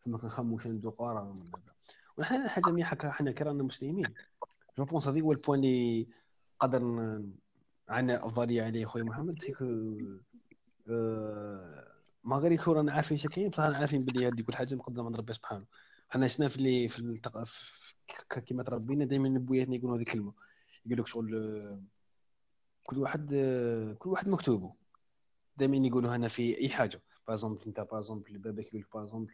فما 0.00 0.18
كنخمو 0.18 0.58
شنو 0.58 0.72
نديرو 0.72 0.90
قرار. 0.90 1.24
ولا 1.24 1.40
لا. 1.40 1.72
ونحن 2.16 2.48
حاجة 2.48 2.70
مليحة 2.70 2.96
حنا 3.10 3.32
كرانا 3.32 3.62
مسلمين. 3.62 4.14
je 4.78 4.84
pense 4.84 5.08
هذيك 5.08 5.22
هو 5.22 5.32
ال 5.32 5.36
point 5.36 5.58
اللي 5.58 6.08
قدر 6.60 6.82
عنا 7.88 8.26
افضليه 8.26 8.62
عليه 8.62 8.86
خويا 8.86 9.04
محمد 9.04 9.38
c'est 9.38 9.54
que 9.54 9.64
آه، 10.90 11.86
ما 12.24 12.36
غير 12.36 12.52
يكون 12.52 12.76
رانا 12.76 12.92
عارفين 12.92 13.16
شكاين 13.16 13.48
بصح 13.48 13.62
عارفين 13.62 14.04
بلي 14.04 14.26
هذه 14.26 14.42
كل 14.42 14.54
حاجة 14.54 14.74
مقدره 14.74 15.02
من 15.02 15.14
ربي 15.14 15.32
سبحانه. 15.32 15.64
حنا 16.08 16.28
شفنا 16.28 16.48
في 16.48 16.56
اللي 16.56 16.88
في 16.88 16.98
التق... 16.98 17.44
كيما 18.46 18.62
تربينا 18.62 19.04
دائما 19.04 19.38
بوياتنا 19.38 19.76
يقولوا 19.76 19.96
هذه 19.96 20.02
الكلمة 20.02 20.32
يقول 20.86 20.98
لك 21.00 21.06
شغل 21.06 21.34
آه، 21.34 21.82
كل 22.84 22.98
واحد 22.98 23.30
آه، 23.34 23.92
كل 23.92 24.10
واحد 24.10 24.28
مكتوبه. 24.28 24.74
دائما 25.60 25.86
يقولوا 25.86 26.16
هنا 26.16 26.28
في 26.28 26.58
أي 26.58 26.68
حاجة. 26.68 27.02
par 27.28 27.46
أنت 27.66 27.80
par 27.80 28.14
باباك 28.30 28.66
يقول 28.74 28.80
لك 28.80 28.96
par 28.96 29.24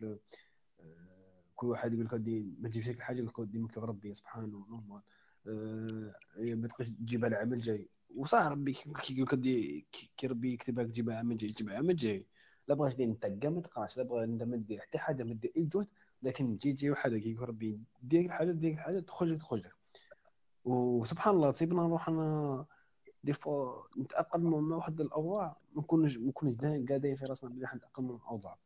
كل 1.55 1.67
واحد 1.67 1.93
يقول 1.93 2.05
لك 2.05 2.15
ما 2.61 2.69
تجيبش 2.69 2.89
هيك 2.89 2.97
الحاجة 2.97 3.17
يقول 3.23 3.65
لك 3.65 3.79
ربي 3.79 4.15
سبحانه 4.15 4.47
normal 4.71 5.03
آه، 5.49 6.15
ما 6.39 6.69
تبقاش 6.69 6.91
تجيبها 6.91 7.29
لعمل 7.29 7.59
جاي. 7.59 7.89
وصح 8.17 8.47
ربي 8.47 8.73
كي 8.73 8.93
كي 9.03 9.15
يقول 9.19 9.41
لك 9.43 9.87
كي 10.17 10.27
ربي 10.27 10.53
يكتبها 10.53 10.85
تجيبها 10.85 11.17
عمل 11.17 11.37
جاي 11.37 11.53
تجيبها 11.53 11.77
عمل 11.77 11.97
جاي. 11.97 12.27
لا 12.69 12.75
بغاش 12.75 12.95
دير 12.95 13.09
نتقى 13.09 13.51
ما 13.51 13.61
تقراش 13.61 13.97
لا 13.97 14.03
بغا 14.03 14.25
انت 14.25 14.43
ما 14.43 14.57
دير 14.57 14.81
حتى 14.81 14.99
حاجة 14.99 15.23
ما 15.25 15.35
دير 15.35 15.53
أي 15.57 15.63
جهد 15.65 15.87
لكن 16.23 16.59
تجي 16.59 16.73
تجي 16.73 16.91
واحد 16.91 17.17
كي 17.17 17.33
يقول 17.33 17.49
ربي 17.49 17.81
دير 18.03 18.25
الحاجة 18.25 18.51
دير 18.53 18.73
الحاجة 18.73 19.01
تخرج 19.01 19.39
تخرج. 19.39 19.67
وسبحان 20.65 21.35
الله 21.35 21.51
تصيبنا 21.51 21.83
نروح 21.83 22.09
أنا 22.09 22.67
des 23.27 23.33
fois 23.33 23.83
نتاقلموا 23.99 24.61
مع 24.61 24.77
واحد 24.77 25.01
الأوضاع 25.01 25.57
ما 25.75 25.83
نكونش 25.83 26.17
ما 26.17 26.29
نكونش 26.29 26.57
دا- 26.57 26.87
قاعدين 26.89 27.17
في 27.17 27.25
راسنا 27.25 27.51
بلي 27.51 27.63
راح 27.63 27.75
نتاقلموا 27.75 28.13
مع 28.17 28.23
الأوضاع. 28.25 28.57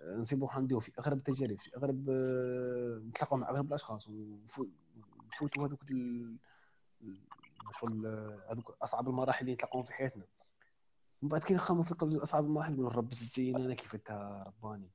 آه، 0.00 0.16
نصيبوا 0.16 0.48
راح 0.48 0.58
نديروا 0.58 0.80
في 0.80 0.92
أغرب 0.98 1.16
التجارب 1.18 1.58
في 1.58 1.76
أغرب 1.76 2.10
آه، 2.10 3.00
نتلاقوا 3.08 3.38
مع 3.38 3.50
أغرب 3.50 3.68
الأشخاص. 3.68 4.08
ونفو- 4.08 4.66
ونفوتوا 5.24 5.66
هذوك 5.66 5.80
شغل 7.80 8.06
آه، 8.06 8.52
هذوك 8.52 8.76
أصعب 8.82 9.08
المراحل 9.08 9.40
اللي 9.40 9.52
نتلاقاهم 9.54 9.82
في 9.82 9.92
حياتنا. 9.92 10.24
من 11.22 11.28
بعد 11.28 11.44
كي 11.44 11.54
نخمم 11.54 11.82
في 11.82 11.94
أصعب 12.22 12.44
المراحل 12.44 12.72
نقول 12.72 12.96
رب 12.96 13.12
زينا 13.14 13.64
أنا 13.64 13.74
كيف 13.74 13.94
أنت 13.94 14.10
رباني. 14.46 14.90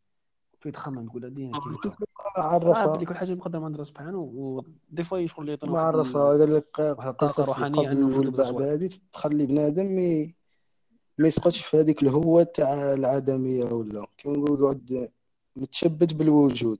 تولي 0.65 0.71
تخمم 0.71 1.07
تقول 1.07 1.25
هذه 1.25 1.51
عرفها 2.37 2.97
كل 3.05 3.15
حاجة 3.15 3.33
بقدر 3.33 3.59
ما 3.59 3.69
ندير 3.69 3.83
سبحانه 3.83 4.17
ودي 4.19 5.03
فوا 5.03 5.25
شغل 5.27 5.57
ما 5.63 5.79
عرفها 5.79 6.35
ال- 6.35 6.39
قال 6.39 6.53
لك 6.55 6.81
قصص 7.19 7.39
روحانيه 7.39 7.91
إنه 7.91 8.21
بالصوالح 8.31 8.67
هذه 8.71 8.89
تخلي 9.13 9.45
بنادم 9.45 9.99
ي- 9.99 10.35
ما 11.17 11.27
يسقطش 11.27 11.65
في 11.65 11.77
هذيك 11.79 12.03
الهوة 12.03 12.43
تاع 12.43 12.93
العدمية 12.93 13.65
ولا. 13.65 14.07
كيما 14.17 14.37
نقول 14.37 14.59
يقعد 14.61 15.09
متشبت 15.55 16.13
بالوجود. 16.13 16.77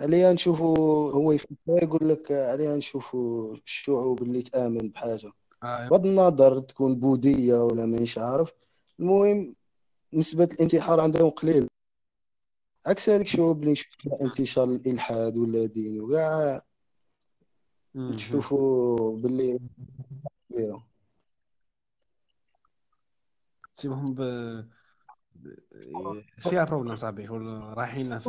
عليها 0.00 0.32
نشوفوا 0.32 1.12
هو 1.12 1.32
يقول 1.68 2.08
لك 2.08 2.32
عليها 2.32 2.76
نشوفوا 2.76 3.54
الشعوب 3.66 4.22
اللي 4.22 4.42
تآمن 4.42 4.88
بحاجة. 4.88 5.32
آه. 5.62 5.88
بغض 5.88 6.06
النظر 6.06 6.58
تكون 6.58 6.94
بوذية 6.96 7.64
ولا 7.64 7.86
مانيش 7.86 8.18
عارف 8.18 8.52
المهم 9.00 9.54
نسبة 10.12 10.44
الانتحار 10.52 11.00
عندهم 11.00 11.30
قليل 11.30 11.68
عكس 12.86 13.10
هذيك 13.10 13.26
بلي 13.54 13.72
نشوف 13.72 13.88
فيها 13.98 14.18
انتشار 14.22 14.64
الإلحاد 14.70 15.36
ولا 15.36 15.66
دين 15.66 16.00
وكاع. 16.00 16.60
تشوفوا 18.16 19.16
باللي 19.18 19.58
كبيرة. 20.50 20.86
سيبهم 23.74 24.14
ب 24.14 24.20
فيها 26.38 26.64
بروبليم 26.64 26.96
صاحبي 26.96 27.26
رايحين 27.28 28.18
في 28.18 28.28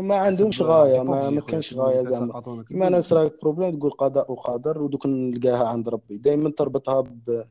ما 0.00 0.16
عندهمش 0.16 0.60
في 0.62 0.98
ما 1.02 1.30
ما 1.30 1.40
كانش 1.40 1.74
غاية 1.74 2.02
زعما 2.02 2.62
كيما 2.62 2.88
ناس 2.88 3.12
راك 3.12 3.40
بروبليم 3.42 3.78
تقول 3.78 3.90
قضاء 3.90 4.32
وقدر 4.32 4.78
ودوك 4.82 5.06
نلقاها 5.06 5.68
عند 5.68 5.88
ربي 5.88 6.16
دائما 6.18 6.50
تربطها 6.50 7.00
ب- 7.00 7.44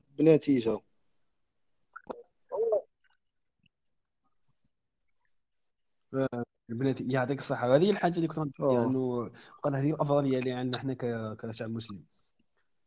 بنتيجة 6.12 6.44
البنات 6.70 7.02
يعطيك 7.02 7.40
الصحة. 7.40 7.76
هذه 7.76 7.90
الحاجة 7.92 8.16
اللي 8.16 8.28
كنت 8.28 8.40
غنقول 8.40 8.78
آه 8.78 8.86
إنه 8.90 9.32
قال 9.64 9.76
هذه 9.76 9.90
الافضلية 9.90 10.40
اللي 10.40 10.52
عندنا 10.52 10.78
إحنا 10.78 10.94
ك- 10.94 11.38
كشعب 11.38 11.70
مسلم. 11.70 12.04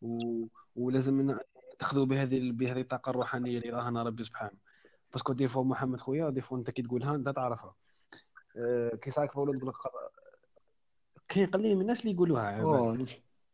و... 0.03 0.19
ولازم 0.77 1.37
ناخذوا 1.81 2.07
بهذه 2.07 2.53
بهذه 2.53 2.81
الطاقة 2.81 3.11
الروحانية 3.11 3.59
اللي 3.59 3.71
راهنا 3.71 4.03
ربي 4.03 4.23
سبحانه. 4.23 4.59
parce 5.13 5.25
que 5.25 5.33
des 5.33 5.49
fois 5.49 5.65
محمد 5.65 6.01
خويا 6.01 6.31
des 6.31 6.41
fois 6.41 6.59
أنت 6.59 6.71
كي 6.71 6.83
تقولها 6.83 7.15
أنت 7.15 7.29
تعرفها. 7.29 7.75
أه 8.57 8.97
كي 8.97 9.11
صارك 9.11 9.33
voilà 9.33 9.59
تقول 9.59 9.69
لك 9.69 9.75
كاين 11.29 11.47
قليل 11.47 11.75
من 11.75 11.83
الناس 11.83 12.01
اللي 12.01 12.13
يقولوها 12.13 12.63
آه 12.63 12.97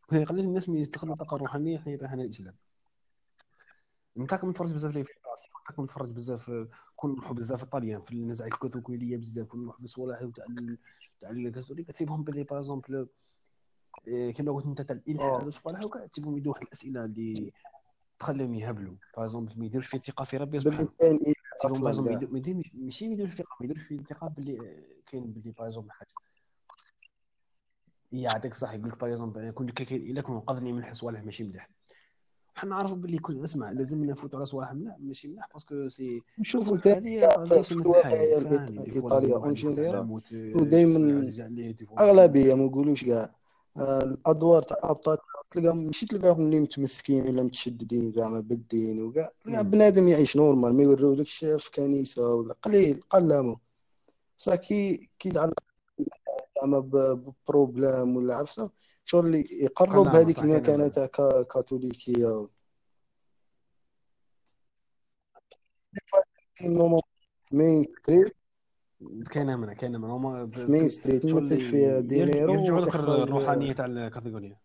كاين 0.09 0.25
قليل 0.25 0.43
من 0.43 0.49
الناس 0.49 0.69
اللي 0.69 0.81
يستخدموا 0.81 1.13
الطاقة 1.13 1.35
الروحانية 1.35 1.77
حتى 1.77 2.07
حنا 2.07 2.23
الإسلام. 2.23 2.55
انت 4.17 4.33
كنت 4.33 4.45
متفرج 4.45 4.73
بزاف 4.73 4.95
لي 4.95 5.03
راسي. 5.31 5.47
كنت 5.67 5.79
متفرج 5.79 6.11
بزاف 6.11 6.51
كون 6.95 7.11
نروحوا 7.11 7.35
بزاف 7.35 7.63
الطاليان 7.63 8.01
في 8.01 8.11
النزعه 8.11 8.45
الكاثوليكيه 8.47 9.17
بزاف 9.17 9.47
كون 9.47 9.63
نروح 9.63 9.77
في 9.77 9.83
الصوالح 9.83 10.19
تاع 10.35 10.45
تاع 11.19 11.29
الكاثوليك 11.29 11.87
تسيبهم 11.87 12.23
بلي 12.23 12.43
par 12.43 12.57
exemple 12.59 13.07
كما 14.35 14.51
قلت 14.51 14.65
أنت 14.65 14.81
تاع 14.81 14.95
الالحاد 14.95 15.41
آه. 15.41 15.45
والصوالح 15.45 15.83
وكاع 15.83 16.05
تسيبهم 16.05 16.37
يدوا 16.37 16.53
واحد 16.53 16.63
الأسئلة 16.63 17.05
اللي 17.05 17.51
تخليهم 18.19 18.53
يهبلوا 18.53 18.95
par 19.17 19.25
exemple 19.25 19.59
ما 19.59 19.65
يديروش 19.65 19.87
في 19.87 19.97
الثقه 19.97 20.23
في 20.25 20.37
ربي 20.37 20.59
سبحانه 20.59 20.89
يديروا- 22.15 22.31
ما 22.31 22.37
يديروش 22.37 22.65
ماشي 22.73 23.07
ما 23.07 23.13
يديروش 23.13 23.31
الثقه 23.31 23.55
ما 23.59 23.65
يديروش 23.65 23.83
في 23.83 23.95
الثقه 23.95 24.27
باللي 24.27 24.83
كاين 25.07 25.23
باللي 25.31 25.51
par 25.51 25.67
exemple 25.67 25.91
حاجة. 25.91 26.09
يعطيك 28.11 28.53
صح 28.53 28.73
يقول 28.73 28.89
لك 28.89 28.97
par 28.99 29.11
exemple 29.11 29.51
كون 29.51 29.69
كاين 29.69 30.01
إلا 30.11 30.21
كون 30.21 30.39
قضني 30.39 30.73
من 30.73 30.93
صوالح 30.93 31.23
ماشي 31.23 31.43
مليح. 31.43 31.69
حنا 32.55 32.69
نعرفوا 32.69 32.95
باللي 32.97 33.17
كل 33.17 33.43
اسمع 33.43 33.71
لازم 33.71 34.05
نفوتوا 34.05 34.39
على 34.61 34.79
مليح 34.79 34.95
ماشي 34.99 35.27
مليح 35.27 35.47
parce 35.53 35.76
que 35.76 35.89
si 35.89 36.21
نشوفوا 36.39 36.77
الإيطالية 36.77 37.45
الواحد 37.71 38.13
en 39.31 39.53
général 39.53 40.21
ودائما 40.55 41.31
أغلبية 41.99 42.53
ما 42.53 42.65
نقولوش 42.65 43.03
كاع 43.03 43.35
الأدوار 43.77 44.61
تاع 44.61 44.77
الأبطال 44.77 45.17
تلقاهم 45.51 45.85
ماشي 45.85 46.05
تلقاهم 46.05 46.41
اللي 46.41 46.59
متمسكين 46.59 47.27
ولا 47.27 47.43
متشددين 47.43 48.11
زعما 48.11 48.39
بالدين 48.39 49.01
وكاع 49.01 49.31
تلقى. 49.41 49.63
بنادم 49.63 50.07
يعيش 50.07 50.37
normal 50.37 50.73
ما 50.73 50.83
يوريولكش 50.83 51.37
في 51.39 51.71
كنيسة 51.75 52.35
ولا 52.35 52.53
قليل 52.53 53.01
قلامو 53.09 53.59
بصح 54.37 54.55
كي 54.55 55.09
كي 55.19 55.29
يتعلق 55.29 55.53
زعما 56.61 56.79
ب 56.79 56.94
problème 56.94 58.15
ولا 58.15 58.35
عفسة 58.35 58.69
شغل 59.05 59.25
اللي 59.25 59.47
يقرب 59.63 60.07
هذيك 60.07 60.39
أمانة 60.39 60.87
تاع 60.87 61.05
كا- 61.05 61.41
كاثوليكية. 61.43 62.47
مين 67.51 67.83
ستريت 67.83 68.35
كاين 69.31 69.49
أمانة 69.49 69.73
كاين 69.73 69.95
أمانة 69.95 70.15
هما 70.15 70.47
مين 70.69 70.89
ستريت؟ 70.89 71.27
شغل 71.27 71.39
يمثل 71.39 71.59
في 71.59 71.75
يرج- 71.77 72.05
دينيرو 72.05 72.53
يرجعوا 72.53 72.81
لك 72.81 72.87
إخراج 72.87 73.19
الروحانية 73.19 73.73
تاع 73.73 73.85
الكاثوليكية. 73.85 74.59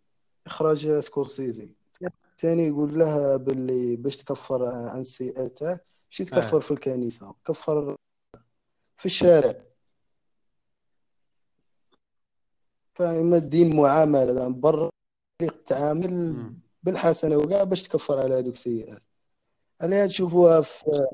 إخراج 0.46 0.98
سكورسيزي. 0.98 1.70
ثاني 2.38 2.66
يقول 2.68 2.98
لها 2.98 3.36
باللي 3.36 3.96
باش 3.96 4.16
تكفر 4.16 4.64
عن 4.64 5.00
السيئات 5.00 5.58
تاعك 5.58 5.84
ماشي 6.10 6.24
تكفر 6.24 6.56
آه. 6.56 6.60
في 6.60 6.70
الكنيسة. 6.70 7.34
كفر 7.46 7.96
في 8.96 9.06
الشارع. 9.06 9.54
فإما 12.96 13.36
الدين 13.36 13.76
معاملة 13.76 14.32
زعما 14.34 14.54
برا 14.54 14.90
تعامل 15.66 16.14
مم. 16.14 16.60
بالحسنة 16.82 17.36
وكاع 17.36 17.64
باش 17.64 17.82
تكفر 17.82 18.18
على 18.18 18.34
هذوك 18.34 18.54
السيئات 18.54 19.02
عليها 19.82 20.06
تشوفوها 20.06 20.60
في 20.60 21.06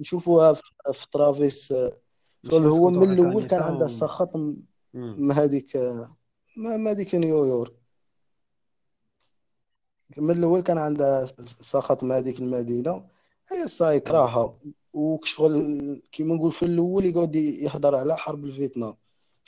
نشوفوها 0.00 0.52
في 0.52 0.62
في 0.92 1.06
ترافيس 1.12 1.74
شغل 2.50 2.66
هو 2.66 2.90
من 2.90 3.08
على 3.08 3.12
الأول 3.22 3.46
كان 3.46 3.62
عنده. 3.62 3.86
سخط 3.86 4.36
م- 4.36 4.56
مم. 4.94 5.16
مع 5.18 5.34
هذيك 5.34 5.76
مع 6.56 6.90
هذيك 6.90 7.14
نيويورك 7.14 7.72
من 10.16 10.30
الأول 10.30 10.60
كان 10.60 10.78
عنده 10.78 11.24
سخط 11.60 12.04
مع 12.04 12.16
هذيك 12.16 12.38
المدينة 12.40 13.06
هي 13.48 13.66
مم. 13.80 13.86
يكرهها 13.96 14.58
وشغل 14.92 16.02
كيما 16.12 16.34
نقول 16.34 16.52
في 16.52 16.64
الأول 16.64 17.04
يقعد 17.06 17.34
يهضر 17.36 17.96
على 17.96 18.16
حرب 18.16 18.44
الفيتنام 18.44 18.94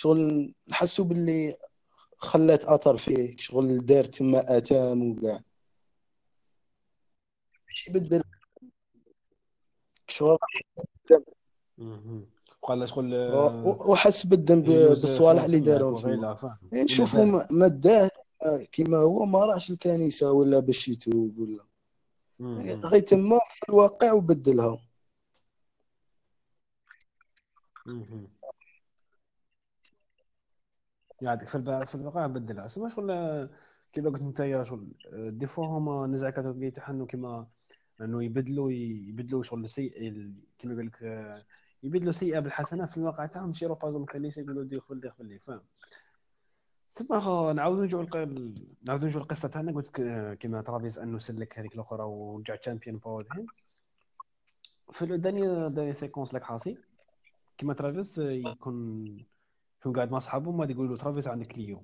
شغل 0.02 0.54
نحسوا 0.68 1.04
باللي 1.04 1.56
خلات 2.18 2.64
أثر 2.64 2.96
فيه 2.96 3.36
شغل 3.36 3.86
دار 3.86 4.04
تما 4.04 4.56
أتام 4.56 5.10
وكاع 5.10 5.40
ماشي 7.66 7.90
بدل 7.92 8.22
شغل. 10.08 10.38
وقال 12.62 12.88
شغل 12.88 13.14
وحس 13.64 14.26
بالذنب 14.26 14.64
بالصوالح 14.64 15.44
اللي 15.44 15.60
دارهم 15.60 16.08
يعني 16.72 16.84
نشوفوا 16.84 17.24
بال 17.24 17.46
ما 17.58 17.68
داه 17.68 18.10
كيما 18.72 18.98
هو 18.98 19.24
ما 19.24 19.46
راحش 19.46 19.70
الكنيسة 19.70 20.32
ولا 20.32 20.58
باش 20.58 20.88
يتوب 20.88 21.38
ولا 21.38 21.64
يعني. 22.40 22.80
غير 22.84 23.02
تما 23.02 23.38
في 23.50 23.68
الواقع 23.68 24.12
وبدلها. 24.12 24.78
يعطيك. 31.22 31.48
في 31.48 31.54
الب... 31.54 31.84
في 31.84 31.94
الواقع 31.94 32.26
بدلها 32.26 32.64
بس 32.64 32.78
ما 32.78 32.88
شغل 32.88 33.12
كيما 33.92 34.10
قلت 34.10 34.22
انت 34.22 34.40
يا 34.40 34.64
شغل 34.64 34.88
دي 35.14 35.46
فوا 35.46 35.66
هما 35.66 36.06
نزع 36.06 36.30
كاتوليكية 36.30 36.68
تاعهم 36.68 37.06
كيما 37.06 37.46
انه 38.00 38.24
يبدلوا 38.24 38.72
يبدلوا 38.72 39.42
شغل 39.42 39.68
سيء 39.68 40.08
ال- 40.08 40.34
كيما 40.58 40.74
يقول 40.74 40.86
لك 40.86 41.02
يبدلوا 41.82 42.12
سيئة 42.12 42.38
بالحسنة 42.40 42.84
في 42.86 42.96
الواقع 42.96 43.26
تاعهم 43.26 43.46
ماشي 43.46 43.64
يروحوا 43.64 43.88
بازوم 43.88 44.02
الكنيسة 44.02 44.42
يقولوا 44.42 44.64
دي 44.64 44.80
خفل 44.80 45.00
دي 45.00 45.10
خفل 45.10 45.26
لي 45.26 45.38
فاهم. 45.38 45.62
سما 46.88 47.20
خا 47.20 47.52
نعاودو 47.52 47.80
نرجعو 47.80 48.00
الق... 48.00 48.16
نعاودو 48.82 49.06
نرجعو 49.06 49.22
القصة 49.22 49.48
تاعنا. 49.48 49.72
قلت 49.72 50.00
كيما 50.40 50.62
ترافيس 50.62 50.98
انه 50.98 51.18
سلك 51.18 51.58
هذيك 51.58 51.74
الأخرى 51.74 52.02
ورجع 52.02 52.56
تشامبيون 52.56 52.98
باور 52.98 53.26
هين 53.32 53.46
في 54.90 55.04
الداني 55.04 55.70
داني 55.70 55.94
سيكونس 55.94 56.34
لك 56.34 56.42
حاصي. 56.42 56.78
كيما 57.58 57.74
ترافيس 57.74 58.18
يكون 58.18 59.06
يكون 59.82 59.92
قاعد 59.92 60.10
مع 60.10 60.18
صحابه 60.18 60.52
ما 60.52 60.64
يقولوا 60.64 60.96
ترافيس 60.96 61.28
عندك 61.28 61.46
client. 61.46 61.82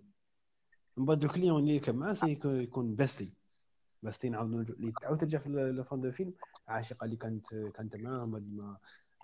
من 0.96 1.04
بعد 1.04 1.24
ال 1.24 1.29
client 1.29 1.60
اللي 1.60 1.74
يركب 1.74 1.94
معاه 1.94 2.16
يكون 2.44 2.94
باستي 2.94 4.28
نعاود 4.28 4.50
نرجع 4.50 4.74
اللي 4.74 4.92
تعاود 5.00 5.18
ترجع 5.18 5.38
في 5.38 5.48
la 5.48 5.84
fin 5.84 6.00
du 6.00 6.10
film 6.10 6.34
عاشقة 6.68 7.04
اللي 7.04 7.16
كانت 7.16 7.54
كانت 7.54 7.96
معاه 7.96 8.26
ما 8.26 8.38
ما 8.38 8.76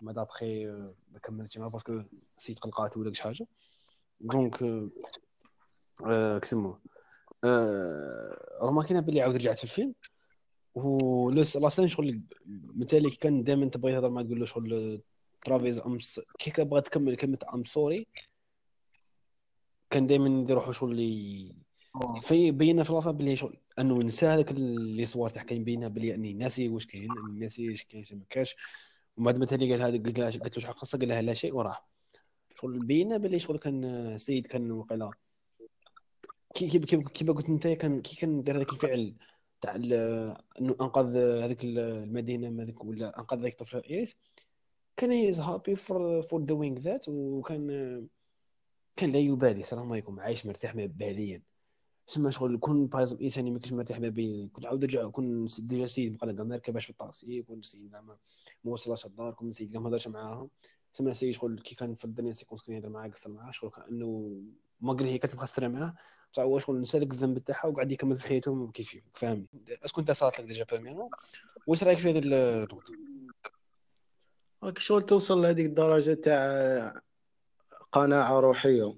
ما 0.02 0.12
d'après 0.12 0.66
ما 1.12 1.18
كملتش 1.22 1.58
معاه 1.58 1.68
parce 1.68 1.89
que 1.90 2.02
سيت 2.38 2.58
قلقات 2.58 2.96
ولا 2.96 3.12
شي 3.12 3.22
حاجة. 3.22 3.46
donc 4.20 4.62
آه، 6.06 6.38
كسموه 6.38 6.80
آه، 7.44 8.58
remarqué 8.62 8.93
ينا 8.93 9.00
باللي 9.00 9.22
عاود 9.22 9.36
رجعت 9.36 9.58
في 9.58 9.64
الفيلم. 9.64 9.94
و 10.74 11.30
la 11.30 11.68
scène 11.68 11.88
شغل 11.88 12.20
مثالي 12.46 13.10
كان 13.10 13.44
دائما 13.44 13.68
تبغي 13.68 13.92
تهضر 13.92 14.10
معاه 14.10 14.24
تقول 14.24 14.40
له 14.40 14.46
شغل 14.46 15.02
ترافيز 15.44 15.78
امس 15.78 16.20
كي 16.38 16.50
كان 16.50 16.68
بغا 16.68 16.80
تكمل 16.80 17.16
كلمة 17.16 17.38
ام 17.54 17.64
سوري 17.64 18.06
كان 19.94 20.06
دائما 20.06 20.50
يروحوا 20.50 20.72
شغل 20.72 20.92
اللي 20.92 21.54
في 22.22 22.50
بينا 22.50 22.82
في 22.82 22.90
الوفاء 22.90 23.12
باللي 23.12 23.36
شغل. 23.36 23.56
أنه 23.78 23.98
نسى 23.98 24.26
هذاك 24.26 24.50
اللي 24.50 25.06
صور 25.06 25.28
تاع 25.28 25.42
كاين 25.42 25.64
بينا 25.64 25.88
باللي 25.88 26.14
أني 26.14 26.32
ناسي 26.32 26.68
واش 26.68 26.86
كاين 26.86 27.08
ناسي 27.38 27.72
اش 27.72 27.84
كاين 27.84 28.04
ما 28.12 28.24
كاش 28.30 28.56
ومن 29.16 29.32
بعد 29.32 29.46
تالي 29.46 29.72
قال 29.72 29.82
هذا 29.82 30.02
قلت 30.02 30.18
له 30.18 30.26
قلت 30.26 30.56
له 30.56 30.62
شحال 30.62 30.74
خاصه 30.74 30.98
قال 30.98 31.08
لها 31.08 31.22
لا 31.22 31.34
شيء 31.34 31.54
وراح 31.54 31.86
شغل 32.54 32.78
بينا 32.78 33.16
باللي 33.16 33.38
شغل 33.38 33.58
كان 33.58 33.84
السيد 33.84 34.46
كان 34.46 34.72
وقيلا 34.72 35.10
كي 36.54 36.68
كي 36.68 36.78
كي 36.78 37.02
كيما 37.02 37.32
قلت 37.32 37.48
أنت 37.48 37.66
كان 37.68 38.02
كي 38.02 38.16
كان 38.16 38.42
دار 38.44 38.56
هذاك 38.56 38.72
الفعل 38.72 39.14
تاع 39.60 39.74
أنه 39.74 40.76
أنقذ 40.80 41.16
هذيك 41.16 41.64
المدينة 41.64 42.62
هذيك 42.62 42.84
ولا 42.84 43.18
أنقذ 43.18 43.38
هذيك 43.38 43.52
الطفله 43.52 43.82
إيريس. 43.90 44.16
كان 44.96 45.10
he's 45.10 45.40
happy 45.40 45.76
for 45.76 46.22
for 46.22 46.40
doing 46.40 46.78
that 46.78 47.08
وكان 47.08 47.68
كان 48.96 49.12
لا 49.12 49.18
يبالي. 49.18 49.60
السلام 49.60 49.92
عليكم. 49.92 50.20
عايش 50.20 50.46
مرتاح 50.46 50.74
باليا. 50.76 51.42
تسمى 52.06 52.32
شغل 52.32 52.58
كون 52.58 52.86
par 52.86 52.96
exemple 52.96 53.18
إنسان 53.22 53.44
ما 53.52 53.58
كنتش 53.58 53.72
مرتاح 53.72 54.00
ما 54.00 54.08
بين 54.08 54.48
كنت 54.48 54.66
عاود 54.66 54.84
رجع 54.84 55.08
كون 55.08 55.46
déjà 55.58 55.86
سيد 55.86 56.16
بقى 56.18 56.26
لقى 56.26 56.44
ما 56.44 56.58
في 56.58 56.90
الطاكسي 56.90 57.42
كون 57.42 57.62
سيد 57.62 57.90
زعما 57.90 58.16
ما 58.64 58.72
وصلش 58.72 59.06
الدار 59.06 59.32
كون 59.32 59.52
سيد 59.52 59.76
ما 59.76 59.88
هضرش 59.88 60.08
معاهم. 60.08 60.50
سمع 60.92 61.12
سي 61.12 61.32
شغل 61.32 61.60
كي 61.60 61.74
كان 61.74 61.94
في 61.94 62.04
ال 62.04 62.07
dernière 62.07 62.32
séquence 62.32 62.62
كان 62.62 62.76
يهضر 62.76 62.88
معاه 62.88 63.08
قصر 63.08 63.30
معاه 63.30 63.50
شغل 63.50 63.70
كانه 63.70 64.40
malgré 64.80 65.10
هي 65.10 65.18
كانت 65.18 65.34
مخسرة 65.34 65.68
معاه. 65.68 65.94
هو 66.38 66.58
شغل 66.58 66.80
نسى 66.80 66.98
داك 66.98 67.12
الذنب 67.12 67.38
تاعها 67.38 67.66
وقعد 67.66 67.92
يكمل 67.92 68.16
في 68.16 68.28
حياته 68.28 68.70
كيف 68.70 68.96
فاهمني؟ 69.14 69.48
est-ce 69.84 69.95
que 69.95 70.00
أنت 70.00 70.10
صارت 70.10 70.40
لك 70.40 70.46
déjà 70.46 70.64
بيرمينو 70.70 71.10
واش 71.66 71.84
رأيك 71.84 71.98
في 71.98 72.10
النقطه 72.10 72.76
راك 74.62 74.78
شغل 74.78 75.02
توصل 75.02 75.42
لهذيك 75.42 75.66
الدرجة 75.66 76.14
تاع 76.14 77.00
قناعة 77.94 78.40
روحية. 78.40 78.94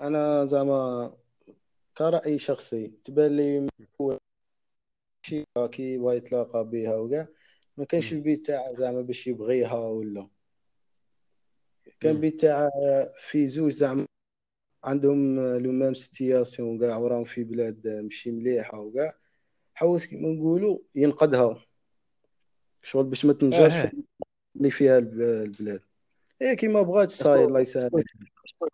أنا 0.00 0.46
زعما 0.46 1.12
كرأي 1.96 2.38
شخصي 2.38 2.88
تبان 3.04 3.36
لي 3.36 3.68
شي 5.26 5.44
كي 5.72 5.98
بغا 5.98 6.12
يتلاقى 6.12 6.64
بها 6.68 6.96
وكاع 6.96 7.28
ما 7.76 7.84
كانش 7.84 8.12
مم. 8.12 8.18
البيت 8.18 8.46
تاعه 8.46 8.74
زعما 8.74 9.00
باش 9.00 9.26
يبغيها 9.26 9.74
ولا. 9.78 10.28
كان 12.00 12.10
مم. 12.10 12.16
البيت 12.16 12.40
تاعه 12.40 12.70
في 13.18 13.46
زوج 13.48 13.72
زعما 13.72 14.06
عندهم 14.84 15.40
la 15.40 15.72
même 15.72 15.94
situation 15.94 16.80
كاع 16.80 16.96
وراهم 16.96 17.24
في 17.24 17.44
بلاد 17.44 17.88
ماشي 17.88 18.30
مليحة 18.30 18.80
وكاع 18.80 19.12
حوس 19.74 20.06
كيما 20.06 20.28
نقولوا 20.28 20.78
ينقذها 20.96 21.64
شغل 22.82 23.04
باش 23.04 23.24
ما 23.24 23.32
تنجرش 23.32 23.72
آه. 23.74 23.86
في 23.90 24.02
اللي 24.56 24.70
فيها 24.70 24.98
الب- 24.98 25.20
البلاد. 25.20 25.89
هي 26.42 26.56
كيما 26.56 26.82
بغات 26.82 27.10
صاير 27.10 27.48
الله 27.48 27.60
يسهل 27.60 27.90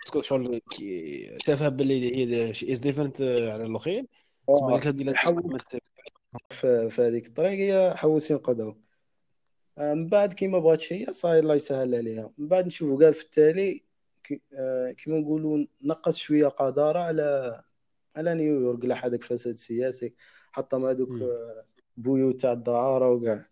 est-ce 0.07 0.18
que 0.18 0.23
شغل 0.23 0.61
شافها 1.47 1.69
باللي 1.69 2.17
هي 2.17 2.55
she 2.55 2.73
is 2.73 2.79
different 2.79 3.21
على 3.23 3.65
الاخرين 3.67 4.07
تسمى 4.55 4.79
قالت 4.79 5.77
ت- 5.77 5.79
في 6.53 6.97
هذيك 7.03 7.27
الطريق 7.27 7.51
هي 7.53 7.95
حوس 7.97 8.31
ينقذها 8.31 8.77
آه، 9.79 9.95
من 9.95 10.09
بعد 10.09 10.33
كيما 10.35 10.59
بغاتش 10.59 10.93
هي 10.93 11.07
صاير 11.13 11.43
الله 11.43 11.55
يسهل 11.55 11.95
عليها. 11.95 12.33
من 12.39 12.49
بعد 12.49 12.67
نشوفوا 12.67 13.05
قال 13.05 13.15
في 13.15 13.23
التالي 13.25 13.85
كي- 14.25 14.41
آه، 14.55 14.91
كيما 14.93 15.19
نقولوا 15.19 15.67
نقص 15.85 16.17
شوية 16.17 16.47
قدارة 16.49 16.99
على 16.99 17.63
على 18.17 18.35
نيويورك 18.35 18.85
لا 18.85 19.07
هذاك 19.07 19.23
فساد 19.23 19.57
سياسي 19.57 20.15
حطم 20.53 20.85
هذوك 20.87 21.09
مم. 21.11 21.23
آه، 21.23 21.65
بيوت 21.97 22.41
تاع 22.41 22.53
الدعارة 22.53 23.11
وكاع. 23.11 23.47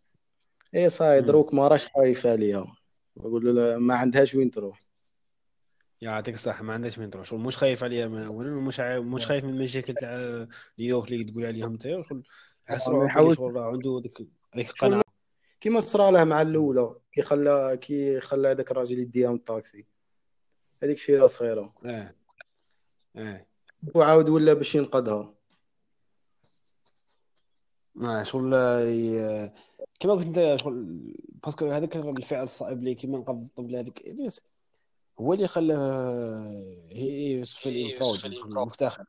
هي 0.75 0.91
صاير. 0.91 1.23
دروك 1.23 1.55
ما 1.55 1.69
راش 1.69 1.89
خايفة 1.89 2.31
عليها. 2.33 2.77
يقول 3.17 3.57
له 3.57 3.79
ما 3.79 3.95
عندهاش 3.95 4.35
وين 4.35 4.51
تروح. 4.51 4.79
يعطيك 6.01 6.35
الصحة 6.35 6.63
ما 6.63 6.73
عندهاش 6.73 6.99
وين 6.99 7.11
تروح. 7.11 7.27
شغل 7.27 7.41
مش 7.41 7.57
خايف 7.57 7.85
عليها 7.85 8.27
اولا 8.27 8.57
ومش 8.57 8.81
عا... 8.81 8.99
مش 8.99 9.27
خايف 9.27 9.45
من 9.45 9.51
المشاكل 9.51 9.95
تاع 9.95 10.47
نيويورك 10.79 11.13
اللي 11.13 11.25
تقول 11.25 11.47
عليهم 11.47 11.73
انت 11.73 11.83
شغل 11.83 12.23
بلي 12.69 13.07
يحاول 13.07 13.37
شغل 13.37 13.55
راه 13.55 13.73
عنده 13.73 14.01
ديك 14.03 14.19
ديك 14.55 14.71
القناعة 14.71 15.05
كيما 15.61 15.81
صرا 15.81 16.11
له 16.11 16.25
مع 16.25 16.43
الأولى 16.43 16.95
كي 17.13 17.23
خلى 17.23 17.79
كي 17.81 18.21
خلى 18.21 18.49
هذاك 18.49 18.71
الراجل 18.71 18.99
يديها 18.99 19.31
من 19.31 19.37
الطاكسي. 19.37 19.87
هذيك 20.83 20.99
شي 20.99 21.29
صغيره 21.29 21.75
آه 21.85 22.15
آه 23.17 23.47
وعاود 23.95 24.29
ولا 24.29 24.53
باش 24.53 24.75
ينقذها 24.75 25.35
آه، 28.03 28.23
شغل 28.23 28.55
كما 30.01 30.13
قلت 30.13 30.27
انت 30.27 30.61
شغل 30.61 31.15
parce 31.45 31.58
que 31.58 31.67
هذاك 31.67 31.97
الفعل 31.97 32.43
الصائب 32.43 32.79
اللي 32.79 32.95
كيما 32.95 33.19
نقذ 33.19 33.35
الطفل 33.35 33.77
هذيك 33.77 34.01
الياس 34.01 34.41
هو 35.21 35.33
اللي 35.33 35.47
خلاه 35.47 36.89
هي 36.93 37.33
يوسف 37.33 37.69
proud 38.01 38.57
مفتخر 38.57 39.05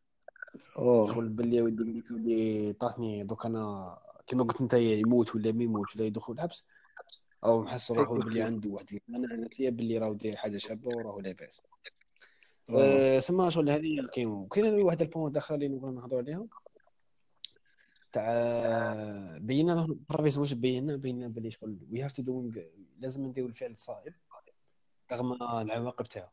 أوه. 0.77 1.13
شغل 1.13 1.29
باللي 1.29 1.61
ودي 1.61 2.03
اللي 2.11 2.73
طاتني 2.73 3.23
دوك 3.23 3.45
أنا 3.45 3.97
كما 4.27 4.43
قلت 4.43 4.61
انت 4.61 4.73
يموت 4.73 5.36
ولا 5.36 5.51
ما 5.51 5.63
يموت 5.63 5.95
ولا 5.95 6.05
يدخل 6.05 6.33
الحبس. 6.33 6.65
أو 7.43 7.61
محس 7.61 7.91
روحه 7.91 8.13
باللي 8.19 8.41
عنده 8.41 8.69
واحد 8.69 8.86
القناعه 8.93 9.36
نفسيه 9.36 9.69
باللي 9.69 9.97
راهو 9.97 10.13
داير 10.13 10.36
حاجة 10.36 10.57
شابة 10.57 10.97
وراهو 10.97 11.19
لاباس. 11.19 11.61
أه 12.69 13.19
سما 13.19 13.49
شغل 13.49 13.69
هذه 13.69 14.07
كاين 14.13 14.47
كاين 14.47 14.81
واحد 14.81 15.01
ال 15.01 15.07
point 15.07 15.38
آخر 15.38 15.55
اللي 15.55 15.67
نبغى 15.67 15.91
نهضروا 15.91 16.21
عليهم؟ 16.21 16.49
تاع 18.16 19.38
بينا 19.38 19.88
بروفيس 20.09 20.38
واش 20.38 20.53
بينا 20.53 20.95
بينا 20.95 21.28
باللي 21.28 21.51
شغل 21.51 21.78
we 21.91 22.03
have 22.03 22.11
to 22.11 22.21
doing 22.23 22.57
لازم 22.99 23.26
نديرو 23.26 23.47
الفعل 23.47 23.72
الصائب 23.72 24.13
رغم 25.11 25.34
العواقب 25.43 26.05
تاعو 26.05 26.30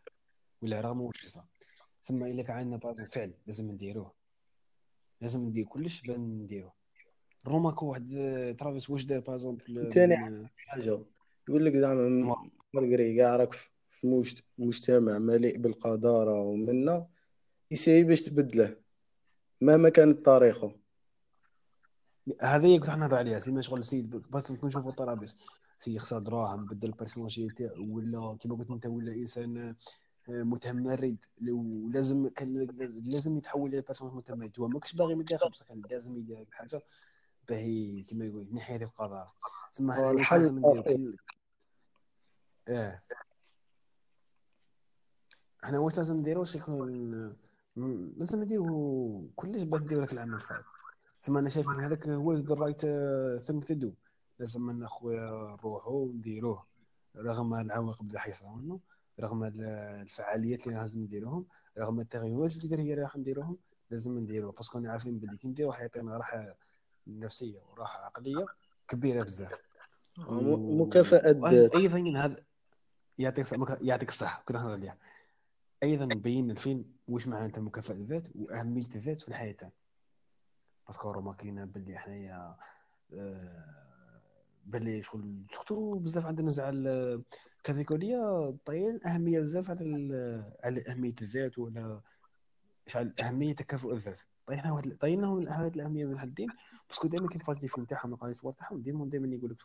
ولا 0.62 0.80
رغم 0.80 1.00
واش 1.00 1.26
صار 1.26 1.44
تسمى 2.02 2.30
إلا 2.30 2.42
كان 2.42 2.56
عندنا 2.56 2.76
بعض 2.76 3.00
فعل 3.00 3.34
لازم 3.46 3.70
نديروه. 3.70 4.12
لازم 5.20 5.40
ندير 5.40 5.64
كلش 5.66 6.00
بان 6.02 6.20
نديروه. 6.20 6.72
remarque 7.46 7.86
واحد 7.86 8.08
ترافيس 8.58 8.90
واش 8.90 9.04
دار 9.04 9.20
par 9.20 9.41
exemple 9.41 9.90
تاني 9.90 10.16
حاجة 10.56 11.00
يقول 11.48 11.64
لك 11.66 11.76
زعما 11.76 12.36
malgré 12.74 13.16
كاع 13.16 13.36
راك 13.36 13.52
في 13.88 14.06
مجت- 14.06 14.44
مجتمع 14.58 15.18
مليء 15.18 15.58
بالقذاره 15.58 16.40
ومنا 16.40 17.06
ي 17.70 17.75
essaie 17.75 18.04
باش 18.04 18.22
تبدله. 18.22 18.76
مهما 19.60 19.88
كانت 19.88 20.26
طريقه. 20.26 20.81
هذا 22.42 22.66
هي 22.66 22.78
كنت 22.78 22.90
نهضر 22.90 23.16
عليها 23.16 23.38
سيما 23.38 23.62
شغل 23.62 23.80
السيد 23.80 24.10
بس 24.10 24.52
كون 24.52 24.68
نشوفوا 24.68 24.90
طرابيس 24.90 25.36
سي 25.78 25.98
خسر 25.98 26.18
دراهم 26.18 26.66
بدل 26.66 26.88
ال 26.88 26.94
personnage 26.94 27.48
تاعو 27.48 27.96
ولا 27.96 28.36
كيما 28.40 28.56
قلت 28.56 28.70
انت 28.70 28.86
ولا 28.86 29.12
إنسان 29.12 29.74
آه، 30.28 30.42
متمرد 30.42 31.16
لو 31.40 31.88
لازم 31.92 32.28
كان 32.28 32.66
لازم 33.06 33.36
يتحول 33.36 33.74
إلى 33.74 33.80
personnage 33.82 34.14
متمرد. 34.14 34.60
هو 34.60 34.68
ماكش 34.68 34.92
باغي 34.92 35.14
من 35.14 35.20
الداخل 35.20 35.50
بصح 35.50 35.66
كان 35.66 35.82
لازم 35.90 36.16
يدير 36.16 36.36
هذه 36.36 36.46
الحاجة 36.48 36.82
باهي 37.48 38.02
كيما 38.02 38.24
يقول 38.24 38.46
نحي 38.52 38.74
هذه 38.74 38.82
القضاء. 38.82 39.26
تسمى 39.72 39.98
واش 39.98 40.20
الحل 40.20 41.16
آه. 42.68 42.98
حنا 45.62 45.78
واش 45.78 45.96
لازم 45.96 46.16
نديرو 46.16 46.44
يكون 46.54 47.36
لازم 48.16 48.42
نديرو 48.42 49.30
كلش 49.36 49.62
باش 49.62 49.80
نديرو 49.80 50.00
هذاك 50.00 50.12
العمل 50.12 50.42
صعيب. 50.42 50.64
تسمى 51.22 51.38
أنا 51.38 51.48
شايف 51.48 51.68
أن 51.68 51.80
هذاك 51.80 52.08
هو 52.08 52.32
the 52.32 52.54
right 52.54 52.80
thing 53.42 53.64
to 53.64 53.74
do 53.74 53.92
لازم 54.38 54.70
أن 54.70 54.86
خويا 54.86 55.56
نروحو 55.62 56.12
نديروه 56.12 56.66
رغم 57.16 57.54
العواقب 57.54 58.06
اللي 58.08 58.20
حيصراو 58.20 58.54
منه 58.54 58.80
رغم 59.20 59.44
ال- 59.44 59.60
الفعاليات 60.02 60.66
اللي 60.66 60.78
لازم 60.78 61.00
نديروهم 61.00 61.46
رغم 61.78 62.00
التغيرات 62.00 62.56
اللي 62.56 62.94
راح 62.94 63.16
نديروهم 63.16 63.56
لازم 63.90 64.18
نديروه. 64.18 64.52
parce 64.52 64.69
que 64.69 64.78
أنا 64.78 64.92
عارفين 64.92 65.18
باللي 65.18 65.36
كي 65.36 65.48
نديرو 65.48 65.72
حيعطينا 65.72 66.16
راحه 66.16 66.56
نفسية 67.06 67.60
وراحه 67.70 68.04
عقلية 68.04 68.46
كبيرة 68.88 69.22
بزاف. 69.22 69.52
م- 70.18 70.80
مكافأة 70.82 71.30
ذات. 71.30 71.74
أيضا 71.74 72.18
هذا 72.18 72.36
يعطيك 73.18 73.46
يعطيك 73.82 74.08
الصحة. 74.08 74.42
كنا 74.46 74.58
نهضر 74.58 74.72
عليها. 74.72 74.96
أيضا 75.82 76.06
بين 76.06 76.50
الفيلم 76.50 76.84
واش 77.08 77.28
معناتها 77.28 77.60
مكافأة 77.60 77.94
الذات 77.94 78.28
وأهمية 78.34 78.86
الذات 78.94 79.20
في 79.20 79.28
الحياة 79.28 79.52
تاعنا. 79.52 79.81
parce 80.86 81.01
que 81.01 81.10
vraiment 81.10 81.32
كاينة 81.32 81.64
باللي 81.64 81.98
حنايا 81.98 82.56
آه، 83.12 84.20
باللي 84.66 85.02
شغل 85.02 85.44
surtout 85.50 85.98
بزاف 85.98 86.26
عندنا 86.26 86.50
زعل 86.50 87.22
كاثوليكية 87.64 88.54
طايل 88.64 89.04
أهمية 89.04 89.40
بزاف 89.40 89.70
على 89.70 89.80
ال- 89.82 90.52
على 90.64 90.84
أهمية 90.88 91.14
الذات 91.22 91.58
ولا 91.58 92.00
شعل 92.86 93.14
أهمية 93.22 93.54
تكافؤ 93.54 93.92
الذات. 93.92 94.20
طيحنا 94.46 94.72
واحد 94.72 94.96
طيناهم 95.00 95.48
هذه 95.48 95.68
الأهمية 95.68 96.04
من 96.04 96.18
حدين 96.18 96.48
parce 96.88 97.01
que 97.01 97.08
دائما 97.08 97.28
كي 97.28 97.38
تفرج 97.38 97.62
الفيلم 97.62 97.86
تاعهم 97.86 98.12
وقال 98.12 98.30
الصور 98.30 98.52
تاعهم 98.52 98.82
ديما 98.82 99.06
دائما 99.06 99.34
يقول 99.36 99.50
لك 99.50 99.58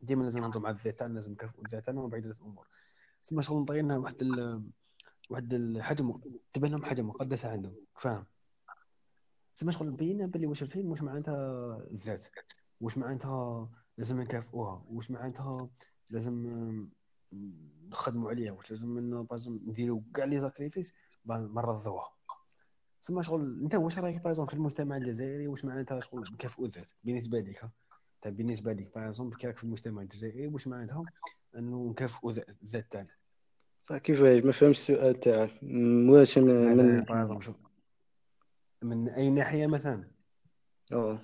ديما 0.00 0.22
لازم 0.22 0.40
نهضروا 0.40 0.62
مع 0.62 0.70
الذات 0.70 0.98
تاعنا 0.98 1.14
لازم 1.14 1.32
نكافئوا 1.32 1.64
الذات 1.66 1.84
تاعنا 1.84 2.00
وبعدة 2.00 2.30
الأمور. 2.30 2.66
تسمى 3.22 3.42
شغل 3.42 3.60
مطينا 3.60 3.96
واحد 3.96 4.22
ال... 4.22 4.62
واحد 5.30 5.54
الحاجة 5.54 6.02
م... 6.02 6.20
تبان 6.52 6.70
لهم 6.70 6.84
حاجة 6.84 7.02
مقدسه 7.02 7.50
عندهم 7.52 7.74
فاهم؟ 7.96 8.26
تسمى 9.60 9.72
شغل 9.72 9.92
بينا 9.92 10.26
باللي 10.26 10.46
واش 10.46 10.62
الفيلم 10.62 10.90
واش 10.90 11.02
معناتها 11.02 11.76
الذات؟ 11.90 12.26
واش 12.80 12.98
معناتها 12.98 13.70
لازم 13.98 14.20
نكافئوها؟ 14.20 14.84
واش 14.90 15.10
معناتها 15.10 15.70
لازم 16.10 16.46
نخدموا 17.88 18.30
عليها؟ 18.30 18.52
واش 18.52 18.70
لازم 18.70 19.22
par 19.22 19.33
exemple 19.33 19.60
نديروا 19.66 20.00
كاع 20.14 20.24
les 20.24 20.40
sacrifices 20.40 20.94
نرضوها 21.26 22.12
تسمى 23.02 23.22
شغل 23.22 23.60
انت 23.62 23.74
واش 23.74 23.98
رايك 23.98 24.22
par 24.24 24.31
exemple 24.31 24.46
في 24.46 24.54
المجتمع 24.54 24.96
الجزائري 24.96 25.46
واش 25.48 25.64
معناتها 25.64 26.00
شغل 26.00 26.24
نكافئوا 26.32 26.66
الذات؟ 26.66 26.90
بالنسبة 27.04 27.40
لك 27.40 27.68
طيب 28.22 28.36
بالنسبة 28.36 28.72
لك 28.72 28.94
par 28.94 29.30
كي 29.34 29.46
راك 29.46 29.56
في 29.58 29.64
المجتمع 29.64 30.02
الجزائري 30.02 30.46
واش 30.46 30.68
معناتها 30.68 31.02
انه 31.56 31.90
نكافئوا 31.90 32.32
ذا- 32.32 32.44
الذات 32.62 32.92
تاعنا؟ 32.92 33.10
كيفاش 34.02 34.44
ما 34.44 34.52
فهمتش 34.52 34.78
السؤال 34.78 35.16
تاعك. 35.16 35.50
واش 36.08 36.38
من 36.38 37.00
باغ 37.04 37.38
من 38.82 39.08
أي 39.08 39.30
ناحية 39.30 39.66
مثلا؟ 39.66 40.04
آه 40.92 41.20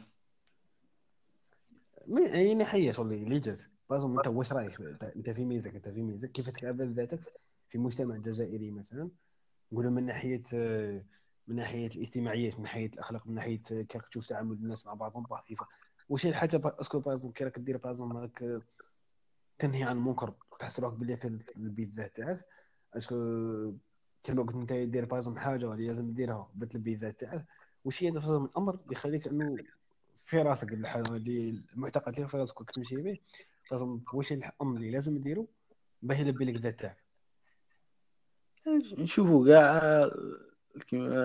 من 2.06 2.26
أي 2.26 2.54
ناحية 2.54 2.92
شغل 2.92 3.12
اللي 3.12 3.40
جات 3.40 3.58
أنت 3.92 4.26
واش 4.26 4.52
رأيك؟ 4.52 4.80
أنت 4.80 5.30
في 5.30 5.44
ميزك 5.44 5.74
أنت 5.74 5.88
في 5.88 6.02
ميزك. 6.02 6.32
كيف 6.32 6.50
تكافئ 6.50 6.84
ذاتك 6.84 7.20
في 7.68 7.78
مجتمع 7.78 8.16
جزائري 8.16 8.70
مثلا؟ 8.70 9.10
نقولوا 9.72 9.90
من 9.90 10.06
ناحية 10.06 10.42
من 11.48 11.56
ناحية 11.56 11.86
الاجتماعيات 11.86 12.56
من 12.56 12.62
ناحية 12.62 12.90
الأخلاق 12.94 13.26
من 13.26 13.34
ناحية 13.34 13.58
كي 13.62 13.98
راك 13.98 14.08
تشوف 14.08 14.26
تعامل 14.26 14.52
الناس 14.52 14.86
مع 14.86 14.94
بعضهم 14.94 15.22
ببعض 15.22 15.44
كيف 15.44 15.58
واش 16.08 16.26
هي 16.26 16.30
الحاجة؟ 16.30 16.56
با- 16.56 16.80
اسكو 16.80 16.98
باغ 17.00 17.30
كي 17.30 17.44
راك 17.44 17.58
دير 17.58 17.76
باغ 17.76 18.12
راك 18.12 18.62
تنهي 19.58 19.82
عن 19.82 19.96
المنكر 19.96 20.34
تحس 20.58 20.80
روحك 20.80 20.96
بلي 20.98 21.18
البيت 21.56 21.94
ذات 21.94 22.16
تاعك 22.16 22.44
اسكو 22.96 23.14
كما 24.26 24.42
قلت 24.42 24.56
انت 24.56 24.72
دير 24.72 25.04
باغ 25.04 25.34
حاجة 25.34 25.72
اللي 25.72 25.86
لازم 25.86 26.12
ديرها 26.12 26.50
بات 26.54 26.74
البيت 26.74 26.98
ذات 26.98 27.20
تاعك 27.20 27.44
واش 27.84 28.02
هي 28.02 28.10
من 28.10 28.18
الامر 28.18 28.78
يخليك 28.90 29.28
إنه 29.28 29.56
في 30.16 30.42
راسك 30.42 30.72
الحاجة 30.72 31.16
اللي 31.16 31.62
المعتقد 31.74 32.14
اللي 32.16 32.28
في 32.28 32.36
راسك 32.36 32.70
تمشي 32.70 32.96
به 32.96 33.18
فازون 33.68 34.04
واش 34.12 34.32
الأمر 34.32 34.76
اللي 34.76 34.90
لازم 34.90 35.18
ديرو 35.18 35.48
باه 36.02 36.16
يلبي 36.16 36.44
لك 36.44 36.54
الذات 36.54 36.80
تاعك 36.80 36.96
نشوفوا 38.98 39.46
كاع 39.46 39.80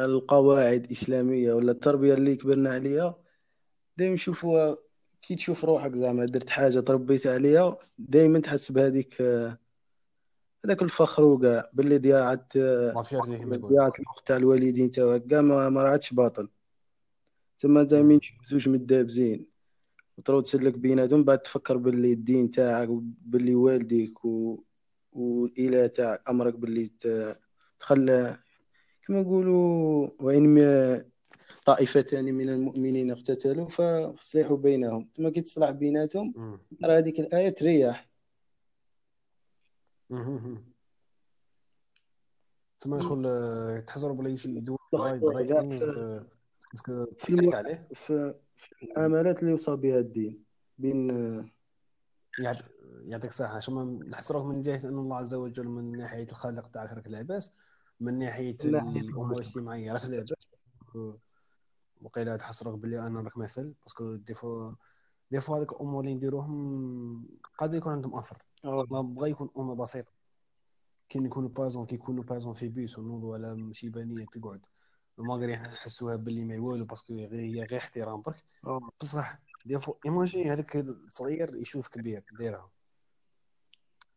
القواعد 0.06 0.84
الاسلاميه 0.84 1.54
ولا 1.54 1.72
التربية 1.72 2.14
اللي 2.14 2.36
كبرنا 2.36 2.70
عليها 2.70 3.18
دائما 3.98 4.14
نشوفوها 4.14 4.78
كي 5.22 5.36
تشوف 5.36 5.66
روحك 5.66 5.96
زعما 5.96 6.26
درت 6.26 6.50
حاجة 6.50 6.80
تربيت 6.80 7.28
عليها 7.28 7.78
دائما 7.98 8.40
تحس 8.40 8.72
بهذيك 8.72 9.22
هذاك 10.66 10.82
الفخر 10.82 11.24
وكاع 11.24 11.70
باللي 11.74 11.98
ضيعت 11.98 12.54
ضيعت 13.68 14.00
الوقت 14.00 14.28
تاع 14.28 14.38
الوالدين 14.38 14.92
تاعك 14.92 15.28
كاع 15.28 15.42
ما 15.42 15.70
ما 15.70 15.84
راعتش 15.84 16.14
باطل. 16.14 16.50
تما 17.60 17.84
دائما 17.84 18.18
تشوف 18.20 18.46
زوج 18.46 18.70
متدابزين 18.70 19.46
وترو 20.18 20.40
تسلك 20.42 20.78
بيناتهم 20.78 21.24
بعد 21.24 21.40
تفكر 21.40 21.78
باللي 21.78 22.14
الدين 22.14 22.52
تاعك 22.52 22.90
باللي 23.26 23.56
والديك 23.56 24.26
و... 24.26 24.64
والاله 25.14 25.88
تاعك 25.88 26.30
أمرك 26.30 26.56
باللي 26.56 26.88
ت- 27.00 27.40
تخلى. 27.80 28.38
كما 29.08 29.22
نقولوا 29.22 30.10
وإن 30.20 30.48
ما- 30.50 31.04
طائفتان 31.66 32.26
من 32.34 32.50
المؤمنين 32.50 33.12
اقتتلوا 33.12 33.68
فاصلحوا 33.70 34.58
بينهم. 34.58 35.10
تما 35.14 35.30
كي 35.30 35.42
تصلح 35.42 35.72
بيناتهم. 35.72 36.34
راه 36.84 36.98
هذيك 36.98 37.20
الآية 37.20 37.50
تريح. 37.50 38.11
تسمى 42.80 43.02
شغل 43.02 43.26
آه، 43.28 43.80
تحزر 43.80 44.12
بلا 44.12 44.36
شي 44.36 44.50
يدور 44.50 44.78
ضغط 44.96 45.02
رايد 45.12 45.24
رايد 45.24 45.48
كاع 45.50 45.60
ثينجز 45.62 45.84
في- 46.86 47.08
في 47.20 47.30
الم... 47.30 47.56
عليه. 47.56 47.88
في, 47.94 48.36
في 48.58 48.76
المعاملات 48.84 49.40
اللي 49.40 49.52
يوصى 49.52 49.76
بها 49.76 50.00
الدين 50.00 50.44
بين 50.78 51.10
يعط- 52.40 52.72
يعطيك 53.06 53.30
الصحة. 53.30 53.60
شو 53.60 53.84
نحس 53.84 54.32
روحك 54.32 54.46
من 54.46 54.62
جهة 54.62 54.88
أن 54.90 54.98
الله 54.98 55.18
عز 55.18 55.34
وجل 55.34 55.68
من 55.68 55.98
ناحية 55.98 56.24
الخالق 56.24 56.68
تاعك 56.68 56.94
راك 56.94 57.08
لاباس 57.08 57.52
من 58.00 58.22
الأمور 58.98 59.26
البشر. 59.26 59.42
الاجتماعية 59.42 59.94
راك 59.94 60.06
لاباس 60.06 60.48
وقيلا 62.02 62.38
تحس 62.38 62.64
روحك 62.64 62.80
بلي 62.80 63.00
أنا 63.08 63.22
راك 63.22 63.38
مثل 63.38 63.74
parce 63.84 64.04
que 64.04 64.16
des 64.16 64.34
fois 64.34 64.72
des 65.32 65.40
fois 65.40 65.58
هذوك 65.58 65.72
الأمور 65.74 66.02
اللي 66.04 66.16
نديروهم 66.16 67.28
قادر 67.60 67.78
يكون 67.78 67.92
عندهم 67.94 68.16
أثر. 68.16 68.38
آه. 68.38 68.51
ما 68.64 69.02
بغا 69.02 69.28
يكون 69.28 69.50
أمور 69.58 69.76
بسيطة. 69.76 70.12
كي 71.10 71.20
نكونوا 71.20 71.50
par 71.50 71.61
exemple 71.61 71.86
كي 71.86 71.96
يكونوا 71.96 72.24
par 72.24 72.33
exemple 72.33 72.54
في 72.54 72.68
بيس 72.68 73.00
ونوضوا 73.00 73.34
على 73.36 73.70
شي 73.74 73.90
بنية 73.90 74.26
تقعد. 74.26 74.66
malgré 75.18 75.56
نحسوها 75.56 76.16
باللي 76.16 76.46
ما 76.46 76.60
والو 76.60 76.86
parce 76.86 77.03
que 77.03 77.14
غير 77.14 77.36
هي 77.36 77.64
غير 77.64 77.78
احترام. 77.80 78.22
برك. 78.22 78.46
بصح 79.02 79.40
دي 79.66 79.80
فوا 79.80 79.94
ايماجي 80.06 80.50
هذاك 80.50 80.76
الصغير 80.76 81.56
يشوف 81.56 81.88
كبير 81.88 82.24
دايرها. 82.32 82.70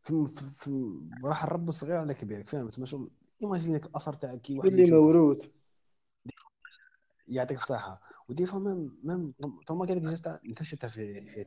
في 0.03 0.27
في, 0.27 1.01
راح 1.25 1.45
الرب 1.45 1.69
الصغير 1.69 1.97
على 1.97 2.15
كبير 2.15 2.47
فهمت؟ 2.47 2.79
ما 2.79 2.87
شغل 2.87 3.11
ايماجي 3.43 3.75
لك 3.75 3.87
الاثر 3.87 4.13
تاع 4.13 4.37
كي 4.37 4.59
واحد 4.59 4.73
يشوف. 4.73 4.95
موروث 4.95 5.49
يعطيك 7.29 7.57
الصحة. 7.57 8.01
ودي 8.29 8.47
فوا 8.47 8.61
ميم 8.61 9.01
ميم 9.03 9.35
طالما 9.67 9.87
كذاك 9.87 10.03
جيست 10.03 10.27
انت 10.27 10.63
شفتها 10.63 10.89
في 10.89 11.21
في 11.21 11.47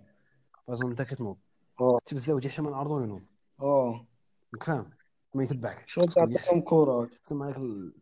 بازون 0.68 0.90
انت 0.90 1.02
كتنوض. 1.02 1.38
آه 1.82 1.98
تبز 2.06 2.20
الزوج 2.22 2.48
حتى 2.48 2.62
ما 2.62 2.70
نعرضو 2.72 3.00
ينوض 3.04 3.24
آه 3.62 4.06
راك 4.54 4.64
فاهم 4.64 4.90
ما 5.36 5.44
يتبعك. 5.44 5.84
شغل 5.90 6.06
اللي 6.18 6.36
تعطيهم 6.38 6.62
كورات 6.62 7.10
تسمى 7.14 7.48
هذاك. 7.48 7.94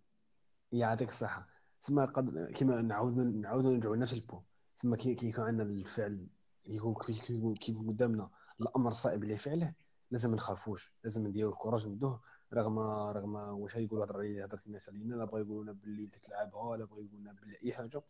يعطيك 0.71 1.09
الصحة. 1.09 1.47
تسمى 1.81 2.05
قد 2.05 2.51
كيما 2.55 2.81
نعاود 2.81 3.17
نعاودو 3.17 3.71
نرجعو 3.71 3.93
لنفس 3.93 4.13
ال 4.13 4.19
but. 4.19 4.41
تسمى 4.77 4.97
كي 4.97 5.15
كي 5.15 5.27
يكون 5.27 5.43
عندنا 5.43 5.63
الفعل 5.69 6.27
يكون 6.65 6.93
كي 6.93 7.13
كي 7.13 7.33
يكون- 7.33 7.55
كي 7.55 7.71
يكون 7.71 7.87
قدامنا 7.87 8.29
الأمر 8.61 8.87
الصائب 8.87 9.23
اللي 9.23 9.37
فعله 9.37 9.73
لازم 10.11 10.29
ما 10.29 10.35
نخافوش. 10.35 10.93
لازم 11.03 11.27
نديرو 11.27 11.49
ال 11.49 11.54
courage 11.54 11.87
ندوه 11.87 12.21
رغم 12.53 12.79
رغم 12.79 13.35
واش 13.35 13.75
يقولوا 13.75 14.05
هضر 14.05 14.17
عليه 14.17 14.43
هضرت 14.43 14.67
الناس 14.67 14.89
علينا 14.89 15.15
لا 15.15 15.25
بغا 15.25 15.39
يقولوا 15.39 15.63
لنا 15.63 15.71
باللي 15.71 16.07
تلعبها 16.07 16.77
لا 16.77 16.85
بغا 16.85 16.99
يقولوا 17.01 17.19
لنا 17.19 17.33
باللي 17.33 17.57
أي 17.63 17.73
حاجة. 17.73 18.01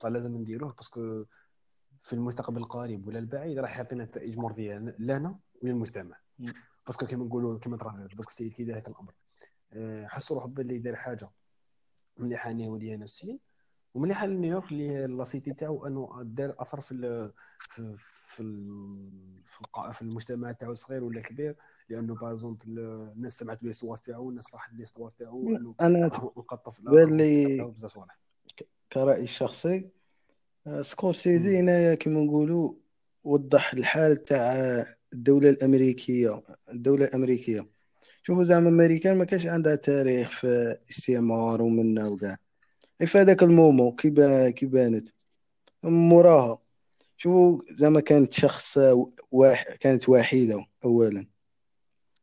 طيب 0.00 0.12
لازم 0.12 0.36
نديروه 0.36 0.72
parce 0.72 1.04
que 1.04 1.24
في 2.04 2.12
المستقبل 2.12 2.58
القريب 2.58 3.06
ولا 3.06 3.18
البعيد 3.18 3.58
راح 3.58 3.76
يعطينا 3.76 4.04
نتائج 4.04 4.38
مرضية 4.38 4.78
لنا 4.98 5.38
وللمجتمع. 5.62 6.16
parce 6.86 6.98
que 6.98 7.06
كيما 7.06 7.24
نقولوا 7.24 7.58
كيما 7.58 7.76
ترى 7.76 8.08
دوك 8.14 8.28
السيد 8.28 8.52
كي 8.52 8.64
دار 8.64 8.76
هذاك 8.76 8.88
الأمر. 8.88 9.14
آه، 9.72 10.06
حس 10.06 10.32
روحه 10.32 10.46
باللي 10.46 10.78
دار 10.78 10.96
حاجة 10.96 11.30
مليحة 12.18 12.52
ليه 12.52 12.96
نفسيا 12.96 13.38
ومليحة 13.94 14.26
لنيويورك 14.26 14.72
اللي 14.72 14.90
هي 14.90 15.06
la 15.06 15.24
cité 15.24 15.52
تاعو 15.54 15.86
أنه 15.86 16.22
دار 16.22 16.54
أثر 16.58 16.80
في 16.80 16.92
ال 16.92 17.32
في 17.58 17.96
في 17.96 18.42
في, 19.44 19.92
في 19.92 20.02
المجتمع 20.02 20.52
تاعو 20.52 20.72
الصغير 20.72 21.04
ولا 21.04 21.18
الكبير. 21.18 21.56
لأنه 21.88 22.14
par 22.14 22.33
exemple 22.33 22.78
الناس 23.12 23.38
سمعت 23.38 23.62
لي 23.62 23.72
صور 23.72 23.96
تاعو 23.96 24.30
الناس 24.30 24.50
فرحت 24.50 24.72
لي 24.72 24.84
صور 24.84 25.10
تاعو 25.10 25.56
أنا 25.80 26.08
تاعو 27.56 27.70
بزاف 27.70 27.90
صوالح. 27.90 28.18
كرأيي 28.92 29.24
الشخصي 29.24 29.90
سكورسيزي 30.80 31.58
هنايا 31.58 31.94
كما 31.94 32.20
نقولوا 32.20 32.74
وضح 33.24 33.72
الحال 33.72 34.24
تاع 34.24 34.86
الدولة 35.12 35.50
الأمريكية 35.50 36.42
الدولة 36.72 37.04
الأمريكية. 37.04 37.68
شوفوا 38.22 38.44
زعما 38.44 38.68
الأمريكان 38.68 39.18
ما 39.18 39.24
كانش 39.24 39.46
عندها 39.46 39.76
تاريخ 39.76 40.30
في 40.40 40.76
استعمار 40.90 41.62
ومنا 41.62 42.06
وكاع. 42.08 42.36
غير 43.00 43.08
في 43.08 43.18
هذاك 43.18 43.42
المومو 43.42 43.94
كي 43.94 44.10
كي 44.52 44.66
بانت 44.66 45.08
موراها. 45.82 46.58
شوفوا 47.16 47.60
زعما 47.70 48.00
كانت 48.00 48.32
شخص 48.32 48.78
واحد 49.30 49.66
كانت 49.76 50.08
وحيدة 50.08 50.66
أولا. 50.84 51.26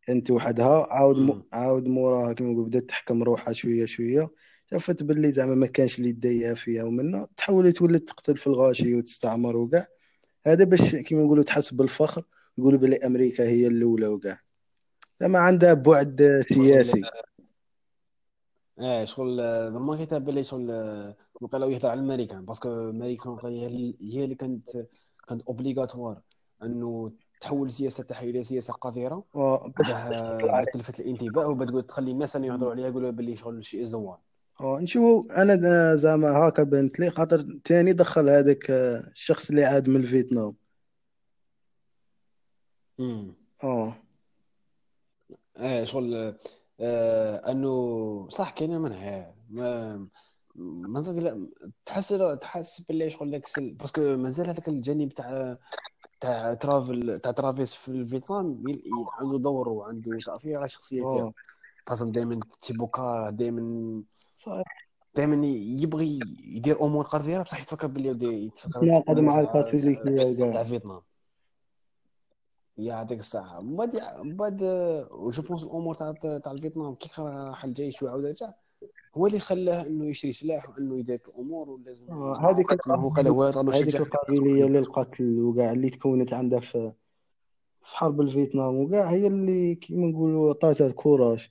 كانت 0.01 0.31
وحدها 0.31 0.87
عاود 0.93 1.17
م... 1.17 1.43
عاود 1.53 1.87
موراها 1.87 2.33
كما 2.33 2.51
نقول 2.51 2.65
بدات 2.65 2.83
تحكم 2.83 3.23
روحها 3.23 3.53
شوية 3.53 3.85
شوية. 3.85 4.29
شافت 4.73 5.03
باللي 5.03 5.31
زعما 5.31 5.55
ما 5.55 5.67
كانش 5.67 5.97
اللي 5.99 6.09
يديها 6.09 6.53
فيها 6.53 6.83
ومنها 6.83 7.27
تحولت 7.37 7.81
ولات 7.81 8.01
تقتل 8.01 8.37
في 8.37 8.47
الغاشي 8.47 8.95
وتستعمر 8.95 9.57
وكاع. 9.57 9.85
هذا 10.45 10.63
باش 10.63 10.95
كما 10.95 11.23
نقولوا 11.23 11.43
تحس 11.43 11.73
بالفخر 11.73 12.23
يقولوا 12.57 12.79
بلي 12.79 12.97
أمريكا 12.97 13.43
هي 13.43 13.67
الأولى 13.67 14.07
وكاع. 14.07 14.39
زعما 15.21 15.39
عندها 15.39 15.73
بعد 15.73 16.41
سياسي. 16.41 17.01
آه 18.79 19.03
شغل 19.03 19.37
normal 19.71 19.97
كيتابع 19.97 20.25
بالي 20.25 20.43
شغل 20.43 20.71
وقيلا 21.41 21.65
يهضر 21.65 21.89
على 21.89 21.99
الامريكان 21.99 22.45
parce 22.45 22.60
que 22.60 22.69
الامريكان 22.69 23.37
هي 23.43 23.67
اللي- 23.67 23.95
هي 24.01 24.23
اللي 24.23 24.35
كانت 24.35 24.69
كانت 25.27 25.41
obligatoire 25.41 26.21
إنه 26.63 27.11
تحول 27.41 27.67
السياسة 27.67 28.03
تاعها 28.03 28.23
إلى 28.23 28.43
سياسة 28.43 28.73
قذرة. 28.73 29.23
آه، 29.35 29.73
باش 29.77 29.87
تلفت 30.73 30.99
الانتباه 30.99 31.47
وبتقول 31.47 31.83
تخلي 31.83 32.11
الناس 32.11 32.35
يهضروا 32.35 32.71
عليها 32.71 32.87
يقولوا 32.87 33.11
باللي 33.11 33.35
شغل 33.35 33.65
شيء 33.65 33.83
زوان 33.83 34.17
آه 34.59 34.79
نشوف 34.81 35.31
أنا 35.31 35.55
دا- 35.55 35.95
زعما 35.95 36.29
هاكا 36.29 36.63
بنت 36.63 36.99
لي 36.99 37.09
خاطر 37.09 37.59
تاني 37.63 37.93
دخل 37.93 38.29
هذاك 38.29 38.71
آه، 38.71 38.99
الشخص 39.11 39.49
اللي 39.49 39.63
عاد 39.65 39.89
من 39.89 39.95
الفيتنام 39.95 40.55
امم 42.99 43.33
آه 43.63 43.95
آه 45.57 45.83
شغل 45.83 46.35
آه 46.79 47.51
انه 47.51 48.29
صح 48.29 48.49
كاينة 48.49 48.79
منها. 48.79 49.35
ما 49.49 50.07
ما 50.55 50.99
لا 50.99 51.47
تحس 51.85 52.13
تحس 52.41 52.81
باللي 52.81 53.09
شغل 53.09 53.31
داك 53.31 53.45
السل- 53.45 53.73
parce 53.73 53.91
que 53.91 54.01
مازال 54.17 54.47
هذاك 54.49 54.67
الجانب 54.67 55.09
تاع 55.13 55.57
تاع 56.19 56.53
ترافل 56.53 57.17
تاع 57.19 57.31
ترافيس 57.31 57.73
في 57.73 57.87
الفيتنام 57.89 58.67
يل- 58.69 58.75
ي- 58.85 59.05
عنده 59.19 59.37
دور 59.37 59.69
وعنده 59.69 60.17
تأثير 60.25 60.55
على 60.57 60.65
الشخصيه 60.65 61.01
آه 61.03 61.15
تاعو 61.17 61.33
خاصة 61.87 62.05
دائما 62.05 62.39
تيبوكا 62.61 63.29
دائما 63.29 64.03
صحيح. 64.45 64.91
دائما 65.15 65.47
يبغي 65.81 66.19
يدير 66.43 66.85
أمور 66.85 67.05
قذره 67.05 67.43
بصح 67.43 67.61
يتفكر 67.61 67.87
باللي 67.87 68.45
يتفكر 68.45 68.81
تناقض 68.81 69.19
مع 69.19 69.39
الكاثوليكيه 69.39 70.51
تاع 70.51 70.63
فيتنام. 70.63 71.01
يعطيك 72.77 73.19
الصحة 73.19 73.61
من 73.61 73.75
بعد 73.75 74.01
من 74.23 74.35
بعد 74.35 74.57
je 75.11 75.41
pense 75.41 75.63
الأمور 75.63 75.93
تاع 75.93 76.11
تاع 76.11 76.51
الفيتنام 76.51 76.95
كي 76.95 77.09
راح 77.21 77.63
الجيش 77.65 78.03
وعاود 78.03 78.25
رجع 78.25 78.51
هو 79.17 79.27
اللي 79.27 79.39
خلاه 79.39 79.81
إنه 79.81 80.05
يشري 80.05 80.31
سلاح 80.31 80.69
وإنه 80.69 80.99
يدير 80.99 81.21
الأمور 81.27 81.69
ولازم 81.69 82.11
آه، 82.11 82.33
هذيك 82.41 82.87
هو 82.87 83.09
قال 83.09 83.27
هو 83.27 83.43
هذيك 83.43 83.95
القابليه 83.95 84.65
للقتل 84.65 85.39
وكاع 85.39 85.71
اللي 85.71 85.89
تكونت 85.89 86.33
عندها 86.33 86.59
في 86.59 86.91
في 87.83 87.97
حرب 87.97 88.21
الفيتنام 88.21 88.75
وكاع 88.75 89.09
هي 89.09 89.27
اللي 89.27 89.75
كيما 89.75 90.07
نقولوا 90.07 90.49
عطاتها 90.49 90.87
ال 90.87 90.95
courage 90.95 91.49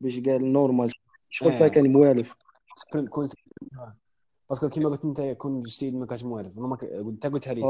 باش 0.00 0.20
قال 0.20 0.52
normal 0.52 0.92
شغل 1.30 1.52
آه. 1.52 1.68
كان 1.68 1.92
موالف؟ 1.92 2.34
كون 3.10 3.28
parce 4.50 4.61
que 4.61 4.68
كيما 4.68 4.88
قلت 4.88 5.04
انت 5.04 5.20
كون 5.20 5.62
السيد 5.64 5.94
ما 5.94 6.06
كانش 6.06 6.24
موالف. 6.24 6.58
ما 6.58 6.78
انت 6.92 7.26
قلتها 7.26 7.54
لي 7.54 7.62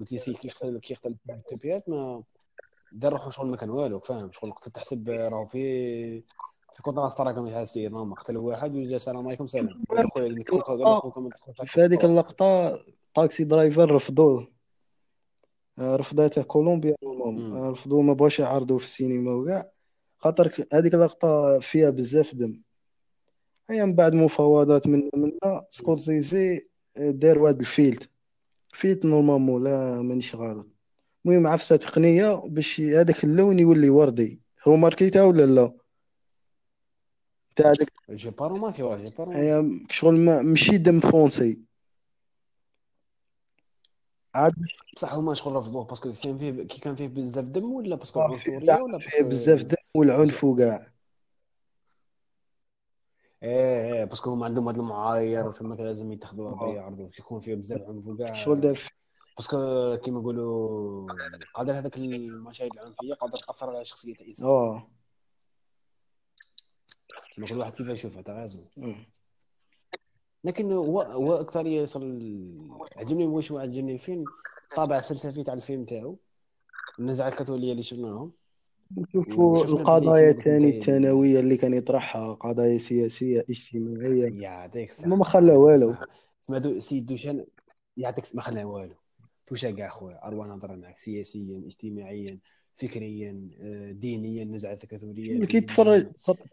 قلت 0.00 0.12
لي 0.12 0.18
سيد 0.18 0.36
كي 0.36 0.48
يختل 0.48 0.78
كي 0.78 0.92
يختل 0.92 1.16
التبيات 1.30 1.88
ما 1.88 2.22
دار 2.92 3.12
روحو 3.12 3.30
شغل 3.30 3.50
ما 3.50 3.56
كان 3.56 3.70
والو 3.70 4.00
فاهم؟ 4.00 4.32
شغل 4.32 4.52
قد 4.52 4.72
تحسب 4.72 5.08
راهو 5.08 5.44
في 5.44 6.20
في 6.72 6.82
كونترا 6.82 7.08
تراكم 7.08 7.46
يا 7.46 7.62
السيد 7.62 7.92
نورمال 7.92 8.14
قتل 8.16 8.36
واحد 8.36 8.74
وجا 8.74 8.96
السلام 8.96 9.26
عليكم 9.26 9.46
سلام. 9.46 9.82
آه. 10.84 11.12
في 11.64 11.80
هذيك 11.80 12.04
اللقطة 12.04 12.78
طاكسي 13.14 13.44
درايفر 13.44 13.94
رفضوه 13.94 14.48
آه، 15.78 15.96
رفضته 15.96 16.42
كولومبيا. 16.42 16.94
آه، 17.02 17.70
رفضوه 17.70 18.02
ما 18.02 18.12
بغاوش 18.12 18.40
يعرضوه 18.40 18.78
في 18.78 18.84
السينما 18.84 19.34
وكاع. 19.34 19.70
خاطر 20.18 20.66
هذيك 20.72 20.94
اللقطة 20.94 21.58
فيها 21.58 21.90
بزاف 21.90 22.34
دم. 22.34 22.62
هيا 23.70 23.84
من 23.84 23.94
بعد 23.94 24.14
مفاوضات 24.14 24.86
من 24.86 25.10
منا 25.14 25.66
سكورسيزي 25.70 26.68
آه، 26.96 27.10
دار 27.10 27.38
واحد 27.38 27.60
ال 27.60 27.67
filtre 27.67 28.10
filtre 28.74 29.04
normalement 29.04 29.64
لا 29.64 30.02
مانيش 30.02 30.34
غلط. 30.34 30.66
المهم 31.26 31.46
عفسة 31.46 31.76
تقنية 31.76 32.42
باش 32.46 32.80
هذاك 32.80 33.24
اللون 33.24 33.58
يولي 33.58 33.90
وردي. 33.90 34.40
remarqué 34.66 35.11
تها 35.11 35.22
ولا 35.22 35.46
لا؟ 35.46 35.72
تاع 37.56 37.66
هذاك 37.70 37.92
j'ai 38.10 38.30
pas 38.30 38.46
remarqué 38.46 38.82
واه 38.82 38.96
j'ai 38.96 39.14
pas 39.18 39.24
remarqué 39.24 39.38
هي 39.38 39.80
شغل 39.90 40.14
ما 40.14 40.42
ماشي 40.42 40.78
دم 40.78 41.00
foncé 41.00 41.60
عاد 44.34 44.52
بصح 44.96 45.14
هما 45.14 45.34
شغل 45.34 45.52
رفضوه. 45.56 45.84
parce 45.84 46.01
que 46.01 46.12
كان 46.12 46.38
فيه 46.38 46.62
كي 46.62 46.80
كان 46.80 46.94
فيه 46.94 47.08
بزاف 47.08 47.44
دم 47.44 47.72
ولا 47.72 47.96
parce 47.96 48.11
que 48.11 48.20
العنصريه 48.20 48.82
ولا 48.82 48.98
فيه 48.98 49.22
بزاف 49.22 49.62
دم 49.62 49.76
والعنف 49.96 50.44
وكاع 50.44 50.92
إيه 53.42 53.92
إيه 53.94 54.04
parce 54.04 54.20
que 54.20 54.30
هما 54.30 54.44
عندهم 54.44 54.68
هاد 54.68 54.78
المعايير 54.78 55.52
تما 55.52 55.76
كان 55.76 55.86
لازم 55.86 56.12
يتخذوها 56.12 56.52
آه. 56.52 56.66
باش 56.66 56.74
يعرضوا 56.76 57.08
يكون 57.18 57.40
فيه 57.40 57.54
بزاف 57.54 57.82
عنف 57.82 58.06
وكاع 58.06 58.32
شغل 58.32 58.60
دار 58.60 58.74
فيه 58.74 58.90
parce 59.36 59.74
que 59.74 59.96
كيما 59.96 60.20
نقولوا 60.20 61.12
قادر 61.54 61.78
هذاك 61.78 61.96
المشاهد 61.96 62.70
العنفيه 62.74 63.14
قادر 63.14 63.36
تأثر 63.36 63.70
على 63.70 63.84
شخصية 63.84 64.14
الانسان 64.14 64.46
آه. 64.46 64.90
كيما 67.34 67.46
كل 67.46 67.58
واحد 67.58 67.74
كيف 67.74 67.88
يشوفها 67.88 68.48
مم. 68.76 69.06
لكن 70.44 70.72
هو 70.72 71.02
هو 71.02 71.34
أكثر 71.34 71.66
يصل 71.66 72.02
عجبني 72.96 73.26
واش 73.26 73.52
عجبني 73.52 73.92
الفيلم. 73.92 74.24
الطابع 74.70 74.98
الفلسفي 74.98 75.42
تاع 75.42 75.54
الفيلم 75.54 75.84
تاعو. 75.84 76.18
النزعه 76.98 77.28
الكاثوليكية 77.28 77.72
اللي 77.72 77.82
شفناهم. 77.82 78.32
نشوفوا 78.96 79.52
وشفنا 79.58 79.74
بلي 79.74 79.80
القضايا 79.82 80.32
كيما 80.32 80.34
قلت 80.36 80.44
تاني 80.44 80.66
انت- 80.68 80.74
الثانوية 80.76 81.40
اللي 81.40 81.56
كان 81.56 81.74
يطرحها 81.74 82.32
قضايا 82.34 82.78
سياسية 82.78 83.44
اجتماعية. 83.50 84.42
يعطيك 84.42 84.90
الصحة. 84.90 85.08
ما 85.08 85.16
ما 85.16 85.24
خلى 85.24 85.52
والو 85.52 85.92
سمعتو 86.42 86.78
سيد 86.78 87.06
دوشان؟ 87.06 87.46
يعطيك 87.96 88.24
الصحة، 88.24 88.36
ما 88.36 88.42
خلى 88.42 88.64
والو. 88.64 88.94
توشا 89.46 89.70
كاع 89.70 89.88
خويا 89.88 90.26
اروى 90.26 90.48
نهضر 90.48 90.76
معك 90.76 90.98
سياسيا 90.98 91.62
اجتماعيا 91.66 92.38
فكريا 92.74 93.48
آه، 93.60 93.92
دينيا 93.92 94.42
النزعه 94.42 94.72
الكاثوليه 94.72 95.44
كي 95.46 95.60
تفرج 95.60 96.06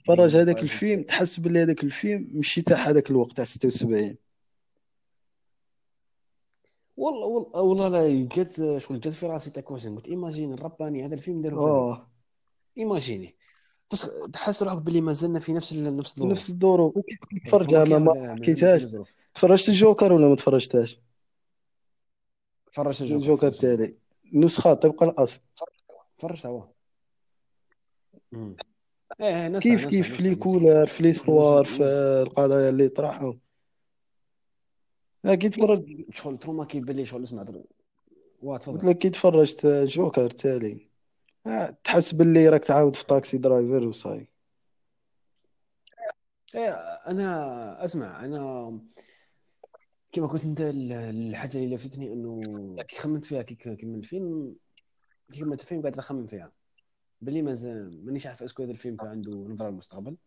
تفرج 0.03 0.35
هذاك 0.35 0.63
الفيلم 0.63 1.03
تحس 1.03 1.39
بلي 1.39 1.59
هذاك 1.63 1.83
الفيلم 1.83 2.27
ماشي 2.33 2.61
تاع 2.61 2.77
هذاك 2.77 3.11
الوقت 3.11 3.31
تاع 3.31 3.45
76 3.45 4.15
والله 6.97 7.25
والله 7.27 7.61
والله 7.61 7.87
لا 7.87 8.27
جات 8.35 8.55
شغل 8.81 8.99
جات 8.99 9.13
في 9.13 9.25
راسي 9.25 9.49
تاع 9.51 9.63
كويشن 9.63 9.95
قلت 9.95 10.07
إيماجين 10.07 10.53
الرباني 10.53 11.05
هذا 11.05 11.13
الفيلم 11.13 11.41
في 11.41 11.55
آه 11.55 11.93
هذاك. 11.95 12.07
ايماجيني 12.77 13.35
بس 13.91 14.07
تحس 14.33 14.63
روحك 14.63 14.77
باللي 14.77 15.01
ما 15.01 15.13
زلنا 15.13 15.39
في 15.39 15.53
نفس 15.53 15.71
ال- 15.71 15.97
نفس 15.97 16.11
الظروف. 16.17 16.31
نفس 16.31 16.49
الظروف 16.49 16.97
وكي 16.97 17.15
تفرج 17.45 17.67
تما 17.67 17.99
ما 17.99 18.35
حكيتهاش. 18.35 18.85
تفرجت 19.33 19.69
الجوكر 19.69 20.13
ولا 20.13 20.27
ما 20.27 20.35
تفرجتهاش؟ 20.35 20.99
فرجت 22.71 23.01
الجوكر. 23.01 23.15
الجوكر 23.21 23.51
تاعي 23.51 23.97
نسخة 24.33 24.73
طبق 24.73 25.03
الاصل 25.03 25.39
فرجت 26.17 26.45
هو. 26.45 26.67
إيه 29.21 29.47
نفسها 29.47 29.59
كيف 29.59 29.85
نفسها 29.85 29.89
كيف 29.89 29.99
نفسها 30.11 30.17
في 30.17 30.23
لي. 30.23 30.35
كولر 30.35 30.85
في 30.85 31.03
لي 31.03 31.13
ستوار 31.13 31.61
نفس- 31.63 31.73
في 31.73 31.83
القضايا 32.27 32.69
اللي 32.69 32.87
طرحهم. 32.89 33.39
آه، 35.25 35.35
كي 35.35 35.49
تفرج 35.49 36.05
شغل 36.13 36.37
تروما 36.37 36.65
كيبان 36.65 36.95
لي 36.95 37.05
شغل 37.05 37.23
اسمع 37.23 37.43
در- 37.43 37.63
واه 38.41 38.53
قلت 38.57 38.61
تفضل 38.63 38.89
لك 38.89 38.97
كي 38.97 39.09
تفرجت 39.09 39.65
جوكر 39.65 40.29
تالي 40.29 40.86
تحس 41.83 42.13
باللي 42.13 42.49
راك 42.49 42.63
تعاود 42.63 42.95
في 42.95 43.05
Taxi 43.05 43.37
Driver 43.37 43.87
و 43.87 43.92
ça 43.92 44.02
y 44.02 44.07
est. 44.07 44.27
إيه 46.55 46.69
أنا 47.07 47.85
أسمع 47.85 48.25
أنا 48.25 48.79
كما 50.11 50.27
قلت 50.27 50.43
أنت 50.43 50.61
ال- 50.61 50.91
الحاجة 50.91 51.57
اللي 51.57 51.75
لفتني 51.75 52.13
إنه 52.13 52.41
كي 52.87 52.95
خممت 52.97 53.25
فيها 53.25 53.41
كي 53.41 53.55
كملت 53.55 54.03
الفيلم 54.03 54.55
كي 55.31 55.39
كملت 55.39 55.61
الفيلم 55.61 55.81
قاعد 55.81 55.97
نخمم 55.97 56.27
فيها. 56.27 56.51
باللي 57.21 57.41
مازال 57.41 58.05
مانيش 58.05 58.27
عارف 58.27 58.43
est-ce 58.43 58.57
que 58.57 58.63
هذا 58.63 58.71
الفيلم 58.71 58.97
كان 58.97 59.07
عنده 59.07 59.31
نظرة 59.31 59.69
للمستقبل. 59.69 60.17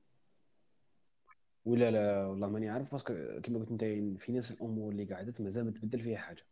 ولا 1.65 1.91
لا 1.91 2.27
والله 2.27 2.49
ماني 2.49 2.69
عارف 2.69 2.93
باسكو 2.93 3.15
كما 3.43 3.59
قلت 3.59 3.71
أنت 3.71 3.85
في 4.23 4.33
نفس 4.33 4.51
الأمور 4.51 4.93
اللي 4.93 5.05
قاعدت 5.05 5.41
مازال 5.41 5.65
ما 5.65 5.71
تبدل 5.71 6.01
فيها 6.01 6.19
حاجة. 6.19 6.43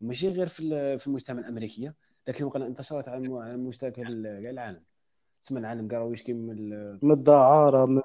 ماشي 0.00 0.28
غير 0.28 0.46
في 0.46 0.98
في 0.98 1.06
المجتمع 1.06 1.40
الامريكيه 1.40 1.94
لكن 2.28 2.44
وقع 2.44 2.66
انتشرت 2.66 3.08
على 3.08 3.28
مستوى 3.56 3.92
العالم. 3.98 4.82
تسمى 5.42 5.60
العالم 5.60 5.88
قراو 5.88 6.12
يشكي 6.12 6.32
من 6.32 6.50
ال- 6.58 6.98
من 7.02 7.10
الدعارة 7.12 7.86
من 7.86 8.02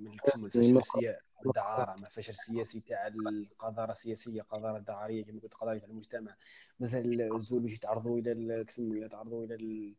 من 0.00 0.16
كسم 0.26 0.44
الفشل 0.44 1.14
الدعارة 1.46 2.00
ما 2.00 2.08
فشل 2.08 2.34
سياسي 2.34 2.80
تاع 2.80 3.06
القذارة 3.06 3.92
السياسية 3.92 4.42
قذارة 4.42 4.78
دعارية 4.78 5.24
كما 5.24 5.40
قلت 5.40 5.54
قضايا 5.54 5.78
تاع 5.78 5.88
المجتمع. 5.88 6.36
مثلا 6.80 7.00
الزول 7.36 7.60
باش 7.60 7.72
يتعرضوا 7.72 8.18
إلى 8.18 8.32
الكسم 8.32 8.96
يتعرضوا 8.96 9.44
إلى 9.44 9.54
ال- 9.54 9.94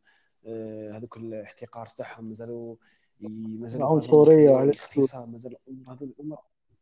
آه، 0.46 0.92
هذوك 0.96 1.16
الاحتقار 1.16 1.86
تاعهم. 1.86 2.24
مازالوا 2.28 2.76
مازالوا 3.20 3.86
العنصرية 3.88 4.50
على 4.56 4.70
الاغتصاب 4.70 5.32
مازال 5.32 5.56
هذو 5.88 6.06
الأمور 6.06 6.38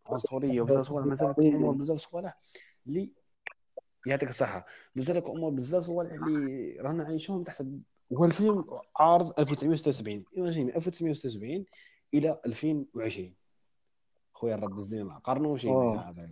عنصرية 0.07 0.61
وبزاف 0.61 0.86
صوالح 0.86 1.07
مازال 1.07 1.34
الأمور 1.38 1.74
بزاف 1.74 1.99
صوالح 1.99 2.38
اللي 2.86 3.11
يعطيك 4.07 4.31
الصحة. 4.31 4.65
مازال 4.95 5.27
أمور 5.27 5.51
بزاف 5.51 5.85
صوالح 5.85 6.13
اللي 6.13 6.77
رانا 6.81 7.05
عايشوهم 7.05 7.43
تحت 7.43 7.65
هو 8.13 8.25
الفيلم 8.25 8.65
عارض 8.97 9.41
1976 9.41 10.25
ايماجيني 10.37 10.77
1976 10.77 11.65
إلى 12.15 12.41
2020 12.47 13.35
خويا 14.35 14.55
الرب 14.55 14.77
الزين 14.77 15.11
قارنوا 15.11 15.57
شي. 15.57 15.71
هذا. 15.71 16.31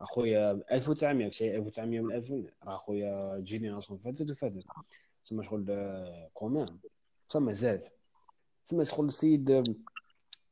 أخويا 0.00 0.62
1900 0.72 1.30
شيء 1.30 1.56
1900 1.56 2.00
من 2.00 2.12
2000 2.12 2.44
راه 2.64 2.76
خويا 2.76 3.40
جينيراسيون 3.40 3.98
فاتت 3.98 4.30
وفاتت 4.30 4.64
تسمى 5.24 5.42
شغل 5.42 5.86
كومان 6.34 6.78
تسمى 7.28 7.54
زاد. 7.54 7.84
تسمى 8.64 8.84
شغل 8.84 9.06
السيد 9.06 9.76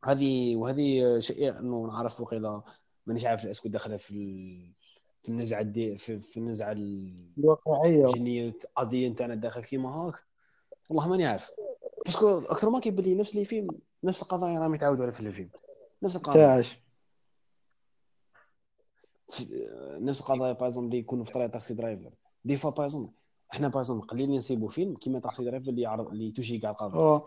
هذه 0.05 0.57
وهذه 0.57 1.19
شيء 1.19 1.59
إنه 1.59 1.87
نعرف 1.87 2.21
وقيلا 2.21 2.63
مانيش 3.07 3.25
عارف 3.25 3.47
اسكو 3.47 3.69
داخلة 3.69 3.97
في 3.97 4.73
في 5.25 5.29
النزعه 5.31 5.63
دي 5.63 5.97
في, 5.97 6.19
في 6.19 6.37
النزعه 6.37 6.73
ال- 6.73 7.15
الواقعية. 7.39 8.07
جنية 8.07 8.55
قضيه 8.77 9.09
نتاعنا 9.09 9.35
داخل 9.35 9.65
كيما 9.65 9.89
هاك؟ 9.91 10.15
والله 10.91 11.09
ماني 11.09 11.27
عارف. 11.27 11.51
باسكو 12.05 12.39
أكثر 12.39 12.71
ما 12.71 12.81
كيبان 12.81 13.05
لي 13.05 13.15
نفس 13.15 13.33
اللي 13.35 13.45
فيلم 13.45 13.69
نفس 14.05 14.23
القضايا 14.23 14.59
راهم 14.59 14.75
يتعاودوا 14.75 15.03
على 15.05 15.13
في 15.13 15.21
الفيلم. 15.21 15.51
نفس 16.03 16.17
القضايا. 16.17 16.47
تاعش 16.47 16.81
نفس 20.01 20.21
القضايا 20.21 20.53
بايزون 20.53 20.85
اللي 20.85 20.99
يكونوا 20.99 21.25
في 21.25 21.33
طريق 21.33 21.51
تاكسي 21.51 21.75
درايفر. 21.75 22.11
دي 22.45 22.57
فوا 22.57 22.71
بايزون 22.71 23.13
إحنا 23.53 23.69
بايزون 23.69 24.01
قليل 24.01 24.31
نسيبوا 24.37 24.69
فيلم 24.69 24.95
كيما 24.95 25.19
تاكسي 25.19 25.45
درايفر 25.45 25.71
اللي 25.71 25.83
يعرض 25.83 26.09
اللي 26.09 26.31
توجي 26.31 26.59
كاع 26.59 26.71
القضايا. 26.71 27.23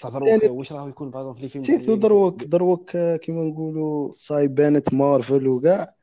تهضروك 0.00 0.28
يعني 0.28 0.48
واش 0.48 0.72
راهو 0.72 0.88
يكون 0.88 1.10
بايزون 1.10 1.34
في 1.34 1.44
الفيلم 1.44 1.64
سيرتو 1.64 1.94
دروك 1.94 2.44
دروك 2.44 2.96
آه، 2.96 3.16
كيما 3.16 3.44
نقولوا 3.44 4.12
صاي 4.16 4.48
بانت 4.48 4.94
مارفل 4.94 5.48
وكاع؟ 5.48 5.94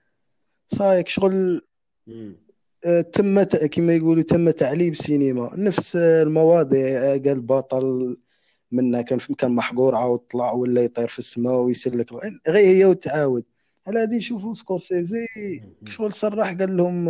صايك 0.74 1.08
شغل. 1.08 1.62
آه، 2.86 3.02
تم 3.02 3.44
كما 3.44 3.96
يقولوا 3.96 4.24
تم 4.24 4.50
تعليب 4.50 4.96
سينما. 4.96 5.52
نفس 5.56 5.96
آه، 5.96 6.24
المواضيع 6.24 6.88
آه، 6.88 7.18
قال 7.18 7.42
بطل 7.42 8.18
منا 8.72 9.02
كان 9.02 9.20
كان 9.20 9.52
محقور 9.52 9.96
عاود 9.96 10.20
طلع 10.20 10.52
ولا 10.52 10.82
يطير 10.82 11.08
في 11.08 11.20
السماء 11.20 11.54
ويسلك 11.54 12.14
غير 12.48 12.78
هي 12.78 12.86
وتعاود. 12.86 13.44
على 13.88 14.00
هذه 14.00 14.20
شوفوا 14.20 14.54
سكورسيزي 14.54 15.26
شغل 15.86 16.14
صرح 16.14 16.54
قال 16.54 16.78
لهم 16.78 17.10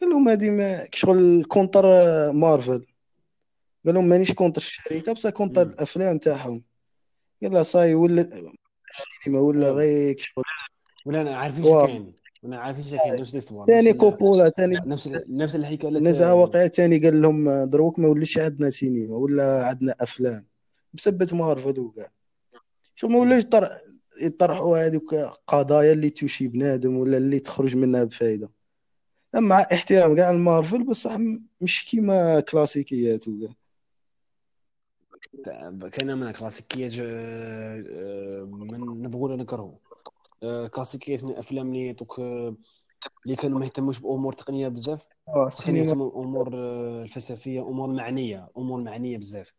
قال 0.00 0.10
لهم 0.10 0.28
هذه 0.28 0.50
ما 0.50 0.88
شغل 0.94 1.44
contre 1.44 1.84
Marvel. 2.32 2.86
قال 3.86 3.94
لهم 3.94 4.08
مانيش 4.08 4.32
contre 4.32 4.60
الشركة 4.60 5.12
بصح 5.12 5.30
contre. 5.30 5.62
الأفلام 5.62 6.18
تاعهم. 6.18 6.64
قال 7.42 7.66
صاي 7.66 7.94
ولا 7.94 8.22
السينما 8.22 9.40
ولا 9.40 9.70
غير 9.70 10.16
شغل 10.18 10.44
ولا 11.06 11.20
أنا 11.20 11.36
عارفين 11.36 11.64
كاين. 11.64 12.21
ولا 12.42 12.58
عارفين 12.58 12.84
شو 12.84 12.96
كاين 12.96 13.20
نفس 13.20 13.32
ال 13.32 13.36
histoire 13.36 13.66
ثاني 13.66 13.92
كوبولا 13.92 14.48
ثاني 14.50 14.74
نفس 14.74 15.08
نفس 15.28 15.54
الحكاية 15.54 15.88
اللي 15.88 16.00
نزعة 16.00 16.34
واقعية 16.34 16.66
تاني 16.66 16.98
قال 16.98 17.22
لهم 17.22 17.48
آه، 17.48 17.64
دروك 17.64 17.98
ما 17.98 18.08
وليش 18.08 18.38
عندنا 18.38 18.70
سينما 18.70 19.16
ولا 19.16 19.66
عندنا 19.66 19.94
أفلام. 20.00 20.46
بسبة 20.94 21.28
مارفل 21.32 21.80
وكاع 21.80 22.08
شو 22.94 23.08
ما 23.08 23.18
ولاش 23.18 23.42
يطرح 23.42 23.70
يطرحوا 24.22 24.86
هذوك 24.86 25.14
قضايا 25.46 25.92
اللي 25.92 26.10
توشي 26.10 26.48
بنادم 26.48 26.96
ولا 26.96 27.16
اللي 27.16 27.38
تخرج 27.38 27.76
منها 27.76 28.04
بفايدة. 28.04 28.48
مع 29.34 29.60
احترام 29.72 30.16
كاع 30.16 30.30
المارفل 30.30 30.84
بصح 30.84 31.16
مش 31.60 31.90
كيما 31.90 32.40
كلاسيكيات 32.40 33.28
وكاع 33.28 33.54
كاين 35.92 36.18
من 36.18 36.30
كلاسيكيات 36.30 36.92
آه، 37.00 37.84
آه، 37.90 38.44
من 38.44 39.02
نبغوا 39.02 39.28
ولا 39.28 39.36
نكرهوا 39.36 39.72
آه، 39.72 39.91
كلاسيكيات 40.74 41.24
من 41.24 41.30
الأفلام 41.30 41.68
اللي 41.68 41.86
يعطوك 41.86 42.20
آه، 42.20 42.56
اللي 43.24 43.36
كانوا 43.36 43.58
ما 43.58 43.64
يهتموش 43.64 43.98
بأمور 43.98 44.32
تقنية 44.32 44.68
بزاف. 44.68 45.06
كانوا 45.66 45.80
يهتموا 45.86 46.22
امور 46.24 46.50
آه، 46.54 47.02
الفلسفية 47.02 47.60
أمور 47.60 47.88
معنية 47.88 48.48
أمور 48.58 48.80
معنية 48.80 49.18
بزاف. 49.18 49.54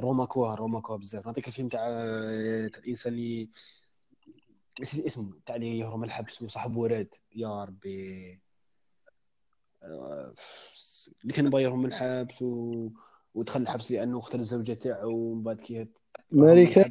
روماكوا 0.00 0.54
روماكوا 0.54 0.96
بزاف. 0.96 1.26
نعطيك 1.26 1.48
الفيلم 1.48 1.68
تاع 1.68 1.80
آه، 1.88 2.66
تاع 2.68 2.80
الإنسان 2.82 3.12
اللي 3.12 3.48
نسيت 4.80 5.06
اسمه 5.06 5.32
تاع 5.46 5.56
اللي 5.56 5.78
يهرب 5.78 6.04
الحبس 6.04 6.42
وصاحب 6.42 6.76
وراد. 6.76 7.14
يا 7.36 7.64
ربي. 7.64 8.40
آه، 9.82 10.32
اللي 11.22 11.32
كان 11.34 11.50
بايرهم 11.50 11.78
من 11.82 11.86
الحبس 11.86 12.42
و... 12.42 12.88
ودخل 13.34 13.62
الحبس 13.62 13.92
لأنه 13.92 14.20
قتل 14.20 14.40
الزوجة 14.40 14.72
تاعو 14.72 15.10
ومن 15.10 15.42
بعد 15.42 15.60
كي 15.60 15.86
ماريكا 16.30 16.84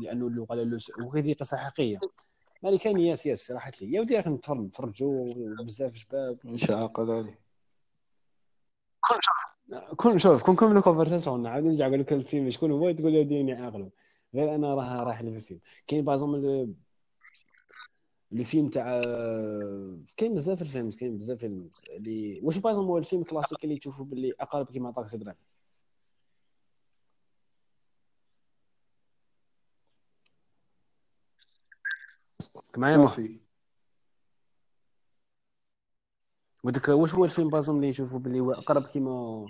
لأنه 0.00 0.30
له 0.30 0.78
س- 0.78 0.90
وهذه 0.98 1.34
قصة 1.34 1.56
حقيقية. 1.56 1.98
مالي 2.62 2.78
كان 2.78 3.00
ياس 3.00 3.26
ياس 3.26 3.50
راحت 3.50 3.82
لي. 3.82 3.92
يا 3.92 4.00
ودي 4.00 4.16
راك 4.16 4.26
نتفرج 4.26 4.58
نتفرجوا 4.60 5.34
بزاف 5.64 5.94
شباب. 5.94 6.38
مش 6.44 6.70
عاقل 6.70 7.10
عليه 7.10 7.38
كون 9.96 10.18
شوف. 10.18 10.42
كون 10.42 10.54
نكملوا 10.54 10.82
كونفرساسيون 10.82 11.46
عاد 11.46 11.64
نرجع 11.64 11.86
نقول 11.86 12.00
لك 12.00 12.12
الفيلم 12.12 12.50
شكون 12.50 12.70
هو 12.70 12.92
تقول 12.92 13.12
لي 13.12 13.24
ديني 13.24 13.52
عاقله 13.52 13.90
غير 14.34 14.54
أنا 14.54 14.74
راه 14.74 15.16
في 15.16 15.20
الفيلم 15.20 15.60
كاين 15.86 16.04
بازوم 16.04 16.36
لو 18.32 18.44
فيلم 18.44 18.68
تاع 18.68 19.02
كاين 20.16 20.34
بزاف 20.34 20.62
الفيلم 20.62 20.90
كاين 20.90 21.18
بزاف 21.18 21.38
فيلم 21.38 21.70
اللي 21.90 22.40
واش 22.42 22.58
بازوم 22.58 22.84
هو 22.84 22.98
الفيلم 22.98 23.22
كلاسيكي 23.22 23.64
اللي 23.64 23.78
تشوفه 23.78 24.04
باللي 24.04 24.32
اقرب 24.40 24.70
كيما 24.70 24.88
عطاك 24.88 25.08
صدرك 25.08 25.36
معايا 32.78 32.96
ما 32.96 33.38
ودك 36.64 36.88
واش 36.88 37.14
هو 37.14 37.24
الفيلم 37.24 37.50
بازوم 37.50 37.76
اللي 37.76 37.88
يشوفوا 37.88 38.18
باللي 38.18 38.40
هو 38.40 38.52
أقرب 38.52 38.82
كيما 38.82 39.46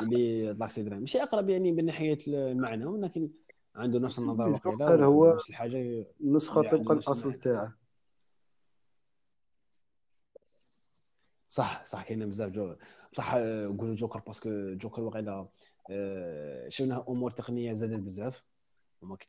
اللي 0.00 0.54
طلع 0.54 0.68
سيدنا 0.68 0.98
ماشي 0.98 1.22
أقرب 1.22 1.50
يعني 1.50 1.72
من 1.72 1.84
ناحية 1.84 2.18
المعنى 2.28 2.86
ولكن 2.86 3.30
عنده 3.76 3.98
نفس 3.98 4.18
النظره 4.18 4.60
وقيله 4.66 5.04
هو 5.04 5.34
نفس 5.34 5.50
الحاجة 5.50 6.06
نسخة 6.20 6.60
اللي 6.60 7.00
طبق 7.00 7.10
المعنى. 7.16 7.36
تاعه. 7.36 7.76
صح 11.48 11.84
صح 11.84 12.02
كاين 12.02 12.28
بزاف 12.28 12.50
جو 12.50 12.76
بصح 13.12 13.34
نقولوا 13.34 13.94
جوكر 13.94 14.20
باسكو 14.20 14.74
جوكر 14.74 15.02
وقيله 15.02 15.48
آه، 15.90 16.68
شفنا 16.68 17.04
أمور 17.08 17.30
تقنية 17.30 17.72
زادت 17.74 17.98
بزاف 17.98 18.44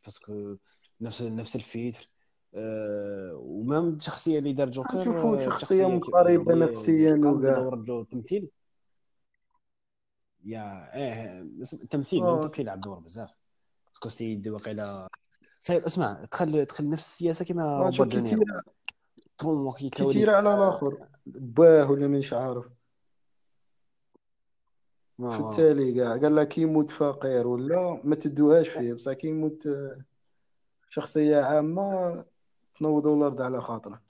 باسكو 0.06 0.56
نفس 1.02 1.22
نفس 1.22 1.56
الفيتر. 1.56 2.10
ومام 3.34 3.90
الشخصيه 3.90 4.40
اللي 4.40 4.54
دار 4.54 4.70
جوكر 4.70 4.96
نشوفوا 4.96 5.36
آه، 5.84 5.88
مقاربة 5.88 6.54
اللي 6.54 6.66
نفسيا 6.66 7.22
وكاع 7.26 7.70
جو 7.76 8.02
التمثيل. 8.02 8.50
يا 10.46 10.96
إيه 10.96 11.42
التمثيل 11.74 12.24
آه 12.24 12.36
مام 12.36 12.46
التمثيل 12.46 12.66
لعب 12.66 12.82
دور 12.82 13.00
بزاف. 13.00 13.30
باسكو 13.88 14.10
سيد 14.10 14.48
وقيلة. 14.48 15.08
صاير 15.60 15.88
اسمع 15.88 16.26
دخل 16.32 16.66
دخل 16.66 16.90
نفس 16.90 17.06
السياسة 17.06 17.46
وكي 19.68 19.78
كي 19.78 19.86
يتلاولي 19.86 20.14
تيرا 20.14 20.36
على 20.36 20.54
الآخر. 20.54 21.08
باه 21.26 21.92
ولا 21.92 22.08
مش 22.08 22.34
عارف. 22.34 22.70
في 25.18 25.40
التالي 25.40 25.94
كاع 25.94 26.18
قال 26.18 26.36
لك 26.36 26.48
كي 26.48 26.62
يموت 26.62 26.90
فقير 26.90 27.48
ولا 27.48 28.02
ما 28.04 28.16
تدوهاش 28.16 28.70
فيه 28.70 28.94
بصح 28.94 29.14
كي 29.14 29.28
يموت 29.28 29.68
آه، 29.68 30.06
تنوضوا 32.80 33.18
الأرض 33.18 33.42
على 33.42 33.62
خاطره 33.62 34.02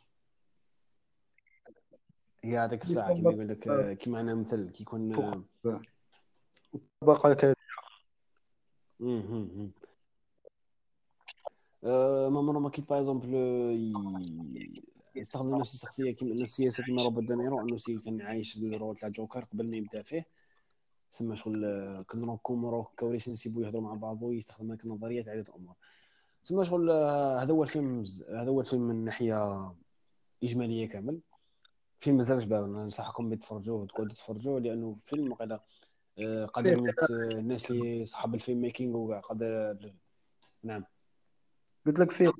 هي 2.43 2.57
هذيك 2.59 2.83
اللي 2.83 2.91
الساعة 2.93 3.13
كيما 3.15 3.31
يقول 3.31 3.47
لك 3.49 3.67
آه، 3.67 3.93
كيما 3.93 4.21
أنا 4.21 4.35
مثل 4.35 4.69
كي 4.69 4.83
يكون 4.83 5.13
فوق 5.13 5.25
آه، 5.25 5.43
كاع. 5.63 5.81
الطبقة 6.75 7.33
كذا. 7.33 7.53
آه، 11.83 12.29
ما 12.29 12.41
مرة 12.41 12.59
ما 12.59 12.69
كيت 12.69 12.89
باغ 12.89 12.99
اكزومبل 12.99 13.33
يستخدم 15.15 15.55
نفس 15.59 15.73
الشخصية 15.73 16.11
كيما 16.11 16.33
نفس 16.33 16.41
السياسة 16.41 16.83
كيما 16.83 17.03
روبرت 17.03 17.27
دينيرو 17.27 17.61
إنه 17.61 17.77
سي 17.77 17.97
كان 17.99 18.21
عايش 18.21 18.57
الرول 18.57 18.95
تاع 18.97 19.09
جوكر 19.09 19.43
قبل 19.43 19.71
ما 19.71 19.77
يبدأ 19.77 20.01
فيه. 20.01 20.25
سما 21.09 21.35
شغل 21.35 21.65
آه، 21.65 22.01
كنا 22.01 22.35
كومورو 22.35 22.83
كوريش 22.83 23.29
نسيبو 23.29 23.61
يهضروا 23.61 23.81
مع 23.81 23.93
بعض 23.93 24.23
ويستخدم 24.23 24.71
هكا 24.71 24.87
نظريات 24.87 25.27
عده 25.27 25.55
امور 25.55 25.75
سما 26.47 26.63
شغل 26.63 26.91
هذا 27.41 27.51
هو 27.51 27.63
الفيلم 27.63 28.03
هذا 28.29 28.49
هو 28.49 28.61
الفيلم 28.61 28.81
من 28.81 29.05
ناحية 29.05 29.73
إجمالية 30.43 30.89
كامل. 30.89 31.19
فيلم 31.99 32.17
بزاف 32.17 32.43
شباب 32.43 32.69
ننصحكم 32.69 33.29
بتفرجوه 33.29 33.81
وتقعدوا 33.81 34.13
تفرجوه 34.13 34.59
لأنه 34.59 34.93
فيلم 34.93 35.31
وقيلا 35.31 35.63
آه، 36.19 36.45
قادر 36.45 36.79
آه، 36.79 37.39
الناس 37.39 37.71
اللي 37.71 38.05
صحاب 38.05 38.35
الفيلم 38.35 38.61
ميكينغ 38.61 38.97
وكاع 38.97 39.19
قادر 39.19 39.93
نعم. 40.63 40.83
قلت 41.85 41.99
لك 41.99 42.11
فيه 42.11 42.31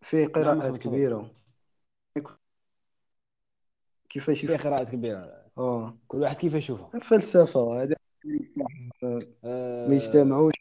فيه 0.00 0.24
نعم 0.24 0.32
قراءات 0.32 0.76
كبيرة. 0.76 1.34
كيفاش 4.08 4.40
فيه 4.40 4.54
يف... 4.54 4.66
قراءات 4.66 4.90
كبيرة. 4.90 5.50
آه. 5.58 5.98
كل 6.08 6.18
واحد 6.18 6.36
كيف 6.36 6.54
يشوفها. 6.54 7.00
فلسفة 7.00 7.82
هذا 7.82 7.96
ما 9.02 9.20
آه 9.44 9.88
يجتمعوش 9.90 10.54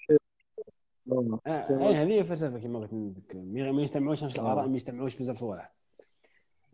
آه، 1.12 1.40
آه 1.48 1.60
يجتمعوش 1.60 1.96
آه، 1.96 2.04
هذه 2.04 2.08
هي 2.08 2.20
الفلسفة 2.20 2.60
كما 2.60 2.80
قلت 2.80 2.94
لك. 2.94 3.36
ما 3.72 3.82
يستمعوش 3.82 4.24
نفس 4.24 4.40
الآراء 4.40 4.68
ما 4.68 4.76
يستمعوش 4.76 5.16
بزاف 5.16 5.38
صوالح 5.38 5.74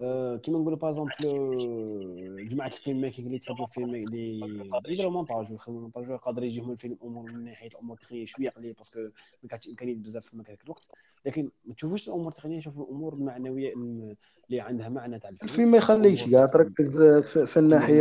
آه 0.02 0.36
كيما 0.38 0.60
نقولوا 0.60 0.78
par 0.78 0.90
exemple 0.90 2.48
جماعة 2.50 2.68
ال 2.68 3.02
filmmaking 3.02 3.26
اللي 3.26 3.36
يتفرجوا 3.36 3.66
في 3.66 3.74
فيلم 3.74 3.90
اللي 3.96 4.40
يديروا 4.88 5.12
مونتاج 5.12 5.52
ويخدموا 5.52 5.82
مونتاج 5.82 6.12
قادر 6.12 6.44
يجيهم 6.44 6.72
الفيلم 6.72 6.98
امور 7.04 7.24
من 7.32 7.44
ناحية 7.44 7.68
الأمور 7.68 7.98
التقنية 8.02 8.26
شوية 8.26 8.50
قليل 8.50 8.74
parce 8.74 8.90
que 8.90 9.00
ما 9.44 9.50
كانتش 9.50 9.68
امكانيات 9.70 9.98
بزاف 9.98 10.26
في 10.26 10.38
هذاك 10.38 10.64
الوقت. 10.64 10.88
لكن 11.26 11.50
ما 11.66 11.74
تشوفوش 11.74 12.08
الأمور 12.08 12.28
التقنية 12.28 12.60
شوفوا 12.60 12.84
الأمور 12.86 13.14
المعنوية 13.14 13.74
الم- 13.74 14.16
اللي 14.50 14.62
عندها 14.62 14.90
معنى 14.90 15.20
تاع 15.20 15.30
الفيلم. 15.30 15.50
الفيلم 15.52 15.72
ما 15.72 15.78
يخليكش 15.78 16.30
كاع 16.30 16.46
تركز 16.46 17.02
في, 17.22 17.46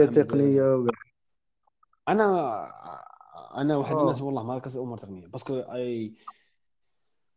التقنية 0.05 0.75
وكاع 0.77 0.95
أنا 2.09 2.67
أنا 3.55 3.77
واحد 3.77 3.95
الناس 4.03 4.23
والله 4.23 4.43
ما 4.43 4.57
ركز 4.57 4.77
الأمور 4.77 4.95
التقنيه 4.95 5.27
باسكو 5.27 5.55
أي 5.59 6.13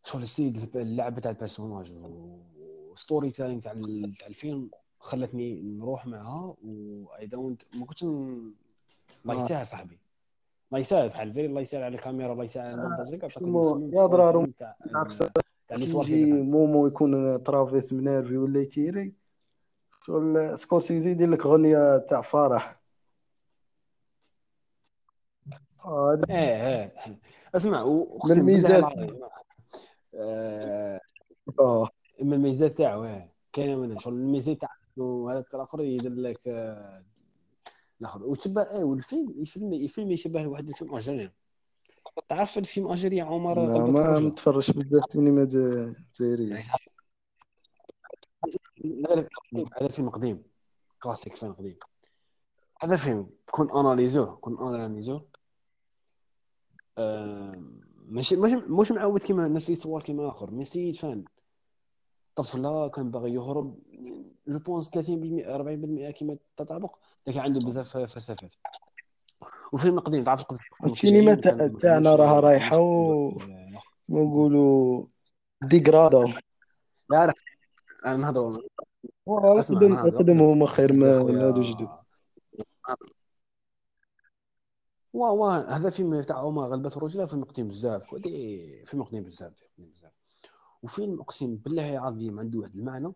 شغل 0.04 0.24
السيد 0.24 0.76
اللعب 0.76 1.20
تاع 1.20 1.32
البيرسوناج 1.32 1.94
وستوري 2.92 3.32
تيلينغ 3.32 3.62
تاع 3.62 3.74
تاع 4.20 4.28
الفيلم 4.28 4.70
خلتني 5.00 5.62
نروح 5.62 6.06
معها 6.06 6.56
و 6.64 7.06
اي 7.20 7.28
دونت 7.28 7.62
ما 7.76 7.86
كنتش 7.86 8.04
ن- 8.04 8.54
الله 9.26 9.34
يسهل 9.46 9.66
صاحبي. 9.66 10.00
الله 10.72 10.80
يسهل 10.80 11.10
بحال 11.10 11.34
فيري 11.34 11.46
الله 11.48 11.62
يسهل 11.62 11.84
على 11.84 11.96
الكاميرا 11.96 12.34
الله 12.34 12.44
يسهل 12.44 12.66
على 12.66 13.08
في 13.30 13.40
يا 13.94 14.06
ضرارو 14.06 14.42
يجي 16.02 16.26
مومو 16.52 16.88
يكون 16.88 17.38
طرافيس 17.38 17.94
منيرفي 17.94 18.38
ولا 18.38 18.60
يتيري 18.62 19.14
شغل 20.06 20.60
سكورسيزي 20.60 21.12
يدير 21.12 21.30
لك 21.30 21.46
غنية 21.46 21.98
تاع 21.98 22.22
فرح. 22.22 22.82
إيه 26.30 26.68
إيه. 26.68 27.20
اسمع 27.56 27.86
من 28.26 28.32
الميزات. 28.32 28.84
آه، 30.16 31.00
آه. 31.60 31.90
من 32.22 32.34
الميزات 32.34 32.78
تاعو 32.78 33.06
إيه. 33.06 33.34
كاينة 33.54 33.76
منها 33.76 34.00
شغل 34.00 34.14
الميزات 34.14 34.58
تاعو 34.62 35.30
هذاك 35.30 35.56
الآخر 35.56 35.82
يدير 35.82 36.14
لك 36.14 36.40
آه، 36.48 37.04
الآخر. 38.02 38.24
وتبع 38.24 38.62
إيه 38.72 38.84
والفيلم 38.84 39.30
الفيلم 39.30 39.74
الفيلم 39.74 40.12
يشبه 40.12 40.48
واحد 40.48 40.68
الفيلم 40.68 40.96
algérien 40.96 41.32
تعرف 42.30 42.58
الفيلم 42.58 42.92
algérien 42.92 43.22
عمر 43.22 43.64
لا 43.64 43.86
ما 43.86 44.20
متفرجش 44.20 44.72
بزاف 44.72 45.04
جزائرية 45.14 46.50
يعني 46.50 46.64
هذا 49.82 49.88
فيلم 49.90 50.10
قديم. 50.10 50.44
كلاسيك 51.04 51.36
فيلم 51.36 51.54
قديم. 51.54 51.78
هذا 52.82 52.96
فيلم 52.96 53.30
كون 53.52 53.72
أناليزوه 53.72 54.36
كون 54.36 54.76
أناليزوه 54.76 55.16
آه، 55.18 55.37
ماشي 58.10 58.36
ماشي 58.36 58.56
مش 58.56 58.92
معود 58.92 59.22
كيما 59.24 59.46
الناس 59.46 59.66
اللي 59.66 59.76
صور 59.76 60.02
كيما 60.04 60.28
آخر. 60.28 60.52
mais 60.52 60.64
سيد 60.66 60.96
فان. 60.96 61.24
طفله 62.36 62.88
كان 62.90 63.12
باغي 63.12 63.34
يهرب 63.34 63.80
je 64.48 64.60
pense 64.60 64.90
30% 64.90 65.56
40% 65.56 66.12
كيما 66.12 66.38
تطابق. 66.58 66.96
لكن 67.28 67.40
عنده 67.40 67.60
بزاف 67.60 67.98
فلسفات. 67.98 68.54
وفيلم 69.74 70.00
قديم 70.00 70.24
تعرف 70.24 70.46
السينما 70.86 71.34
تاع- 71.34 71.68
تاعنا 71.68 72.16
راها 72.16 72.40
رايحة 72.40 72.80
و 72.80 73.32
نقولوا 74.10 75.06
ديغرادا. 75.64 76.34
لا 77.10 77.28
لا 77.28 77.34
أنا 78.06 78.18
نهضروا. 78.18 78.58
قدم 80.18 80.42
هما 80.42 80.66
خير 80.66 80.94
من 80.94 81.04
هادو 81.42 81.62
جدد. 81.62 81.88
وا 85.18 85.30
وا 85.30 85.76
هذا 85.76 85.90
فيلم 85.90 86.22
تاع 86.22 86.38
عمر 86.38 86.68
غلبت 86.68 86.98
الرجلة 86.98 87.26
فيلم 87.26 87.44
قديم 87.44 87.68
بزاف 87.68 88.16
فيلم 88.86 89.04
قديم 89.04 89.24
بزاف 89.24 89.64
قديم 89.78 89.90
بزاف. 89.92 90.12
وفيلم 90.84 91.22
أقسم 91.22 91.56
بالله 91.56 91.94
العظيم 91.94 92.40
عنده 92.40 92.60
واحد 92.60 92.76
المعنى 92.76 93.14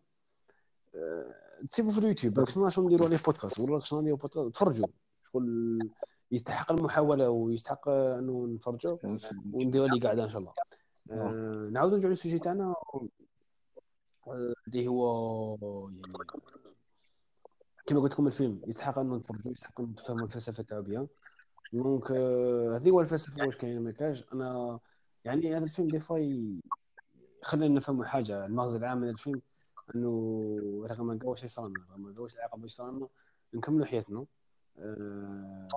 أه، 0.96 1.34
تسيبوا 1.70 1.92
في 1.92 1.98
اليوتيوب 1.98 2.40
راك 2.40 2.50
شنو 2.50 2.70
شنو 2.70 2.86
نديروا 2.86 3.06
عليه 3.08 3.18
بودكاست 3.18 3.60
ولا 3.60 3.74
راك 3.74 3.86
شنو 3.86 4.02
نديروا 4.02 4.18
بودكاست 4.18 4.56
تفرجوا. 4.56 4.88
شغل 5.34 5.80
يستحق 6.32 6.72
المحاولة 6.72 7.30
ويستحق 7.30 7.90
إنه 7.90 8.48
نتفرجوا 8.48 8.98
ونديروا 9.54 9.88
لي 9.88 10.00
قاعدة 10.00 10.24
إن 10.24 10.30
شاء 10.30 10.42
الله. 10.42 10.54
أه. 11.12 11.70
نعاودوا 11.72 11.96
نرجعوا 11.98 12.10
لل 12.10 12.18
sujet 12.18 12.40
تاعنا. 12.40 12.76
اللي 14.68 14.88
هو 14.88 15.90
يعني 15.90 16.02
كما 17.86 18.00
قلت 18.00 18.14
لكم 18.14 18.28
الفيلم 18.28 18.62
يستحق 18.68 19.00
إنه 19.00 19.16
نتفرجوا 19.16 19.52
يستحق 19.52 19.82
إنه 19.82 19.94
تفهموا 19.94 20.26
الفلسفة 20.26 20.64
تاعو 20.64 20.82
bien. 20.82 21.08
Donc 21.74 22.12
آه، 22.12 22.76
هذه 22.78 22.90
هو 22.90 23.02
الفلسفة 23.02 23.46
واش 23.46 23.58
كاين 23.58 23.82
ما 23.84 23.92
كاش 23.92 24.24
أنا 24.34 24.80
يعني 25.26 25.56
هذا 25.58 25.64
الفيلم 25.64 25.88
des 25.88 26.00
fois 26.00 26.18
ي- 26.18 26.62
خلينا 27.44 27.76
نفهموا 27.76 28.06
حاجة. 28.06 28.46
المغزى 28.46 28.78
العام 28.78 28.98
من 28.98 29.10
الفيلم 29.10 29.42
أنه 29.96 30.86
رغم 30.90 31.08
ما 31.08 31.20
قواش 31.24 31.44
يصرنا 31.44 31.86
رغم 31.92 32.02
ما 32.02 32.14
قواش 32.18 32.36
العقبه 32.36 32.66
يصرنا 32.66 33.08
نكملوا 33.54 33.86
حياتنا. 33.86 34.26
آه، 34.80 35.68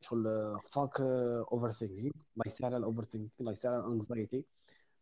شغل 0.00 0.24
fuck 0.72 1.00
overthinking 1.00 2.10
الله 2.34 2.44
يسهل 2.46 2.66
على 2.66 2.76
ال 2.76 3.04
overthinking 3.04 3.30
الله 3.40 3.52
يسهل 3.52 3.72
على 3.72 3.84
ال 3.86 3.93
anxiety 3.93 4.44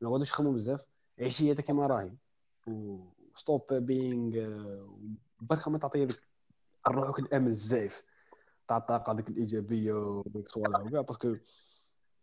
ما 0.00 0.08
نقعدوش 0.08 0.32
نخمموا 0.32 0.52
بزاف 0.52 0.86
عيش 1.20 1.38
حياتك 1.38 1.64
كما 1.64 1.86
راهي 1.86 2.12
و 2.66 2.88
stop 2.88 3.74
being 3.74 4.32
بركه 5.40 5.70
ما 5.70 5.78
تعطي 5.78 6.08
روحك 6.88 7.18
الأمل 7.18 7.50
الزائف 7.50 8.02
تاع 8.68 8.76
الطاقه 8.76 9.12
هذيك 9.12 9.28
الإيجابية 9.28 9.92
وديك 9.92 10.46
الصوالح 10.46 10.80
وكاع 10.80 11.00
parce 11.00 11.23
que 11.23 11.36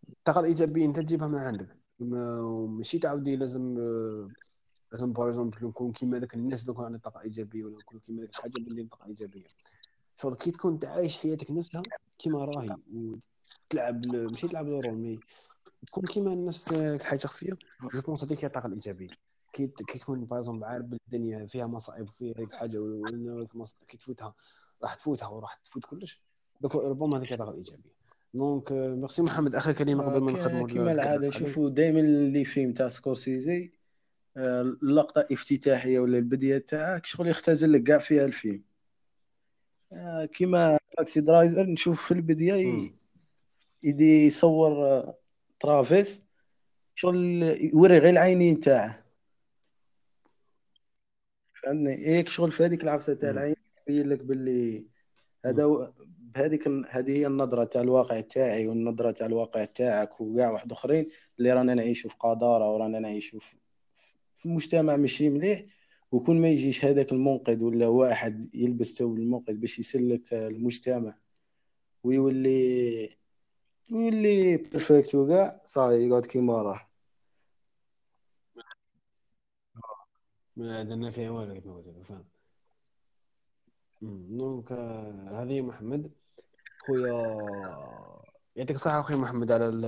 الطاقة 0.10 0.39
الإيجابية 0.39 0.86
أنت 0.86 1.00
تجيبها 1.00 1.28
من 1.28 1.38
عندك. 1.38 1.78
ما- 2.00 2.66
ماشي 2.70 3.00
تعاودي 3.00 3.36
لازم 3.36 3.78
لازم 4.91 5.14
par 5.14 5.28
exemple 5.30 5.68
نكون 5.68 5.91
كيما 5.91 6.20
ذاك 6.20 6.34
الناس 6.34 6.70
اللي 6.70 6.86
عندهم 6.86 7.00
طاقة 7.02 7.22
إيجابية 7.22 7.64
ولا 7.66 7.78
نكون 7.78 8.00
كيما 8.00 8.22
ذاك 8.22 8.30
الحاجة 8.30 8.58
اللي 8.58 8.84
طاقة 8.84 9.06
إيجابية. 9.06 9.46
شغل 10.16 10.36
كي 10.36 10.52
تكون 10.52 10.80
عايش 10.84 11.18
حياتك 11.20 11.52
نفسها 11.52 11.84
كيما 12.20 12.46
راهي 12.46 12.78
وتلعب 12.94 14.06
ماشي 14.06 14.48
تلعب 14.48 14.66
دور 14.66 14.91
mais 14.91 15.20
تكون 15.88 16.04
كيما 16.06 16.36
نفس 16.36 16.72
الحياة 16.74 17.16
الشخصيه 17.16 17.58
je 17.93 18.01
pense 18.01 18.24
هذيك 18.24 18.44
هي 18.46 18.48
الطاقه 18.48 18.68
الإيجابية. 18.68 19.10
كي 19.54 19.68
كي 19.68 20.00
تكون 20.00 20.26
باغ 20.26 20.64
عارف 20.64 20.86
بلي 20.86 21.00
الدنيا 21.08 21.46
فيها 21.46 21.68
مصائب 21.68 22.08
وفيها 22.08 22.34
هيك 22.38 22.52
حاجة 22.52 22.80
كي 23.88 23.98
تفوتها 23.98 24.34
راح 24.84 24.94
تفوتها 24.94 25.28
وراح 25.28 25.56
تفوت 25.56 25.86
كلش. 25.86 26.22
دوك 26.62 26.76
ربما 26.76 27.18
هذيك 27.18 27.30
هي 27.30 27.34
الطاقه 27.34 27.51
الايجابيه 27.51 27.93
donc 28.34 28.72
merci 28.72 29.22
محمد 29.22 29.56
آخر 29.56 29.72
كلمة 29.72 30.04
قبل 30.04 30.24
ما 30.24 30.32
نخدموا 30.32 30.68
كما 30.68 30.91
العاده 30.91 31.32
شوفوا 31.32 31.70
دائما 31.70 31.99
اللي 31.99 32.45
فيلم 32.45 32.74
تاع 32.74 32.89
سكورسيزي 32.89 33.72
آه، 34.38 34.62
اللقطة 34.62 35.22
الافتتاحيه 35.22 35.99
ولا 35.99 36.18
البداية 36.18 36.58
تاعك 36.58 37.06
شغل 37.06 37.28
يختزل 37.28 37.74
لك 37.74 37.84
كاع 37.84 37.97
فيها 37.97 38.26
الفيلم. 38.26 38.64
آه، 39.93 40.26
كيما 40.26 40.78
Taxi 40.97 41.22
Driver 41.22 41.64
نشوف 41.64 42.06
في 42.06 42.14
البداية. 42.14 42.91
يدي 43.84 44.26
يصور 44.26 44.72
آه، 44.72 45.18
ترافيس 45.60 46.24
شغل 46.95 47.43
يوري 47.74 47.97
غير 47.97 48.10
العينين 48.10 48.60
تاعه. 48.60 49.06
فهمتني؟ 51.64 52.08
هيك 52.08 52.28
شغل 52.28 52.51
في 52.51 52.66
هذيك 52.66 52.84
العفسة 52.84 53.14
تاع. 53.14 53.30
العين 53.30 53.56
يبين 53.88 54.10
لك 54.10 54.24
باللي 54.24 54.88
هذا 55.45 55.93
بهذيك 56.36 56.68
هذه 56.68 57.12
هي 57.12 57.28
النظرة 57.28 57.64
تاع 57.64 57.82
الواقع 57.82 58.20
تاعي 58.22 58.68
والنظرة 58.68 59.12
تاع 59.12 59.28
الواقع 59.28 59.66
تاعك 59.66 60.22
وكاع 60.22 60.52
واحد 60.52 60.72
آخرين 60.72 61.10
اللي 61.40 61.54
رانا 61.54 61.74
نعيشوا 61.76 62.10
في 62.10 62.16
قذاره 62.20 62.72
ورانا 62.74 63.00
نعيشوا 63.00 63.40
في 63.40 63.56
في 64.36 64.50
مجتمع 64.50 64.96
ماشي 64.96 65.30
مليح. 65.30 65.64
وكون 66.12 66.42
ما 66.42 66.48
يجيش 66.50 66.86
هذاك 66.86 67.12
المنقذ 67.12 67.64
ولا 67.64 67.88
واحد 67.88 68.56
يلبس 68.56 68.96
ثوب 68.98 69.18
المنقذ 69.18 69.54
باش 69.54 69.80
يسلك 69.80 70.34
المجتمع 70.34 71.18
ويولي 72.04 73.10
ويولي 73.92 74.58
perfect 74.58 75.16
وكاع 75.16 75.62
صاي 75.66 76.08
يقعد 76.08 76.26
كيما 76.26 76.62
راه. 76.62 76.90
ما 80.56 80.84
درنا 80.84 81.12
فيها 81.12 81.30
والو 81.32 81.62
كما 81.62 81.76
قلت. 81.78 82.26
donc 84.01 84.72
آه، 84.72 85.44
هذه 85.44 85.62
محمد. 85.62 86.12
خويا 86.88 87.38
يعطيك 88.56 88.76
الصحة 88.76 89.02
خويا 89.02 89.18
محمد 89.18 89.52
على 89.52 89.66
ال- 89.70 89.86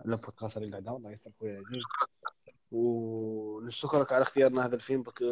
على 0.00 0.14
البودكاست 0.14 0.56
اللي 0.56 0.70
قاعدها 0.70 0.96
الله 0.96 1.10
يستر 1.10 1.30
خويا 1.40 1.52
العزيز. 1.52 1.82
ونشكرك 2.72 4.12
على 4.12 4.22
اختيارنا 4.22 4.66
هذا 4.66 4.74
الفيلم 4.74 5.02
parce 5.02 5.16
que 5.16 5.24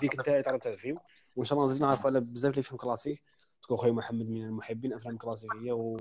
بيك 0.00 0.14
انت 0.18 0.26
تعرفت 0.46 0.66
هذا 0.66 0.74
الفيلم. 0.74 0.98
وإن 1.36 1.44
شاء 1.44 1.58
الله 1.58 1.70
نزيد 1.70 1.82
نعرف 1.82 2.06
على 2.06 2.20
بزاف 2.20 2.56
les 2.56 2.62
films 2.62 2.78
classiques. 2.78 3.22
Parce 3.60 3.70
que 3.70 3.76
خويا 3.76 3.92
محمد 3.92 4.28
من 4.28 4.42
المحبين 4.44 4.90
الافلام 4.90 5.14
الكلاسيكيه 5.14 5.72
و 5.72 5.96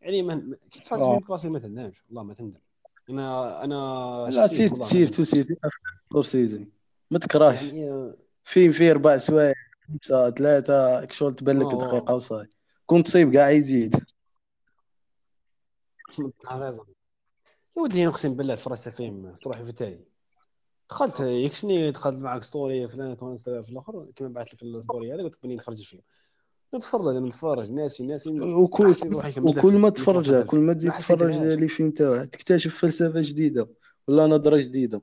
يعني 0.00 0.22
ما 0.22 0.56
كي 0.70 0.80
تفرج 0.80 1.00
آه. 1.00 1.10
فيلم 1.14 1.26
كلاسيك 1.26 1.50
ما 1.50 1.58
تندمش. 1.58 2.02
والله 2.08 2.22
ما 2.22 2.34
تندم. 2.34 2.60
أنا 3.10 3.64
أنا 3.64 3.74
لا 4.30 4.46
شخصياً 4.46 4.68
sûr 4.68 4.70
والله 4.72 4.78
ما 4.78 4.90
sûr 4.90 5.06
تندم. 5.06 5.16
تو 5.16 5.24
سير 5.24 5.56
سكورسيزي 6.10 6.68
ما 7.10 7.18
تكرهش. 7.18 7.62
يعني 7.62 7.90
آه، 7.90 8.16
فيلم 8.44 8.72
فيه 8.72 8.90
أربع 8.90 9.16
سوايع 9.16 9.54
خمسة 9.88 10.30
ثلاثة 10.30 11.08
شغل 11.10 11.34
تبان 11.34 11.58
لك 11.58 11.66
آه، 11.66 11.72
آه. 11.72 11.88
دقيقة 11.88 12.14
وصاي. 12.14 12.48
كنت 12.92 13.06
تصيب 13.06 13.32
كاع 13.32 13.50
يزيد. 13.50 13.96
رازم 16.46 16.82
يا 16.88 16.94
ودي 17.74 18.06
اقسم 18.06 18.34
بالله 18.34 18.54
تفرجت 18.54 18.88
فيلم 18.88 19.32
تروحي 19.32 19.64
في 19.64 19.70
التالي 19.70 20.04
دخلت 20.90 21.20
يكشني 21.20 21.90
دخلت 21.90 22.22
معك 22.22 22.44
ستوري 22.44 22.88
فلان 22.88 23.14
كمان 23.14 23.36
في 23.36 23.70
الآخر؟ 23.70 24.06
كما 24.16 24.28
بعث 24.28 24.54
لك 24.54 24.62
الستوري 24.62 25.14
هذا 25.14 25.22
قلت 25.22 25.38
بني 25.42 25.54
نتفرج 25.54 25.80
الفيلم 25.80 26.02
نتفرج 26.74 27.16
نتفرج 27.16 27.70
ناسي 27.70 28.06
ناسي. 28.06 28.40
وكل 28.40 28.94
وكل 29.36 29.72
ما. 29.78 29.90
تفرج 29.90 30.44
كل 30.44 30.58
ما 30.58 30.72
تزيد 30.72 30.92
تفرج. 30.92 31.36
لي 31.38 31.68
فيلم 31.68 31.90
تاعه 31.90 32.24
تكتشف 32.24 32.78
فلسفة 32.78 33.20
جديدة 33.22 33.68
ولا 34.08 34.26
نظرة 34.26 34.60
جديدة. 34.60 35.02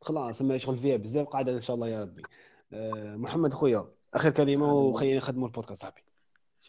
خلاص 0.00 0.42
ما 0.42 0.58
شغل 0.58 0.78
فيها 0.78 0.96
بزاف 0.96 1.26
قاعدة 1.26 1.52
إن 1.52 1.60
شاء 1.60 1.76
الله 1.76 1.88
يا 1.88 2.00
ربي. 2.02 2.22
آه، 2.22 2.53
محمد 3.16 3.54
خويا 3.54 3.94
آخر 4.14 4.30
كلمة 4.30 4.72
وخلينا 4.72 5.16
نخدموا 5.16 5.46
البودكاست 5.46 5.80
صاحبي 5.80 6.04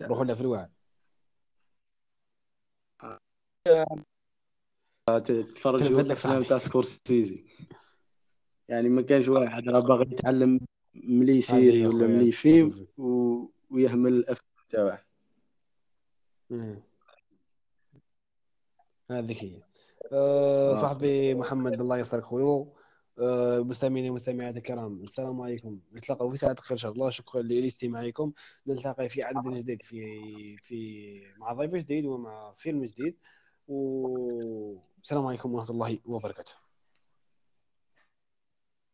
روحوا 0.02 0.26
لها 0.26 0.36
في 0.36 0.42
الوعد 0.42 0.72
تتفرج 5.08 5.80
تلفت 5.80 5.92
لك 5.92 6.06
الافلام. 6.06 6.44
تاع 6.44 6.58
سكورسيزي 6.58 7.46
يعني 8.70 8.90
ما 8.90 9.02
كانش 9.02 9.28
واحد 9.28 9.70
راه 9.70 9.80
باغي 9.80 10.12
يتعلم 10.12 10.60
م 10.94 11.06
les 11.06 11.42
séries 11.42 11.88
ولا. 11.88 12.08
م 12.08 12.14
les 12.14 12.32
films 12.32 12.88
و... 12.98 13.42
ويهمل 13.70 14.14
الافلام 14.14 14.66
تاعه. 14.70 15.06
هذيك 19.12 19.44
هي 19.44 19.62
آه، 20.12 20.74
صح. 20.74 20.82
صاحبي 20.82 21.34
محمد 21.34 21.82
الله 21.82 21.98
يسرك 21.98 22.24
خويا 22.24 22.66
آه، 23.20 23.60
مستمعيني 23.60 24.10
ومستمعات 24.10 24.58
الكرام 24.58 25.04
السلام 25.04 25.42
عليكم. 25.42 25.80
نتلاقوا 25.94 26.30
في 26.32 26.38
ساعة 26.38 26.56
خير 26.62 26.72
إن 26.72 26.78
شاء 26.78 26.92
الله. 26.92 27.10
شكرا 27.10 27.42
لاستماعكم 27.42 28.32
نلتقي 28.68 29.10
في 29.10 29.24
عدد 29.24 29.50
جديد 29.58 29.82
في 29.82 30.58
في 30.58 31.22
مع 31.38 31.54
ضيف 31.54 31.76
جديد 31.76 32.06
ومع 32.06 32.54
فيلم 32.54 32.86
جديد. 32.86 33.16
والسلام 33.68 35.26
عليكم 35.26 35.54
ورحمة 35.54 35.72
الله 35.72 36.00
وبركاته. 36.06 36.65